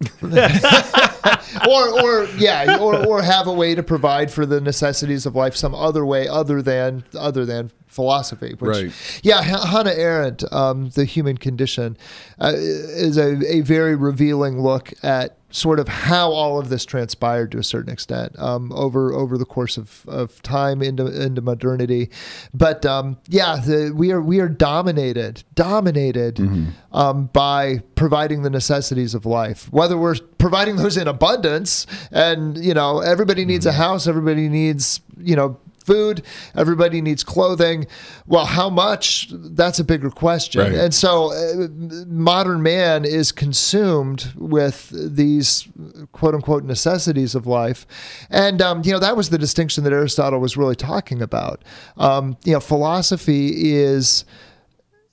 or, 0.22 2.00
or 2.00 2.26
yeah, 2.38 2.78
or, 2.80 3.04
or 3.06 3.22
have 3.22 3.46
a 3.46 3.52
way 3.52 3.74
to 3.74 3.82
provide 3.82 4.30
for 4.30 4.46
the 4.46 4.60
necessities 4.60 5.26
of 5.26 5.36
life 5.36 5.54
some 5.54 5.74
other 5.74 6.06
way 6.06 6.26
other 6.26 6.62
than 6.62 7.04
other 7.14 7.44
than 7.44 7.70
philosophy. 7.86 8.54
Which, 8.58 8.76
right. 8.76 9.20
Yeah, 9.22 9.42
Hannah 9.42 9.90
Arendt, 9.90 10.50
um, 10.52 10.90
the 10.90 11.04
human 11.04 11.36
condition, 11.36 11.98
uh, 12.40 12.52
is 12.54 13.18
a, 13.18 13.44
a 13.52 13.60
very 13.60 13.94
revealing 13.94 14.62
look 14.62 14.92
at 15.02 15.36
sort 15.50 15.80
of 15.80 15.88
how 15.88 16.30
all 16.30 16.58
of 16.58 16.68
this 16.68 16.84
transpired 16.84 17.52
to 17.52 17.58
a 17.58 17.64
certain 17.64 17.92
extent 17.92 18.38
um, 18.38 18.72
over 18.72 19.12
over 19.12 19.36
the 19.36 19.44
course 19.44 19.76
of, 19.76 20.04
of 20.08 20.40
time 20.42 20.82
into 20.82 21.06
into 21.06 21.40
modernity. 21.40 22.10
But 22.54 22.86
um, 22.86 23.18
yeah, 23.28 23.56
the, 23.56 23.92
we 23.94 24.12
are 24.12 24.20
we 24.20 24.40
are 24.40 24.48
dominated 24.48 25.44
dominated 25.54 26.36
mm-hmm. 26.36 26.70
um, 26.96 27.26
by 27.26 27.82
providing 27.94 28.42
the 28.42 28.50
necessities 28.50 29.14
of 29.14 29.26
life. 29.26 29.70
Whether 29.72 29.96
we're 29.98 30.16
providing 30.38 30.76
those 30.76 30.96
in 30.96 31.08
abundance, 31.08 31.86
and 32.10 32.56
you 32.58 32.74
know 32.74 33.00
everybody 33.00 33.44
needs 33.44 33.66
mm-hmm. 33.66 33.80
a 33.80 33.84
house, 33.84 34.06
everybody 34.06 34.48
needs 34.48 35.00
you 35.18 35.36
know 35.36 35.58
food, 35.84 36.22
everybody 36.54 37.00
needs 37.00 37.24
clothing. 37.24 37.86
Well, 38.26 38.46
how 38.46 38.70
much? 38.70 39.28
That's 39.30 39.78
a 39.78 39.84
bigger 39.84 40.10
question. 40.10 40.62
Right. 40.62 40.74
And 40.74 40.94
so, 40.94 41.32
uh, 41.32 41.68
modern 42.06 42.62
man 42.62 43.04
is 43.04 43.32
consumed 43.32 44.32
with 44.36 44.90
these 44.92 45.68
quote 46.12 46.34
unquote 46.34 46.64
necessities 46.64 47.34
of 47.34 47.46
life. 47.46 47.86
And, 48.30 48.60
um, 48.62 48.82
you 48.84 48.92
know, 48.92 48.98
that 48.98 49.16
was 49.16 49.30
the 49.30 49.38
distinction 49.38 49.84
that 49.84 49.92
Aristotle 49.92 50.40
was 50.40 50.56
really 50.56 50.76
talking 50.76 51.22
about. 51.22 51.62
Um, 51.96 52.36
you 52.44 52.52
know, 52.52 52.60
philosophy 52.60 53.72
is 53.72 54.24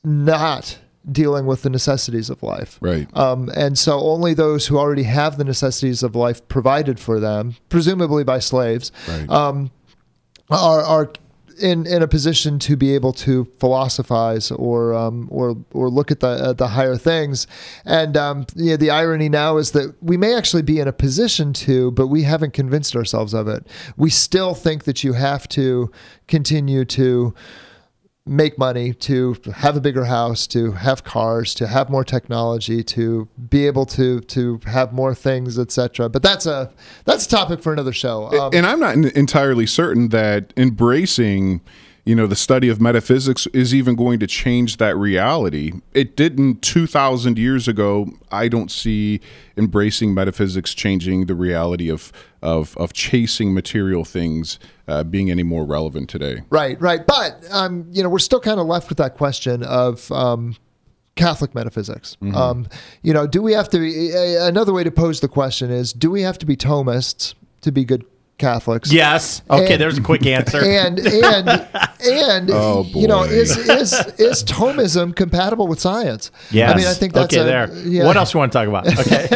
not 0.03 0.79
dealing 1.11 1.45
with 1.45 1.61
the 1.61 1.69
necessities 1.69 2.29
of 2.29 2.43
life. 2.43 2.77
Right. 2.81 3.07
Um, 3.15 3.49
and 3.55 3.77
so 3.77 3.99
only 3.99 4.33
those 4.33 4.67
who 4.67 4.77
already 4.77 5.03
have 5.03 5.37
the 5.37 5.43
necessities 5.43 6.03
of 6.03 6.15
life 6.15 6.45
provided 6.47 6.99
for 6.99 7.19
them, 7.19 7.55
presumably 7.69 8.23
by 8.23 8.39
slaves, 8.39 8.91
right. 9.07 9.29
um, 9.29 9.71
are 10.49 10.81
are 10.81 11.11
in 11.59 11.85
in 11.87 12.01
a 12.01 12.07
position 12.07 12.59
to 12.59 12.75
be 12.75 12.93
able 12.93 13.11
to 13.11 13.45
philosophize 13.59 14.51
or 14.51 14.93
um, 14.93 15.27
or 15.31 15.57
or 15.73 15.89
look 15.89 16.11
at 16.11 16.19
the 16.19 16.27
uh, 16.27 16.53
the 16.53 16.67
higher 16.67 16.95
things. 16.95 17.47
And 17.85 18.15
um, 18.15 18.45
you 18.55 18.71
know, 18.71 18.77
the 18.77 18.89
irony 18.89 19.29
now 19.29 19.57
is 19.57 19.71
that 19.71 19.95
we 20.01 20.17
may 20.17 20.35
actually 20.35 20.61
be 20.61 20.79
in 20.79 20.87
a 20.87 20.93
position 20.93 21.53
to, 21.53 21.91
but 21.91 22.07
we 22.07 22.23
haven't 22.23 22.53
convinced 22.53 22.95
ourselves 22.95 23.33
of 23.33 23.47
it. 23.47 23.65
We 23.97 24.09
still 24.09 24.53
think 24.53 24.83
that 24.85 25.03
you 25.03 25.13
have 25.13 25.47
to 25.49 25.91
continue 26.27 26.85
to 26.85 27.33
make 28.27 28.57
money, 28.57 28.93
to 28.93 29.35
have 29.55 29.77
a 29.77 29.81
bigger 29.81 30.05
house, 30.05 30.47
to 30.47 30.71
have 30.73 31.03
cars, 31.03 31.53
to 31.55 31.67
have 31.67 31.89
more 31.89 32.03
technology, 32.03 32.83
to 32.83 33.27
be 33.49 33.65
able 33.67 33.85
to 33.85 34.19
to 34.21 34.59
have 34.65 34.93
more 34.93 35.15
things, 35.15 35.57
etc. 35.57 36.09
But 36.09 36.23
that's 36.23 36.45
a 36.45 36.71
that's 37.05 37.25
a 37.25 37.29
topic 37.29 37.61
for 37.61 37.73
another 37.73 37.93
show. 37.93 38.27
Um, 38.31 38.51
and 38.53 38.65
I'm 38.65 38.79
not 38.79 38.95
entirely 38.95 39.65
certain 39.65 40.09
that 40.09 40.53
embracing 40.57 41.61
you 42.07 42.15
know 42.15 42.25
the 42.25 42.35
study 42.35 42.69
of 42.69 42.79
metaphysics 42.79 43.47
is 43.47 43.75
even 43.75 43.95
going 43.95 44.17
to 44.19 44.25
change 44.25 44.77
that 44.77 44.95
reality 44.95 45.73
it 45.93 46.15
didn't 46.15 46.61
2000 46.61 47.37
years 47.37 47.67
ago 47.67 48.09
i 48.31 48.47
don't 48.47 48.71
see 48.71 49.19
embracing 49.57 50.13
metaphysics 50.13 50.73
changing 50.73 51.25
the 51.25 51.35
reality 51.35 51.89
of 51.89 52.13
of, 52.41 52.77
of 52.77 52.93
chasing 52.93 53.53
material 53.53 54.05
things 54.05 54.57
uh, 54.87 55.03
being 55.03 55.29
any 55.29 55.43
more 55.43 55.65
relevant 55.65 56.09
today 56.09 56.41
right 56.49 56.79
right 56.79 57.05
but 57.05 57.43
um, 57.51 57.85
you 57.91 58.01
know 58.01 58.09
we're 58.09 58.19
still 58.19 58.39
kind 58.39 58.59
of 58.59 58.67
left 58.67 58.87
with 58.89 58.97
that 58.97 59.15
question 59.15 59.63
of 59.63 60.09
um, 60.11 60.55
Catholic 61.15 61.55
metaphysics. 61.55 62.15
Mm-hmm. 62.21 62.35
Um, 62.35 62.67
you 63.01 63.11
know, 63.11 63.25
do 63.25 63.41
we 63.41 63.53
have 63.53 63.69
to 63.69 63.79
be? 63.79 64.11
Another 64.39 64.71
way 64.71 64.83
to 64.83 64.91
pose 64.91 65.19
the 65.19 65.27
question 65.27 65.71
is: 65.71 65.91
Do 65.91 66.11
we 66.11 66.21
have 66.21 66.37
to 66.37 66.45
be 66.45 66.55
Thomists 66.55 67.33
to 67.61 67.71
be 67.71 67.83
good 67.83 68.05
Catholics? 68.37 68.91
Yes. 68.91 69.41
Okay, 69.49 69.73
And- 69.73 69.81
there's 69.81 69.97
a 69.97 70.01
quick 70.01 70.25
answer. 70.25 70.59
And 70.63 70.99
and 70.99 71.49
and 71.49 72.51
Oh, 72.53 72.85
you 72.93 73.07
know, 73.07 73.23
is 73.23 73.57
is 73.57 73.93
is 74.19 74.43
Thomism 74.43 75.15
compatible 75.15 75.67
with 75.67 75.79
science? 75.79 76.31
yes. 76.51 76.71
I 76.71 76.77
mean, 76.77 76.87
I 76.87 76.93
think 76.93 77.13
that's 77.13 77.33
okay. 77.33 77.41
a, 77.41 77.45
there. 77.45 77.73
yeah. 77.87 78.05
What 78.05 78.15
else 78.17 78.33
you 78.33 78.39
want 78.39 78.51
to 78.51 78.57
talk 78.59 78.67
about? 78.67 78.87
Okay. 78.99 79.27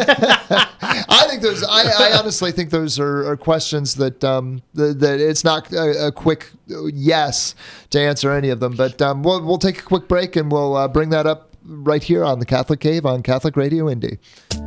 I 1.13 1.27
think 1.29 1.41
those. 1.41 1.63
I, 1.63 1.83
I 1.83 2.17
honestly 2.19 2.51
think 2.51 2.69
those 2.69 2.99
are, 2.99 3.29
are 3.29 3.37
questions 3.37 3.95
that 3.95 4.23
um 4.23 4.61
that, 4.73 4.99
that 4.99 5.19
it's 5.19 5.43
not 5.43 5.71
a, 5.71 6.07
a 6.07 6.11
quick 6.11 6.51
yes 6.67 7.55
to 7.91 7.99
answer 7.99 8.31
any 8.31 8.49
of 8.49 8.59
them. 8.59 8.75
But 8.75 9.01
um, 9.01 9.23
we'll 9.23 9.43
we'll 9.45 9.57
take 9.57 9.79
a 9.79 9.83
quick 9.83 10.07
break 10.07 10.35
and 10.35 10.51
we'll 10.51 10.75
uh, 10.75 10.87
bring 10.87 11.09
that 11.09 11.25
up 11.25 11.50
right 11.63 12.03
here 12.03 12.23
on 12.23 12.39
the 12.39 12.45
Catholic 12.45 12.79
Cave 12.79 13.05
on 13.05 13.23
Catholic 13.23 13.55
Radio 13.55 13.89
Indy. 13.89 14.19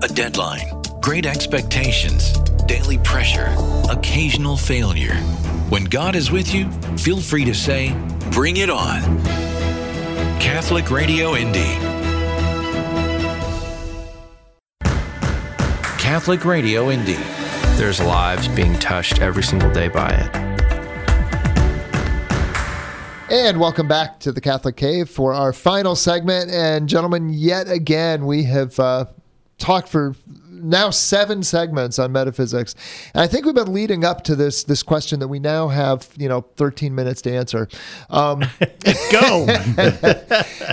A 0.03 0.09
deadline, 0.09 0.82
great 1.01 1.26
expectations, 1.26 2.32
daily 2.66 2.99
pressure, 2.99 3.55
occasional 3.90 4.57
failure. 4.57 5.14
When 5.68 5.84
God 5.84 6.14
is 6.14 6.30
with 6.30 6.55
you, 6.55 6.70
feel 6.99 7.20
free 7.20 7.45
to 7.45 7.55
say, 7.55 7.95
Bring 8.30 8.57
it 8.57 8.70
on. 8.70 9.01
Catholic 10.40 10.90
Radio 10.90 11.34
Indy. 11.34 11.78
Catholic 15.99 16.45
Radio 16.45 16.90
Indy. 16.90 17.18
There's 17.76 18.01
lives 18.01 18.47
being 18.49 18.78
touched 18.78 19.20
every 19.20 19.42
single 19.42 19.72
day 19.72 19.88
by 19.88 20.11
it. 20.11 20.73
And 23.30 23.58
welcome 23.58 23.88
back 23.88 24.20
to 24.20 24.32
the 24.32 24.40
Catholic 24.42 24.76
Cave 24.76 25.08
for 25.08 25.32
our 25.32 25.54
final 25.54 25.96
segment. 25.96 26.50
And 26.50 26.86
gentlemen, 26.86 27.30
yet 27.32 27.70
again, 27.70 28.26
we 28.26 28.44
have 28.44 28.78
uh, 28.78 29.06
talked 29.56 29.88
for 29.88 30.14
now 30.64 30.90
seven 30.90 31.42
segments 31.42 31.98
on 31.98 32.12
metaphysics. 32.12 32.74
And 33.12 33.22
I 33.22 33.26
think 33.26 33.44
we've 33.44 33.54
been 33.54 33.72
leading 33.72 34.04
up 34.04 34.24
to 34.24 34.34
this 34.34 34.64
this 34.64 34.82
question 34.82 35.20
that 35.20 35.28
we 35.28 35.38
now 35.38 35.68
have, 35.68 36.08
you 36.16 36.28
know, 36.28 36.42
13 36.56 36.94
minutes 36.94 37.22
to 37.22 37.32
answer. 37.32 37.68
Um, 38.10 38.40
Go. 39.12 39.46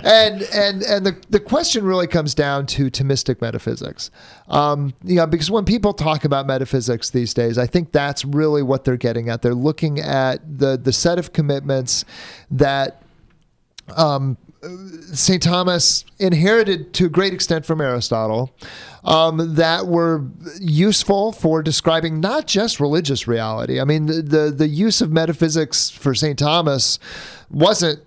and 0.04 0.42
and 0.54 0.84
and 0.84 1.06
the, 1.06 1.18
the 1.30 1.40
question 1.40 1.86
really 1.86 2.08
comes 2.08 2.34
down 2.34 2.66
to 2.68 2.90
Thomistic 2.90 3.42
metaphysics. 3.42 4.12
Um, 4.48 4.94
you 5.04 5.16
know, 5.16 5.28
because 5.28 5.52
when 5.52 5.66
people 5.66 5.94
talk 5.94 6.26
about 6.26 6.48
metaphysics 6.48 7.10
these 7.10 7.34
days, 7.34 7.58
I 7.58 7.68
think 7.68 7.92
that's 7.92 8.26
really 8.26 8.64
what 8.64 8.84
they're 8.84 8.98
getting 8.98 9.30
at. 9.30 9.42
They're 9.42 9.54
looking 9.54 10.00
at 10.00 10.60
the 10.60 10.78
the 10.78 10.94
set 10.94 11.20
of 11.20 11.34
commitments 11.34 12.06
that 12.50 13.02
um, 13.96 14.38
St. 15.14 15.42
Thomas 15.42 16.06
inherited 16.20 16.94
to 16.94 17.08
a 17.08 17.10
great 17.10 17.34
extent 17.34 17.66
from 17.66 17.82
Aristotle 17.82 18.56
um, 19.04 19.56
that 19.56 19.88
were 19.88 20.26
useful 20.60 21.32
for 21.32 21.64
describing 21.64 22.20
not 22.20 22.46
just 22.46 22.80
religious 22.80 23.28
reality. 23.28 23.80
I 23.80 23.86
mean, 23.86 24.06
the, 24.06 24.22
the, 24.22 24.52
the 24.52 24.68
use 24.68 25.02
of 25.02 25.12
metaphysics 25.12 25.90
for 25.90 26.14
St. 26.14 26.38
Thomas 26.38 27.00
wasn't 27.50 28.02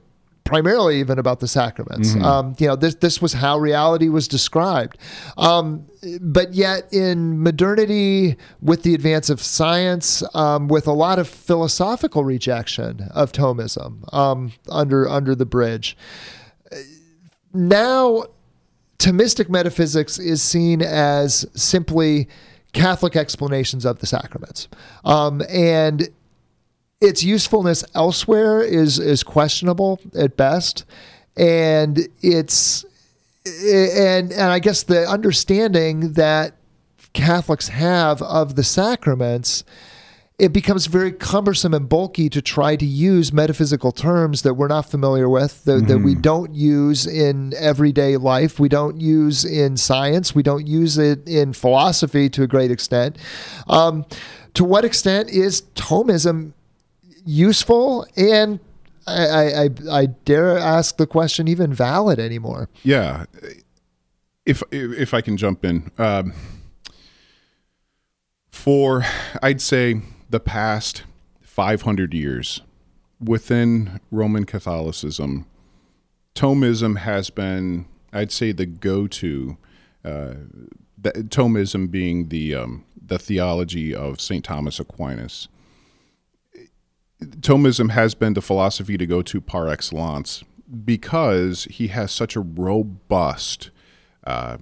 primarily 0.44 1.00
even 1.00 1.18
about 1.18 1.40
the 1.40 1.48
sacraments. 1.48 2.14
Um, 2.22 2.54
you 2.58 2.68
know, 2.68 2.76
this 2.76 2.94
this 2.96 3.20
was 3.20 3.32
how 3.32 3.58
reality 3.58 4.08
was 4.08 4.28
described. 4.28 4.98
Um, 5.38 5.86
but 6.20 6.52
yet, 6.52 6.92
in 6.92 7.42
modernity, 7.42 8.36
with 8.60 8.82
the 8.82 8.94
advance 8.94 9.30
of 9.30 9.40
science, 9.40 10.22
um, 10.34 10.68
with 10.68 10.86
a 10.86 10.92
lot 10.92 11.18
of 11.18 11.28
philosophical 11.28 12.24
rejection 12.24 13.08
of 13.12 13.32
Thomism 13.32 14.12
um, 14.14 14.52
under 14.68 15.08
under 15.08 15.34
the 15.34 15.46
bridge, 15.46 15.96
now 17.54 18.24
Thomistic 18.98 19.48
metaphysics 19.48 20.18
is 20.18 20.42
seen 20.42 20.82
as 20.82 21.46
simply 21.54 22.28
Catholic 22.72 23.16
explanations 23.16 23.84
of 23.84 23.98
the 24.00 24.06
sacraments, 24.06 24.68
um, 25.04 25.42
and 25.48 26.08
its 27.00 27.22
usefulness 27.22 27.84
elsewhere 27.94 28.62
is 28.62 28.98
is 28.98 29.22
questionable 29.22 30.00
at 30.16 30.36
best, 30.36 30.84
and 31.36 32.08
it's 32.22 32.84
and 33.46 34.32
and 34.32 34.42
I 34.42 34.58
guess 34.58 34.82
the 34.82 35.08
understanding 35.08 36.14
that 36.14 36.54
Catholics 37.12 37.68
have 37.68 38.22
of 38.22 38.56
the 38.56 38.64
sacraments 38.64 39.64
it 40.36 40.52
becomes 40.52 40.86
very 40.86 41.12
cumbersome 41.12 41.72
and 41.72 41.88
bulky 41.88 42.28
to 42.28 42.42
try 42.42 42.74
to 42.74 42.84
use 42.84 43.32
metaphysical 43.32 43.92
terms 43.92 44.42
that 44.42 44.54
we're 44.54 44.66
not 44.66 44.90
familiar 44.90 45.28
with, 45.28 45.64
that, 45.64 45.86
that 45.86 45.98
we 45.98 46.16
don't 46.16 46.54
use 46.54 47.06
in 47.06 47.54
everyday 47.54 48.16
life, 48.16 48.58
we 48.58 48.68
don't 48.68 49.00
use 49.00 49.44
in 49.44 49.76
science, 49.76 50.34
we 50.34 50.42
don't 50.42 50.66
use 50.66 50.98
it 50.98 51.28
in 51.28 51.52
philosophy 51.52 52.28
to 52.28 52.42
a 52.42 52.48
great 52.48 52.72
extent. 52.72 53.16
Um, 53.68 54.04
to 54.54 54.64
what 54.64 54.84
extent 54.84 55.30
is 55.30 55.62
Thomism 55.76 56.52
useful? 57.24 58.04
And 58.16 58.58
I, 59.06 59.26
I, 59.26 59.62
I, 59.62 59.68
I 59.90 60.06
dare 60.06 60.58
ask 60.58 60.96
the 60.96 61.06
question 61.06 61.46
even 61.46 61.72
valid 61.72 62.18
anymore? 62.18 62.68
Yeah, 62.82 63.26
if 64.44 64.62
if 64.72 65.14
I 65.14 65.20
can 65.20 65.36
jump 65.36 65.64
in, 65.64 65.90
um, 65.98 66.32
for 68.50 69.04
I'd 69.42 69.60
say 69.60 70.00
the 70.34 70.40
past 70.40 71.04
500 71.42 72.12
years 72.12 72.60
within 73.24 74.00
Roman 74.10 74.44
Catholicism, 74.44 75.46
Thomism 76.34 76.98
has 76.98 77.30
been, 77.30 77.86
I'd 78.12 78.32
say, 78.32 78.50
the 78.50 78.66
go-to. 78.66 79.56
Uh, 80.04 80.34
Thomism 81.00 81.88
being 81.88 82.30
the 82.30 82.52
um, 82.52 82.84
the 83.00 83.16
theology 83.16 83.94
of 83.94 84.20
Saint 84.20 84.44
Thomas 84.44 84.80
Aquinas. 84.80 85.46
Thomism 87.22 87.90
has 87.90 88.16
been 88.16 88.34
the 88.34 88.42
philosophy 88.42 88.98
to 88.98 89.06
go 89.06 89.22
to 89.22 89.40
par 89.40 89.68
excellence 89.68 90.42
because 90.84 91.64
he 91.70 91.88
has 91.88 92.10
such 92.10 92.34
a 92.34 92.40
robust 92.40 93.70
uh, 94.26 94.56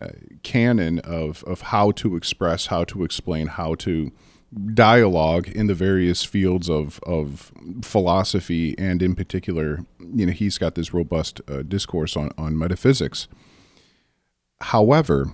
uh, 0.00 0.08
canon 0.44 1.00
of, 1.00 1.42
of 1.44 1.62
how 1.62 1.90
to 1.92 2.14
express, 2.14 2.66
how 2.66 2.84
to 2.84 3.02
explain, 3.02 3.48
how 3.48 3.74
to 3.74 4.12
dialogue 4.74 5.48
in 5.48 5.66
the 5.66 5.74
various 5.74 6.24
fields 6.24 6.70
of, 6.70 7.00
of 7.06 7.52
philosophy, 7.82 8.74
and 8.78 9.02
in 9.02 9.14
particular, 9.14 9.80
you 10.14 10.26
know, 10.26 10.32
he's 10.32 10.58
got 10.58 10.74
this 10.74 10.94
robust 10.94 11.40
uh, 11.48 11.62
discourse 11.62 12.16
on, 12.16 12.30
on 12.38 12.58
metaphysics. 12.58 13.28
However, 14.60 15.32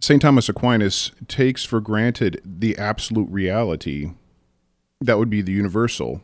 St. 0.00 0.20
Thomas 0.20 0.48
Aquinas 0.48 1.12
takes 1.28 1.64
for 1.64 1.80
granted 1.80 2.40
the 2.44 2.76
absolute 2.76 3.28
reality 3.30 4.12
that 5.00 5.18
would 5.18 5.30
be 5.30 5.42
the 5.42 5.52
universal, 5.52 6.22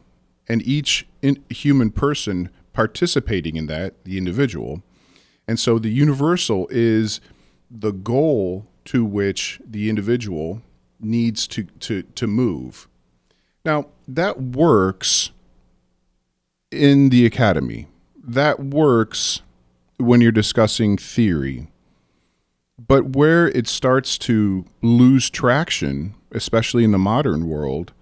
and 0.49 0.63
each 0.63 1.07
in, 1.23 1.43
human 1.49 1.91
person 1.91 2.51
participating 2.73 3.57
in 3.57 3.67
that, 3.67 4.05
the 4.05 4.19
individual. 4.19 4.83
And 5.47 5.59
so 5.59 5.79
the 5.79 5.91
universal 5.91 6.69
is 6.71 7.21
the 7.71 7.93
goal 7.93 8.67
to 8.87 9.05
which 9.05 9.61
the 9.65 9.89
individual 9.89 10.63
needs 11.03 11.47
to, 11.49 11.65
to, 11.81 12.03
to 12.03 12.27
move. 12.27 12.89
Now, 13.65 13.87
that 14.09 14.41
works 14.41 15.31
in 16.71 17.11
the 17.11 17.27
academy, 17.27 17.87
that 18.23 18.61
works 18.61 19.43
when 19.99 20.21
you're 20.21 20.33
discussing 20.33 20.97
theory. 20.97 21.69
But 22.89 23.15
where 23.17 23.49
it 23.49 23.69
starts 23.69 24.19
to 24.19 24.65
lose 24.81 25.31
traction, 25.31 26.15
especially 26.33 26.83
in 26.83 26.93
the 26.93 26.99
modern 26.99 27.47
world, 27.49 27.93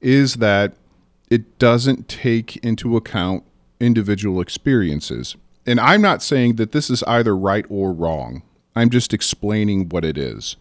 is 0.00 0.36
that 0.36 0.74
it 1.30 1.58
doesn't 1.58 2.08
take 2.08 2.56
into 2.58 2.96
account 2.96 3.44
individual 3.80 4.40
experiences. 4.40 5.36
And 5.66 5.78
I'm 5.80 6.00
not 6.00 6.22
saying 6.22 6.56
that 6.56 6.72
this 6.72 6.88
is 6.90 7.02
either 7.04 7.36
right 7.36 7.66
or 7.68 7.92
wrong. 7.92 8.42
I'm 8.74 8.90
just 8.90 9.12
explaining 9.12 9.88
what 9.88 10.04
it 10.04 10.16
is. 10.16 10.56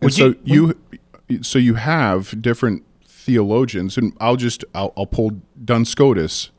And 0.00 0.08
Would 0.08 0.14
so 0.14 0.26
you- 0.44 0.74
you, 0.90 0.98
so 1.42 1.58
you 1.58 1.74
have 1.74 2.40
different 2.40 2.84
theologians, 3.04 3.96
and 3.96 4.16
I'll 4.20 4.36
just 4.36 4.64
I'll, 4.74 4.92
I'll 4.96 5.06
pull 5.06 5.40
Duns 5.64 5.88
Scotus. 5.90 6.50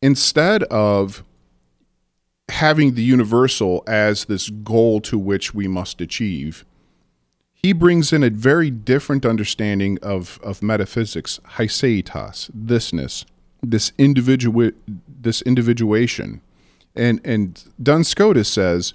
instead 0.00 0.62
of 0.64 1.24
having 2.48 2.94
the 2.94 3.02
universal 3.02 3.82
as 3.86 4.24
this 4.26 4.48
goal 4.48 5.00
to 5.02 5.18
which 5.18 5.54
we 5.54 5.68
must 5.68 6.00
achieve, 6.00 6.64
he 7.52 7.72
brings 7.72 8.12
in 8.12 8.22
a 8.22 8.30
very 8.30 8.70
different 8.70 9.26
understanding 9.26 9.98
of, 10.02 10.38
of 10.42 10.62
metaphysics, 10.62 11.40
haecceitas, 11.56 12.50
thisness, 12.52 13.24
this 13.62 13.92
individual 13.98 14.70
this 15.08 15.42
individuation. 15.42 16.40
And 16.94 17.20
and 17.24 17.62
Duns 17.82 18.08
Scotus 18.08 18.48
says 18.48 18.94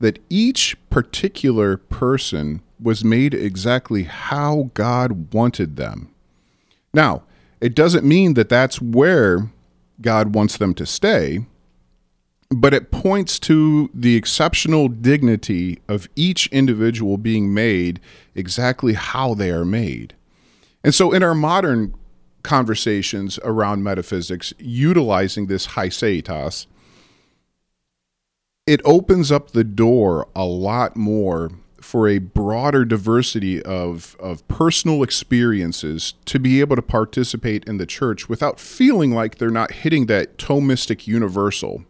that 0.00 0.18
each 0.28 0.76
particular 0.90 1.76
person 1.76 2.62
was 2.82 3.04
made 3.04 3.34
exactly 3.34 4.04
how 4.04 4.70
God 4.74 5.32
wanted 5.32 5.76
them. 5.76 6.10
Now, 6.92 7.22
it 7.60 7.74
doesn't 7.74 8.04
mean 8.04 8.34
that 8.34 8.48
that's 8.48 8.80
where 8.80 9.50
God 10.00 10.34
wants 10.34 10.56
them 10.56 10.74
to 10.74 10.86
stay, 10.86 11.46
but 12.50 12.74
it 12.74 12.90
points 12.90 13.38
to 13.40 13.88
the 13.94 14.16
exceptional 14.16 14.88
dignity 14.88 15.78
of 15.88 16.08
each 16.16 16.48
individual 16.48 17.16
being 17.16 17.54
made 17.54 18.00
exactly 18.34 18.94
how 18.94 19.34
they 19.34 19.50
are 19.50 19.64
made. 19.64 20.14
And 20.84 20.94
so, 20.94 21.12
in 21.12 21.22
our 21.22 21.34
modern 21.34 21.94
conversations 22.42 23.38
around 23.44 23.84
metaphysics, 23.84 24.52
utilizing 24.58 25.46
this 25.46 25.68
haecceitas, 25.68 26.66
it 28.66 28.80
opens 28.84 29.30
up 29.32 29.52
the 29.52 29.64
door 29.64 30.28
a 30.34 30.44
lot 30.44 30.96
more 30.96 31.52
for 31.82 32.08
a 32.08 32.18
broader 32.18 32.84
diversity 32.84 33.62
of, 33.62 34.16
of 34.20 34.46
personal 34.48 35.02
experiences 35.02 36.14
to 36.24 36.38
be 36.38 36.60
able 36.60 36.76
to 36.76 36.82
participate 36.82 37.64
in 37.64 37.78
the 37.78 37.86
church 37.86 38.28
without 38.28 38.60
feeling 38.60 39.12
like 39.12 39.38
they're 39.38 39.50
not 39.50 39.72
hitting 39.72 40.06
that 40.06 40.38
Thomistic 40.38 41.06
universal. 41.06 41.84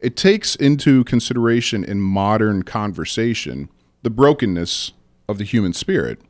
It 0.00 0.16
takes 0.16 0.54
into 0.56 1.04
consideration 1.04 1.84
in 1.84 2.00
modern 2.00 2.62
conversation 2.62 3.68
the 4.02 4.10
brokenness 4.10 4.92
of 5.28 5.38
the 5.38 5.44
human 5.44 5.72
spirit. 5.72 6.20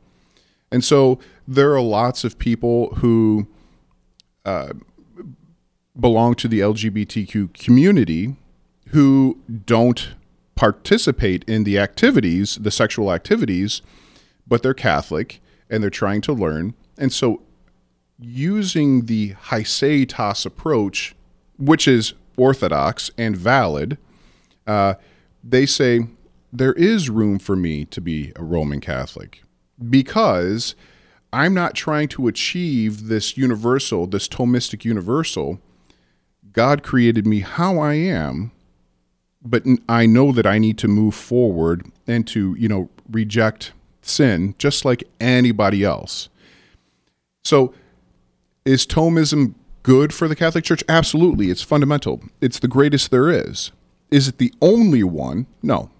And 0.71 0.83
so 0.83 1.19
there 1.47 1.73
are 1.73 1.81
lots 1.81 2.23
of 2.23 2.39
people 2.39 2.95
who 2.95 3.47
uh, 4.45 4.73
belong 5.99 6.35
to 6.35 6.47
the 6.47 6.59
LGBTQ 6.59 7.53
community 7.53 8.35
who 8.89 9.39
don't 9.65 10.09
participate 10.55 11.43
in 11.47 11.63
the 11.63 11.77
activities, 11.77 12.55
the 12.55 12.71
sexual 12.71 13.11
activities, 13.11 13.81
but 14.47 14.63
they're 14.63 14.73
Catholic 14.73 15.41
and 15.69 15.83
they're 15.83 15.89
trying 15.89 16.21
to 16.21 16.33
learn. 16.33 16.73
And 16.97 17.11
so 17.11 17.41
using 18.19 19.05
the 19.05 19.33
Haecceitas 19.33 20.45
approach, 20.45 21.15
which 21.57 21.87
is 21.87 22.13
orthodox 22.37 23.11
and 23.17 23.35
valid, 23.35 23.97
uh, 24.65 24.95
they 25.43 25.65
say 25.65 26.07
there 26.51 26.73
is 26.73 27.09
room 27.09 27.37
for 27.37 27.55
me 27.55 27.85
to 27.85 27.99
be 27.99 28.31
a 28.35 28.43
Roman 28.43 28.79
Catholic 28.79 29.43
because 29.89 30.75
I'm 31.33 31.53
not 31.53 31.75
trying 31.75 32.07
to 32.09 32.27
achieve 32.27 33.07
this 33.07 33.35
universal, 33.35 34.07
this 34.07 34.27
Thomistic 34.27 34.85
universal. 34.85 35.59
God 36.53 36.81
created 36.81 37.27
me 37.27 37.41
how 37.41 37.79
I 37.79 37.95
am 37.95 38.51
but 39.45 39.63
I 39.87 40.05
know 40.05 40.31
that 40.31 40.45
I 40.45 40.57
need 40.57 40.77
to 40.79 40.87
move 40.87 41.15
forward 41.15 41.85
and 42.07 42.27
to, 42.27 42.55
you 42.57 42.67
know, 42.67 42.89
reject 43.09 43.71
sin 44.01 44.55
just 44.57 44.83
like 44.85 45.03
anybody 45.19 45.83
else. 45.83 46.29
So, 47.43 47.73
is 48.65 48.87
Thomism 48.87 49.53
good 49.83 50.13
for 50.13 50.27
the 50.27 50.35
Catholic 50.35 50.63
Church? 50.63 50.83
Absolutely. 50.89 51.51
It's 51.51 51.61
fundamental. 51.61 52.23
It's 52.41 52.57
the 52.57 52.67
greatest 52.67 53.11
there 53.11 53.29
is. 53.29 53.71
Is 54.09 54.27
it 54.27 54.39
the 54.39 54.53
only 54.61 55.03
one? 55.03 55.45
No. 55.61 55.91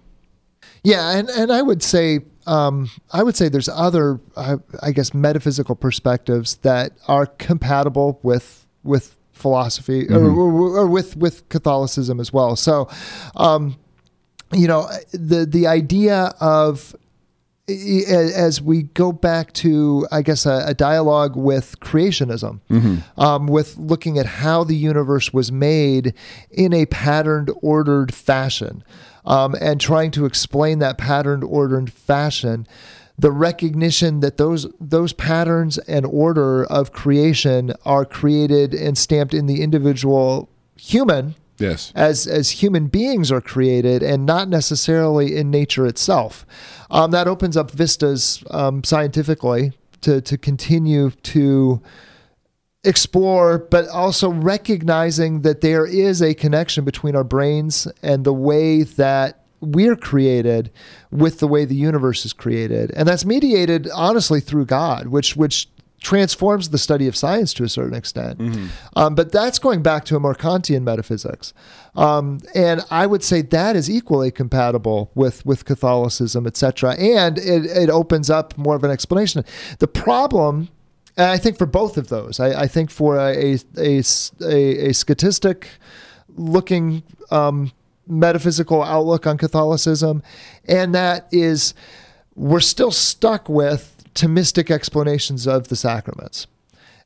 Yeah, 0.82 1.16
and, 1.16 1.28
and 1.30 1.52
I 1.52 1.62
would 1.62 1.82
say 1.82 2.20
um, 2.46 2.90
I 3.12 3.22
would 3.22 3.36
say 3.36 3.48
there's 3.48 3.68
other, 3.68 4.20
uh, 4.36 4.58
I 4.82 4.92
guess, 4.92 5.12
metaphysical 5.12 5.74
perspectives 5.74 6.56
that 6.56 6.92
are 7.08 7.26
compatible 7.26 8.20
with 8.22 8.66
with 8.84 9.16
philosophy 9.36 10.04
mm-hmm. 10.04 10.14
or, 10.14 10.78
or, 10.78 10.86
with 10.86 11.16
with 11.16 11.48
Catholicism 11.48 12.18
as 12.18 12.32
well. 12.32 12.56
So, 12.56 12.88
um, 13.36 13.76
you 14.52 14.66
know, 14.66 14.88
the 15.12 15.46
the 15.46 15.66
idea 15.66 16.34
of 16.40 16.96
as 17.68 18.62
we 18.62 18.84
go 18.84 19.10
back 19.10 19.52
to, 19.52 20.06
I 20.12 20.22
guess, 20.22 20.46
a, 20.46 20.64
a 20.66 20.74
dialogue 20.74 21.34
with 21.34 21.80
creationism, 21.80 22.60
mm-hmm. 22.70 23.20
um, 23.20 23.48
with 23.48 23.76
looking 23.76 24.18
at 24.18 24.26
how 24.26 24.62
the 24.62 24.76
universe 24.76 25.32
was 25.32 25.50
made 25.50 26.14
in 26.50 26.72
a 26.72 26.86
patterned, 26.86 27.50
ordered 27.62 28.14
fashion, 28.14 28.84
um, 29.24 29.56
and 29.60 29.80
trying 29.80 30.12
to 30.12 30.26
explain 30.26 30.78
that 30.78 30.96
patterned, 30.96 31.42
ordered 31.42 31.92
fashion 31.92 32.68
the 33.18 33.32
recognition 33.32 34.20
that 34.20 34.36
those 34.36 34.66
those 34.80 35.12
patterns 35.12 35.78
and 35.78 36.04
order 36.06 36.64
of 36.64 36.92
creation 36.92 37.72
are 37.84 38.04
created 38.04 38.74
and 38.74 38.98
stamped 38.98 39.32
in 39.32 39.46
the 39.46 39.62
individual 39.62 40.48
human 40.76 41.34
yes. 41.58 41.92
as 41.94 42.26
as 42.26 42.62
human 42.62 42.88
beings 42.88 43.32
are 43.32 43.40
created 43.40 44.02
and 44.02 44.26
not 44.26 44.48
necessarily 44.48 45.34
in 45.36 45.50
nature 45.50 45.86
itself. 45.86 46.44
Um, 46.90 47.10
that 47.12 47.26
opens 47.26 47.56
up 47.56 47.70
vistas 47.70 48.44
um, 48.50 48.84
scientifically 48.84 49.72
to 50.02 50.20
to 50.20 50.36
continue 50.36 51.10
to 51.10 51.80
explore 52.84 53.58
but 53.58 53.88
also 53.88 54.30
recognizing 54.30 55.40
that 55.40 55.60
there 55.60 55.86
is 55.86 56.22
a 56.22 56.34
connection 56.34 56.84
between 56.84 57.16
our 57.16 57.24
brains 57.24 57.88
and 58.02 58.24
the 58.24 58.32
way 58.32 58.84
that 58.84 59.45
we're 59.60 59.96
created 59.96 60.70
with 61.10 61.38
the 61.38 61.48
way 61.48 61.64
the 61.64 61.74
universe 61.74 62.24
is 62.24 62.32
created. 62.32 62.90
And 62.92 63.08
that's 63.08 63.24
mediated 63.24 63.88
honestly 63.94 64.40
through 64.40 64.66
god 64.66 65.08
which 65.08 65.36
which 65.36 65.68
transforms 66.00 66.68
the 66.68 66.78
study 66.78 67.08
of 67.08 67.16
science 67.16 67.54
to 67.54 67.64
a 67.64 67.68
certain 67.68 67.94
extent. 67.94 68.38
Mm-hmm. 68.38 68.66
um, 68.96 69.14
but 69.14 69.32
that's 69.32 69.58
going 69.58 69.82
back 69.82 70.04
to 70.04 70.16
a 70.16 70.20
more 70.20 70.34
kantian 70.34 70.82
metaphysics. 70.82 71.54
Um, 71.94 72.40
and 72.54 72.84
i 72.90 73.06
would 73.06 73.24
say 73.24 73.40
that 73.42 73.74
is 73.74 73.90
equally 73.90 74.30
compatible 74.30 75.10
with 75.14 75.44
with 75.46 75.64
catholicism 75.64 76.46
etc 76.46 76.94
and 76.96 77.38
it, 77.38 77.64
it 77.64 77.88
opens 77.88 78.28
up 78.28 78.56
more 78.58 78.76
of 78.76 78.84
an 78.84 78.90
explanation. 78.90 79.44
The 79.78 79.88
problem 79.88 80.68
and 81.16 81.30
i 81.30 81.38
think 81.38 81.56
for 81.56 81.66
both 81.66 81.96
of 81.96 82.08
those 82.08 82.38
i, 82.38 82.64
I 82.64 82.66
think 82.66 82.90
for 82.90 83.16
a, 83.16 83.56
a, 83.78 84.02
a, 84.42 84.88
a 84.88 84.92
statistic 84.92 85.68
looking 86.36 87.02
um, 87.30 87.72
metaphysical 88.06 88.82
outlook 88.82 89.26
on 89.26 89.38
Catholicism, 89.38 90.22
and 90.66 90.94
that 90.94 91.28
is 91.32 91.74
we're 92.34 92.60
still 92.60 92.92
stuck 92.92 93.48
with 93.48 93.92
Thomistic 94.14 94.70
explanations 94.70 95.46
of 95.46 95.68
the 95.68 95.76
sacraments. 95.76 96.46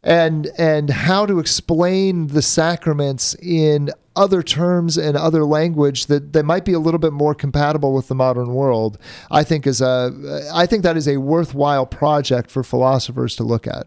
And 0.02 0.48
and 0.56 0.88
how 0.88 1.26
to 1.26 1.38
explain 1.38 2.28
the 2.28 2.40
sacraments 2.40 3.34
in 3.34 3.90
other 4.16 4.42
terms 4.42 4.96
and 4.96 5.16
other 5.16 5.44
language 5.44 6.06
that, 6.06 6.32
that 6.32 6.44
might 6.44 6.64
be 6.64 6.72
a 6.72 6.78
little 6.78 6.98
bit 6.98 7.12
more 7.12 7.34
compatible 7.34 7.92
with 7.92 8.08
the 8.08 8.14
modern 8.14 8.54
world, 8.54 8.98
I 9.30 9.44
think 9.44 9.66
is 9.66 9.80
a 9.80 10.48
I 10.54 10.66
think 10.66 10.84
that 10.84 10.96
is 10.96 11.06
a 11.06 11.18
worthwhile 11.18 11.86
project 11.86 12.50
for 12.50 12.62
philosophers 12.62 13.36
to 13.36 13.44
look 13.44 13.66
at. 13.66 13.86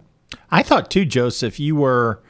I 0.52 0.62
thought 0.62 0.92
too, 0.92 1.06
Joseph, 1.06 1.60
you 1.60 1.76
were 1.76 2.22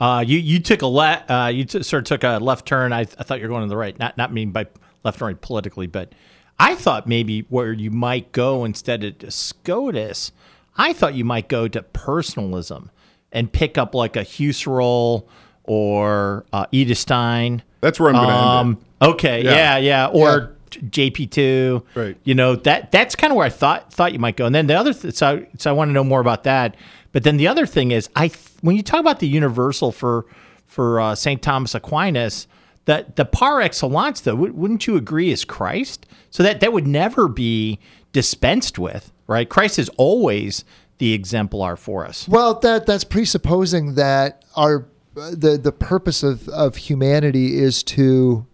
uh, 0.00 0.24
you 0.26 0.38
you 0.38 0.60
took 0.60 0.82
a 0.82 0.86
le- 0.86 1.24
uh, 1.28 1.48
you 1.48 1.64
t- 1.64 1.82
sort 1.82 2.00
of 2.02 2.20
took 2.20 2.24
a 2.24 2.42
left 2.42 2.66
turn. 2.66 2.92
I, 2.92 3.00
I 3.00 3.04
thought 3.04 3.38
you 3.38 3.44
were 3.44 3.50
going 3.50 3.62
to 3.62 3.68
the 3.68 3.76
right. 3.76 3.98
Not 3.98 4.16
not 4.16 4.32
mean 4.32 4.50
by 4.50 4.66
left 5.04 5.20
and 5.20 5.28
right 5.28 5.40
politically, 5.40 5.86
but 5.86 6.12
I 6.58 6.74
thought 6.74 7.06
maybe 7.06 7.42
where 7.48 7.72
you 7.72 7.90
might 7.90 8.32
go 8.32 8.64
instead 8.64 9.04
of 9.04 9.32
Scotus, 9.32 10.32
I 10.76 10.92
thought 10.92 11.14
you 11.14 11.24
might 11.24 11.48
go 11.48 11.68
to 11.68 11.82
personalism 11.82 12.90
and 13.32 13.52
pick 13.52 13.78
up 13.78 13.94
like 13.94 14.16
a 14.16 14.24
Husserl 14.24 15.26
or 15.64 16.44
uh, 16.52 16.66
Edith 16.72 16.98
Stein. 16.98 17.62
That's 17.80 18.00
where 18.00 18.10
I'm 18.10 18.16
going 18.16 18.28
to 18.28 18.34
um, 18.34 18.68
end 18.68 18.78
it. 18.78 19.04
Okay, 19.06 19.44
yeah, 19.44 19.76
yeah, 19.76 19.78
yeah. 19.78 20.06
or 20.06 20.28
yeah. 20.28 20.80
JP 20.80 21.30
two. 21.30 21.82
Right. 21.94 22.16
You 22.24 22.34
know 22.34 22.56
that 22.56 22.92
that's 22.92 23.16
kind 23.16 23.32
of 23.32 23.36
where 23.36 23.46
I 23.46 23.50
thought 23.50 23.92
thought 23.92 24.12
you 24.12 24.18
might 24.18 24.36
go. 24.36 24.46
And 24.46 24.54
then 24.54 24.66
the 24.66 24.74
other 24.74 24.92
th- 24.92 25.14
so 25.14 25.44
so 25.58 25.70
I 25.70 25.72
want 25.72 25.88
to 25.88 25.92
know 25.92 26.04
more 26.04 26.20
about 26.20 26.44
that. 26.44 26.76
But 27.12 27.24
then 27.24 27.36
the 27.36 27.48
other 27.48 27.66
thing 27.66 27.90
is, 27.90 28.08
I 28.14 28.28
th- 28.28 28.38
when 28.60 28.76
you 28.76 28.82
talk 28.82 29.00
about 29.00 29.20
the 29.20 29.28
universal 29.28 29.92
for 29.92 30.26
for 30.66 31.00
uh, 31.00 31.14
Saint 31.14 31.42
Thomas 31.42 31.74
Aquinas, 31.74 32.46
that 32.84 33.16
the 33.16 33.24
par 33.24 33.60
excellence, 33.60 34.20
though, 34.20 34.36
w- 34.36 34.52
wouldn't 34.52 34.86
you 34.86 34.96
agree, 34.96 35.30
is 35.30 35.44
Christ? 35.44 36.06
So 36.30 36.42
that 36.42 36.60
that 36.60 36.72
would 36.72 36.86
never 36.86 37.28
be 37.28 37.78
dispensed 38.12 38.78
with, 38.78 39.12
right? 39.26 39.48
Christ 39.48 39.78
is 39.78 39.88
always 39.96 40.64
the 40.98 41.12
exemplar 41.12 41.76
for 41.76 42.06
us. 42.06 42.28
Well, 42.28 42.54
that 42.60 42.86
that's 42.86 43.04
presupposing 43.04 43.94
that 43.94 44.44
our 44.54 44.86
the 45.14 45.58
the 45.58 45.72
purpose 45.72 46.22
of 46.22 46.48
of 46.48 46.76
humanity 46.76 47.58
is 47.58 47.82
to 47.84 48.46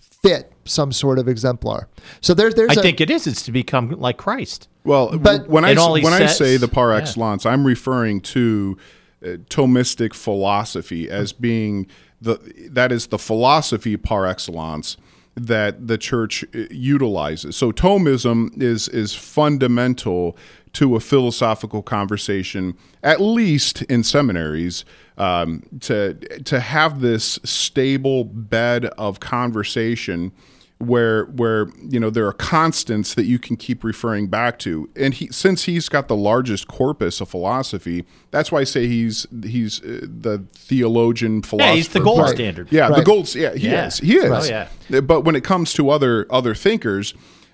fit 0.00 0.52
some 0.64 0.92
sort 0.92 1.18
of 1.18 1.28
exemplar. 1.28 1.88
So 2.20 2.34
there's 2.34 2.54
there's 2.54 2.76
I 2.76 2.80
a, 2.80 2.82
think 2.82 3.00
it 3.00 3.10
is. 3.10 3.26
It's 3.26 3.42
to 3.42 3.52
become 3.52 3.90
like 3.90 4.16
Christ. 4.16 4.68
Well, 4.84 5.18
but 5.18 5.48
when 5.48 5.64
I 5.64 5.74
when 5.74 6.04
sets, 6.04 6.22
I 6.22 6.26
say 6.26 6.56
the 6.56 6.68
par 6.68 6.92
excellence, 6.92 7.44
yeah. 7.44 7.52
I'm 7.52 7.66
referring 7.66 8.20
to 8.22 8.78
uh, 9.22 9.26
Thomistic 9.50 10.14
philosophy 10.14 11.10
as 11.10 11.32
being 11.32 11.86
the 12.20 12.38
that 12.70 12.92
is 12.92 13.08
the 13.08 13.18
philosophy 13.18 13.96
par 13.96 14.26
excellence 14.26 14.96
that 15.34 15.86
the 15.86 15.98
church 15.98 16.44
uh, 16.54 16.64
utilizes. 16.70 17.56
So 17.56 17.72
Thomism 17.72 18.60
is 18.60 18.88
is 18.88 19.14
fundamental 19.14 20.36
to 20.72 20.96
a 20.96 21.00
philosophical 21.00 21.82
conversation, 21.82 22.76
at 23.02 23.20
least 23.20 23.82
in 23.82 24.04
seminaries, 24.04 24.84
um, 25.18 25.62
to 25.80 26.14
to 26.14 26.60
have 26.60 27.00
this 27.00 27.38
stable 27.44 28.24
bed 28.24 28.86
of 28.96 29.20
conversation 29.20 30.32
where 30.80 31.26
where 31.26 31.68
you 31.90 32.00
know 32.00 32.08
there 32.08 32.26
are 32.26 32.32
constants 32.32 33.12
that 33.14 33.26
you 33.26 33.38
can 33.38 33.54
keep 33.54 33.84
referring 33.84 34.28
back 34.28 34.58
to 34.58 34.88
and 34.96 35.12
he 35.12 35.28
since 35.30 35.64
he's 35.64 35.90
got 35.90 36.08
the 36.08 36.16
largest 36.16 36.68
corpus 36.68 37.20
of 37.20 37.28
philosophy 37.28 38.02
that's 38.30 38.50
why 38.50 38.60
i 38.60 38.64
say 38.64 38.86
he's 38.86 39.26
he's 39.44 39.82
uh, 39.84 40.00
the 40.02 40.42
theologian 40.54 41.42
philosopher 41.42 41.70
Yeah, 41.72 41.76
he's 41.76 41.88
the 41.88 42.00
gold 42.00 42.20
Right. 42.20 42.34
standard. 42.34 42.68
yeah 42.72 42.88
the 42.90 43.02
gold 43.02 43.34
yeah 43.34 43.54
he 43.54 43.68
Yeah. 43.68 43.88
is 43.88 43.98
he 43.98 44.16
is 44.16 44.50
Oh, 44.50 44.68
yeah. 44.88 45.00
but 45.02 45.20
when 45.20 45.36
it 45.36 45.44
comes 45.44 45.74
to 45.74 45.90
other 45.90 46.26
other 46.30 46.54
thinkers 46.54 47.12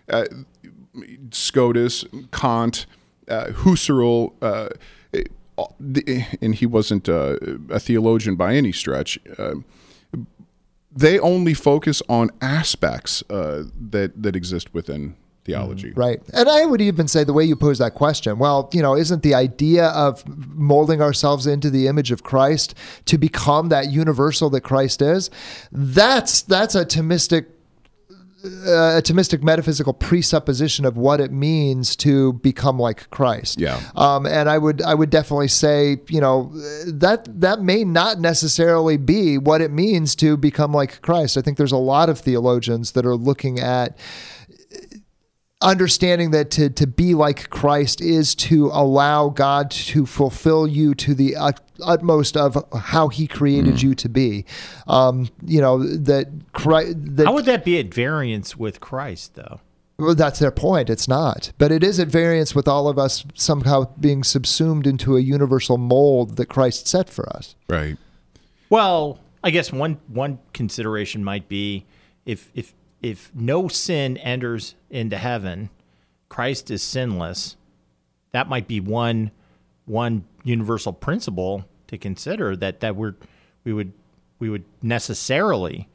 uh, 0.08 0.26
scotus 1.32 2.04
kant 2.32 2.86
uh, 3.28 3.46
husserl 3.46 4.34
uh, 4.40 4.68
and 6.40 6.54
he 6.54 6.66
wasn't 6.66 7.08
uh, 7.08 7.36
a 7.70 7.80
theologian 7.80 8.36
by 8.36 8.54
any 8.54 8.70
stretch 8.72 9.18
uh, 9.38 9.54
they 10.96 11.18
only 11.18 11.54
focus 11.54 12.02
on 12.08 12.30
aspects 12.40 13.22
uh, 13.30 13.64
that 13.90 14.22
that 14.22 14.34
exist 14.34 14.72
within 14.74 15.16
theology. 15.46 15.92
Right. 15.92 16.20
And 16.32 16.48
I 16.48 16.66
would 16.66 16.80
even 16.80 17.06
say 17.08 17.24
the 17.24 17.32
way 17.32 17.44
you 17.44 17.56
pose 17.56 17.78
that 17.78 17.94
question, 17.94 18.38
well, 18.38 18.68
you 18.72 18.82
know, 18.82 18.96
isn't 18.96 19.22
the 19.22 19.34
idea 19.34 19.86
of 19.88 20.26
molding 20.26 21.00
ourselves 21.00 21.46
into 21.46 21.70
the 21.70 21.86
image 21.86 22.10
of 22.10 22.24
Christ 22.24 22.74
to 23.06 23.16
become 23.16 23.68
that 23.68 23.90
universal 23.90 24.50
that 24.50 24.62
Christ 24.62 25.00
is? 25.00 25.30
That's 25.70 26.42
that's 26.42 26.74
a 26.74 26.84
Thomistic 26.84 27.46
a 28.44 29.02
Thomistic 29.02 29.42
metaphysical 29.42 29.92
presupposition 29.92 30.84
of 30.84 30.96
what 30.96 31.20
it 31.20 31.32
means 31.32 31.96
to 31.96 32.34
become 32.34 32.78
like 32.78 33.08
Christ. 33.10 33.58
Yeah. 33.60 33.80
Um, 33.94 34.26
and 34.26 34.48
I 34.48 34.58
would 34.58 34.82
I 34.82 34.94
would 34.94 35.10
definitely 35.10 35.48
say 35.48 35.98
you 36.08 36.20
know 36.20 36.52
that 36.86 37.28
that 37.40 37.60
may 37.60 37.84
not 37.84 38.20
necessarily 38.20 38.96
be 38.96 39.38
what 39.38 39.60
it 39.60 39.70
means 39.70 40.14
to 40.16 40.36
become 40.36 40.72
like 40.72 41.00
Christ. 41.02 41.36
I 41.36 41.42
think 41.42 41.56
there's 41.56 41.72
a 41.72 41.76
lot 41.76 42.08
of 42.08 42.18
theologians 42.18 42.92
that 42.92 43.06
are 43.06 43.16
looking 43.16 43.58
at 43.58 43.98
understanding 45.62 46.30
that 46.32 46.50
to, 46.52 46.68
to 46.70 46.86
be 46.86 47.14
like 47.14 47.48
Christ 47.50 48.00
is 48.00 48.34
to 48.36 48.66
allow 48.72 49.30
God 49.30 49.70
to 49.70 50.04
fulfill 50.06 50.66
you 50.66 50.94
to 50.96 51.14
the 51.14 51.36
ut- 51.36 51.60
utmost 51.82 52.36
of 52.36 52.62
how 52.74 53.08
he 53.08 53.26
created 53.26 53.80
you 53.82 53.94
to 53.94 54.08
be. 54.08 54.44
Um, 54.86 55.28
you 55.44 55.60
know, 55.60 55.82
that 55.82 56.28
Christ, 56.52 56.94
that 57.16 57.26
How 57.26 57.32
would 57.32 57.46
that 57.46 57.64
be 57.64 57.78
at 57.78 57.92
variance 57.92 58.56
with 58.56 58.80
Christ, 58.80 59.34
though? 59.34 59.60
well, 59.98 60.14
that's 60.14 60.38
their 60.40 60.50
point. 60.50 60.90
It's 60.90 61.08
not, 61.08 61.52
but 61.56 61.72
it 61.72 61.82
is 61.82 61.98
at 61.98 62.08
variance 62.08 62.54
with 62.54 62.68
all 62.68 62.86
of 62.86 62.98
us 62.98 63.24
somehow 63.34 63.86
being 63.98 64.24
subsumed 64.24 64.86
into 64.86 65.16
a 65.16 65.20
universal 65.20 65.78
mold 65.78 66.36
that 66.36 66.46
Christ 66.46 66.86
set 66.86 67.08
for 67.08 67.26
us. 67.34 67.54
Right. 67.68 67.96
Well, 68.68 69.20
I 69.42 69.50
guess 69.50 69.72
one 69.72 69.98
one 70.08 70.38
consideration 70.52 71.24
might 71.24 71.48
be 71.48 71.86
if 72.26 72.50
if 72.54 72.74
if 73.10 73.30
no 73.34 73.68
sin 73.68 74.16
enters 74.18 74.74
into 74.90 75.16
heaven, 75.16 75.70
Christ 76.28 76.70
is 76.70 76.82
sinless. 76.82 77.56
That 78.32 78.48
might 78.48 78.66
be 78.68 78.80
one 78.80 79.30
one 79.84 80.24
universal 80.44 80.92
principle 80.92 81.64
to 81.86 81.96
consider 81.98 82.56
that 82.56 82.80
that 82.80 82.96
we're 82.96 83.14
we 83.64 83.72
would 83.72 83.92
we 84.38 84.50
would 84.50 84.64
necessarily 84.82 85.88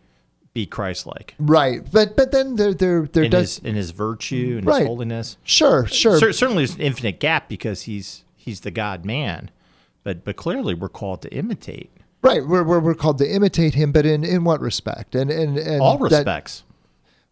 be 0.53 0.65
Christ-like 0.65 1.35
Right, 1.39 1.81
but 1.91 2.15
but 2.15 2.31
then 2.31 2.55
there 2.55 2.73
there 2.73 3.07
there 3.11 3.23
in 3.23 3.31
does 3.31 3.57
his 3.57 3.65
in 3.65 3.75
his 3.75 3.91
virtue 3.91 4.55
and 4.57 4.65
Right. 4.65 4.79
his 4.79 4.87
holiness. 4.87 5.37
Sure, 5.43 5.85
sure. 5.87 6.17
Cer- 6.19 6.33
certainly, 6.33 6.65
there's 6.65 6.75
an 6.75 6.81
infinite 6.81 7.19
gap 7.19 7.47
because 7.49 7.83
he's 7.83 8.23
he's 8.35 8.61
the 8.61 8.71
God 8.71 9.05
Man, 9.05 9.49
but 10.03 10.23
but 10.23 10.35
clearly 10.37 10.73
we're 10.73 10.89
called 10.89 11.21
to 11.23 11.33
imitate 11.33 11.91
right. 12.21 12.45
We're, 12.45 12.63
we're 12.63 12.79
we're 12.79 12.95
called 12.95 13.17
to 13.19 13.29
imitate 13.29 13.75
him, 13.75 13.91
but 13.91 14.05
in 14.05 14.23
in 14.23 14.43
what 14.45 14.59
respect? 14.61 15.15
And 15.15 15.29
and 15.29 15.57
and 15.57 15.81
all 15.81 15.97
that- 15.97 16.03
respects. 16.15 16.63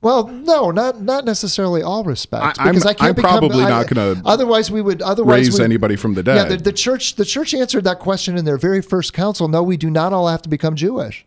Well, 0.02 0.28
no, 0.28 0.72
not 0.72 1.02
not 1.02 1.26
necessarily 1.26 1.82
all 1.82 2.04
respects. 2.06 2.58
I- 2.58 2.64
I'm- 2.64 2.74
because 2.74 2.86
I 2.86 2.94
can't 2.94 3.10
I'm 3.10 3.16
become, 3.16 3.32
probably 3.40 3.64
I- 3.66 3.70
not 3.70 3.88
gonna 3.88 4.22
Otherwise, 4.26 4.72
we 4.72 4.82
would 4.82 5.02
otherwise 5.02 5.48
raise 5.50 5.60
we- 5.60 5.66
anybody 5.66 5.96
from 5.98 6.14
the 6.14 6.22
Yeah, 6.26 6.46
dead. 6.46 6.50
the, 6.50 6.58
the 6.58 6.72
church 6.74 7.16
the 7.16 7.26
church 7.26 7.54
answered 7.54 7.84
that 7.84 8.00
question 8.00 8.38
in 8.38 8.46
their 8.46 8.58
very 8.58 8.82
first 8.82 9.12
council. 9.14 9.48
No, 9.50 9.62
we 9.62 9.76
do 9.76 9.90
not 9.90 10.14
all 10.14 10.28
have 10.30 10.42
to 10.44 10.50
become 10.50 10.76
Jewish. 10.76 11.26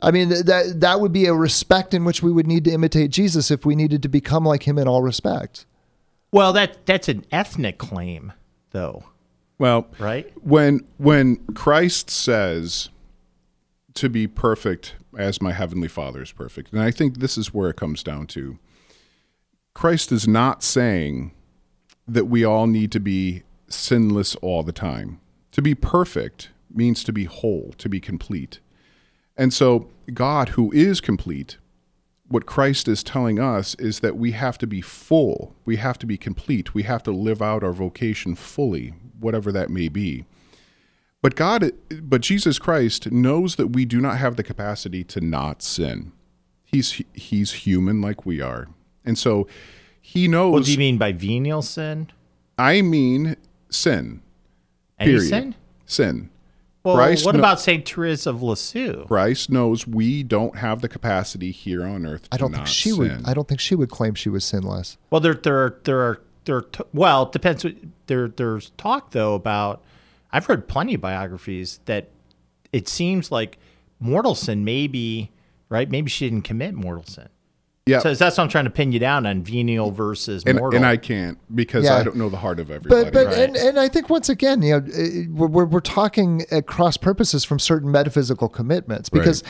I 0.00 0.12
mean 0.12 0.28
that 0.28 0.74
that 0.80 1.00
would 1.00 1.12
be 1.12 1.26
a 1.26 1.34
respect 1.34 1.92
in 1.92 2.04
which 2.04 2.22
we 2.22 2.30
would 2.30 2.46
need 2.46 2.62
to 2.66 2.70
imitate 2.70 3.10
Jesus 3.10 3.50
if 3.50 3.66
we 3.66 3.74
needed 3.74 4.00
to 4.04 4.08
become 4.08 4.44
like 4.44 4.68
him 4.68 4.78
in 4.78 4.86
all 4.86 5.02
respects. 5.02 5.66
Well, 6.30 6.52
that 6.52 6.86
that's 6.86 7.08
an 7.08 7.24
ethnic 7.32 7.78
claim, 7.78 8.32
though. 8.70 9.02
Well, 9.58 9.88
Right? 9.98 10.30
when 10.40 10.82
when 10.98 11.38
Christ 11.54 12.10
says 12.10 12.90
to 13.94 14.08
be 14.08 14.28
perfect 14.28 14.94
as 15.18 15.42
my 15.42 15.52
heavenly 15.52 15.88
Father 15.88 16.22
is 16.22 16.32
perfect, 16.32 16.72
and 16.72 16.80
I 16.80 16.90
think 16.90 17.18
this 17.18 17.36
is 17.36 17.52
where 17.52 17.68
it 17.68 17.76
comes 17.76 18.02
down 18.02 18.26
to. 18.28 18.58
Christ 19.74 20.12
is 20.12 20.26
not 20.26 20.62
saying 20.62 21.32
that 22.06 22.26
we 22.26 22.44
all 22.44 22.66
need 22.66 22.90
to 22.92 23.00
be 23.00 23.42
sinless 23.68 24.34
all 24.36 24.62
the 24.62 24.72
time. 24.72 25.20
To 25.52 25.60
be 25.60 25.74
perfect 25.74 26.50
means 26.72 27.04
to 27.04 27.12
be 27.12 27.24
whole, 27.24 27.74
to 27.78 27.88
be 27.88 28.00
complete. 28.00 28.60
And 29.36 29.52
so, 29.52 29.88
God, 30.14 30.50
who 30.50 30.72
is 30.72 31.00
complete, 31.00 31.58
what 32.28 32.46
Christ 32.46 32.88
is 32.88 33.02
telling 33.02 33.38
us 33.38 33.74
is 33.76 34.00
that 34.00 34.16
we 34.16 34.32
have 34.32 34.58
to 34.58 34.66
be 34.66 34.80
full, 34.80 35.54
we 35.64 35.76
have 35.76 35.98
to 35.98 36.06
be 36.06 36.16
complete, 36.16 36.74
we 36.74 36.82
have 36.84 37.02
to 37.04 37.10
live 37.10 37.40
out 37.40 37.64
our 37.64 37.72
vocation 37.72 38.34
fully, 38.34 38.94
whatever 39.18 39.50
that 39.52 39.70
may 39.70 39.88
be. 39.88 40.24
But 41.20 41.34
God, 41.34 41.72
but 42.02 42.20
Jesus 42.20 42.58
Christ 42.58 43.10
knows 43.10 43.56
that 43.56 43.68
we 43.68 43.84
do 43.84 44.00
not 44.00 44.18
have 44.18 44.36
the 44.36 44.44
capacity 44.44 45.02
to 45.04 45.20
not 45.20 45.62
sin. 45.62 46.12
He's 46.64 47.02
he's 47.12 47.52
human 47.52 48.00
like 48.00 48.24
we 48.24 48.40
are, 48.40 48.68
and 49.04 49.18
so 49.18 49.48
he 50.00 50.28
knows. 50.28 50.52
What 50.52 50.64
do 50.64 50.72
you 50.72 50.78
mean 50.78 50.98
by 50.98 51.12
venial 51.12 51.62
sin? 51.62 52.10
I 52.56 52.82
mean 52.82 53.36
sin. 53.70 54.22
Any 54.98 55.12
period. 55.12 55.28
sin? 55.28 55.54
Sin. 55.86 56.30
Well, 56.84 56.94
Christ 56.94 57.26
what 57.26 57.34
kno- 57.34 57.40
about 57.40 57.60
Saint 57.60 57.88
Therese 57.88 58.26
of 58.26 58.42
Lisieux? 58.42 59.04
Christ 59.06 59.50
knows 59.50 59.86
we 59.86 60.22
don't 60.22 60.56
have 60.56 60.80
the 60.80 60.88
capacity 60.88 61.50
here 61.50 61.84
on 61.84 62.06
earth. 62.06 62.28
I 62.30 62.36
don't 62.36 62.52
think 62.52 62.66
she 62.66 62.90
sin. 62.90 62.98
would. 62.98 63.22
I 63.26 63.34
don't 63.34 63.48
think 63.48 63.60
she 63.60 63.74
would 63.74 63.90
claim 63.90 64.14
she 64.14 64.28
was 64.28 64.44
sinless. 64.44 64.98
Well, 65.10 65.20
there 65.20 65.34
there 65.34 65.56
are 65.56 65.78
there 65.84 66.00
are 66.00 66.20
there 66.44 66.56
are 66.56 66.62
t- 66.62 66.84
well, 66.94 67.24
it 67.24 67.32
depends. 67.32 67.66
There 68.06 68.28
there's 68.28 68.70
talk 68.76 69.10
though 69.10 69.34
about. 69.34 69.82
I've 70.32 70.48
read 70.48 70.68
plenty 70.68 70.94
of 70.94 71.00
biographies 71.00 71.80
that 71.86 72.10
it 72.72 72.88
seems 72.88 73.30
like 73.30 73.58
mortal 74.00 74.34
sin 74.34 74.64
maybe 74.64 75.32
right. 75.68 75.90
Maybe 75.90 76.10
she 76.10 76.28
didn't 76.28 76.44
commit 76.44 76.74
mortal 76.74 77.04
sin. 77.04 77.28
Yeah. 77.86 78.00
So 78.00 78.12
that's 78.14 78.36
what 78.36 78.44
I'm 78.44 78.50
trying 78.50 78.64
to 78.64 78.70
pin 78.70 78.92
you 78.92 78.98
down 78.98 79.24
on 79.24 79.42
venial 79.42 79.90
versus 79.90 80.44
and, 80.46 80.58
mortal. 80.58 80.76
and 80.76 80.86
I 80.86 80.98
can't 80.98 81.38
because 81.54 81.84
Yeah. 81.84 81.96
I 81.96 82.02
don't 82.02 82.16
know 82.16 82.28
the 82.28 82.36
heart 82.36 82.60
of 82.60 82.70
everybody. 82.70 83.04
But 83.04 83.12
but 83.14 83.32
and, 83.32 83.56
and 83.56 83.80
I 83.80 83.88
think 83.88 84.10
once 84.10 84.28
again, 84.28 84.60
you 84.60 84.78
know, 84.78 84.86
we're 85.30 85.46
we're, 85.46 85.64
we're 85.64 85.80
talking 85.80 86.44
at 86.50 86.66
cross 86.66 86.98
purposes 86.98 87.44
from 87.44 87.58
certain 87.58 87.90
metaphysical 87.90 88.50
commitments 88.50 89.08
because 89.08 89.42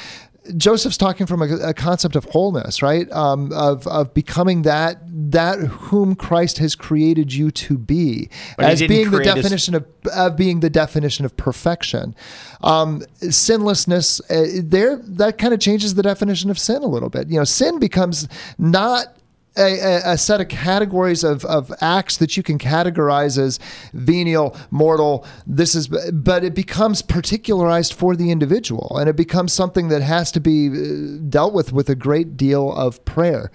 Joseph's 0.57 0.97
talking 0.97 1.27
from 1.27 1.43
a, 1.43 1.57
a 1.69 1.75
concept 1.75 2.17
of 2.17 2.25
wholeness, 2.25 2.83
right? 2.83 3.11
Um, 3.13 3.53
of 3.53 3.87
of 3.87 4.15
becoming 4.15 4.63
that 4.63 4.99
that 5.33 5.59
whom 5.59 6.15
Christ 6.15 6.59
has 6.59 6.75
created 6.75 7.33
you 7.33 7.51
to 7.51 7.79
be, 7.79 8.31
But 8.57 8.67
as 8.67 8.81
being 8.81 9.11
the 9.11 9.23
definition 9.23 9.75
of 9.75 9.87
of 10.15 10.37
being 10.37 10.61
the 10.61 10.71
definition 10.71 11.25
of 11.25 11.37
perfection. 11.37 12.15
Um, 12.63 13.03
sinlessness 13.21 14.21
uh, 14.31 14.63
there 14.65 14.97
that 14.97 15.39
kind 15.39 15.55
of 15.55 15.61
changes 15.61 15.95
the 15.95 16.03
definition 16.03 16.51
of 16.51 16.59
sin 16.59 16.83
a 16.83 16.87
little 16.87 17.11
bit. 17.11 17.29
You 17.29 17.39
know, 17.39 17.45
sin 17.45 17.79
becomes 17.79 18.29
not 18.59 19.17
a, 19.59 20.13
a, 20.13 20.19
set 20.19 20.41
of 20.41 20.49
categories 20.49 21.25
of, 21.25 21.45
of 21.45 21.73
acts 21.81 22.17
that 22.19 22.37
you 22.37 22.43
can 22.43 22.59
categorize 22.59 23.39
as 23.39 23.59
venial, 23.93 24.57
mortal. 24.71 25.27
This 25.47 25.75
is, 25.75 25.89
but 25.89 26.45
it 26.45 26.55
becomes 26.55 27.03
particularized 27.03 27.93
for 27.93 28.17
the 28.17 28.31
individual, 28.31 28.97
and 28.99 29.09
it 29.09 29.17
becomes 29.17 29.53
something 29.53 29.89
that 29.89 30.03
has 30.03 30.31
to 30.33 30.41
be 30.41 30.69
uh, 30.69 31.19
dealt 31.29 31.53
with 31.53 31.73
with 31.73 31.89
a 31.89 31.95
great 31.95 32.37
deal 32.37 32.73
of 32.73 33.05
prayer. 33.05 33.51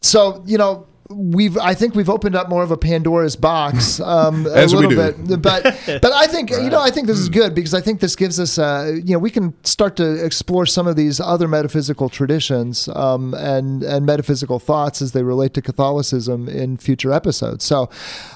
So 0.00 0.42
you 0.46 0.58
know, 0.58 0.86
we've 1.10 1.56
I 1.56 1.74
think 1.74 1.94
we've 1.94 2.10
opened 2.10 2.34
up 2.34 2.48
more 2.48 2.62
of 2.62 2.70
a 2.70 2.76
Pandora's 2.76 3.36
box 3.36 3.98
um, 4.14 4.46
a 4.46 4.50
As 4.52 4.74
we 4.74 4.86
little 4.86 5.12
do. 5.12 5.26
bit, 5.26 5.42
but 5.42 5.62
but 6.02 6.12
I 6.12 6.26
think 6.26 6.50
you 6.50 6.70
know 6.70 6.80
I 6.80 6.90
think 6.90 7.06
this 7.06 7.18
is 7.18 7.28
good 7.28 7.54
because 7.54 7.74
I 7.74 7.80
think 7.80 8.00
this 8.00 8.14
gives 8.16 8.38
us 8.38 8.58
uh, 8.58 8.92
you 8.94 9.12
know 9.14 9.18
we 9.18 9.30
can 9.30 9.54
start 9.64 9.96
to 9.96 10.24
explore 10.24 10.66
some 10.66 10.86
of 10.86 10.96
these 10.96 11.20
other 11.20 11.48
metaphysical 11.48 12.08
traditions 12.08 12.88
um, 12.88 13.34
and 13.34 13.82
and 13.82 14.04
metaphysical 14.06 14.58
thoughts 14.58 15.00
as 15.00 15.12
they 15.12 15.22
relate 15.22 15.54
to 15.54 15.62
Catholicism 15.62 16.48
in 16.48 16.76
future 16.76 17.12
episodes. 17.12 17.64
So 17.64 17.88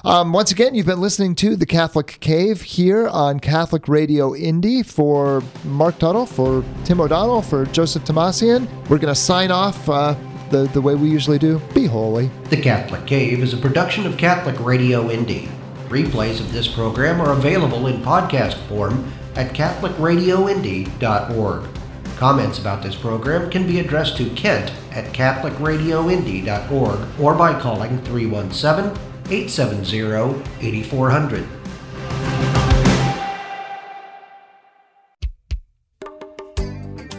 um, 0.03 0.33
once 0.33 0.51
again, 0.51 0.75
you've 0.75 0.85
been 0.85 1.01
listening 1.01 1.35
to 1.35 1.55
the 1.55 1.65
Catholic 1.65 2.17
Cave 2.21 2.61
here 2.61 3.07
on 3.07 3.39
Catholic 3.39 3.87
Radio 3.87 4.35
Indy 4.35 4.83
for 4.83 5.43
Marc 5.63 5.99
Tuttle, 5.99 6.25
for 6.25 6.63
Tim 6.85 6.99
O'Donnell, 7.01 7.41
for 7.41 7.65
Joseph 7.67 8.03
Tumasian. 8.03 8.67
We're 8.89 8.97
going 8.97 9.13
to 9.13 9.15
sign 9.15 9.51
off. 9.51 9.87
Uh, 9.87 10.15
the, 10.53 10.69
the 10.71 10.81
way 10.81 10.95
we 10.95 11.09
usually 11.09 11.39
do, 11.39 11.59
be 11.73 11.87
holy. 11.87 12.29
The 12.49 12.61
Catholic 12.61 13.07
Cave 13.07 13.41
is 13.41 13.53
a 13.53 13.57
production 13.57 14.05
of 14.05 14.17
Catholic 14.17 14.59
Radio 14.59 15.09
Indy. 15.09 15.49
Replays 15.89 16.39
of 16.39 16.53
this 16.53 16.67
program 16.67 17.19
are 17.19 17.31
available 17.33 17.87
in 17.87 18.03
podcast 18.03 18.53
form 18.67 19.11
at 19.35 19.53
CatholicRadioIndy.org. 19.53 21.63
Comments 22.17 22.59
about 22.59 22.83
this 22.83 22.95
program 22.95 23.49
can 23.49 23.65
be 23.65 23.79
addressed 23.79 24.15
to 24.17 24.29
Kent 24.35 24.71
at 24.91 25.11
CatholicRadioIndy.org 25.13 26.99
or 27.19 27.33
by 27.33 27.59
calling 27.59 27.97
317 28.03 28.91
870 29.31 30.67
8400. 30.67 31.47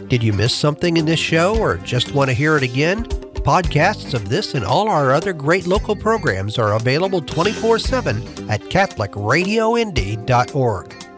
Did 0.07 0.23
you 0.23 0.31
miss 0.31 0.53
something 0.53 0.95
in 0.95 1.05
this 1.05 1.19
show 1.19 1.59
or 1.59 1.75
just 1.77 2.13
want 2.13 2.29
to 2.29 2.33
hear 2.33 2.55
it 2.55 2.63
again? 2.63 3.05
Podcasts 3.45 4.13
of 4.15 4.27
this 4.27 4.55
and 4.55 4.65
all 4.65 4.89
our 4.89 5.13
other 5.13 5.31
great 5.31 5.67
local 5.67 5.95
programs 5.95 6.57
are 6.57 6.73
available 6.73 7.21
24 7.21 7.77
7 7.77 8.49
at 8.49 8.59
CatholicRadioIndy.org. 8.61 11.14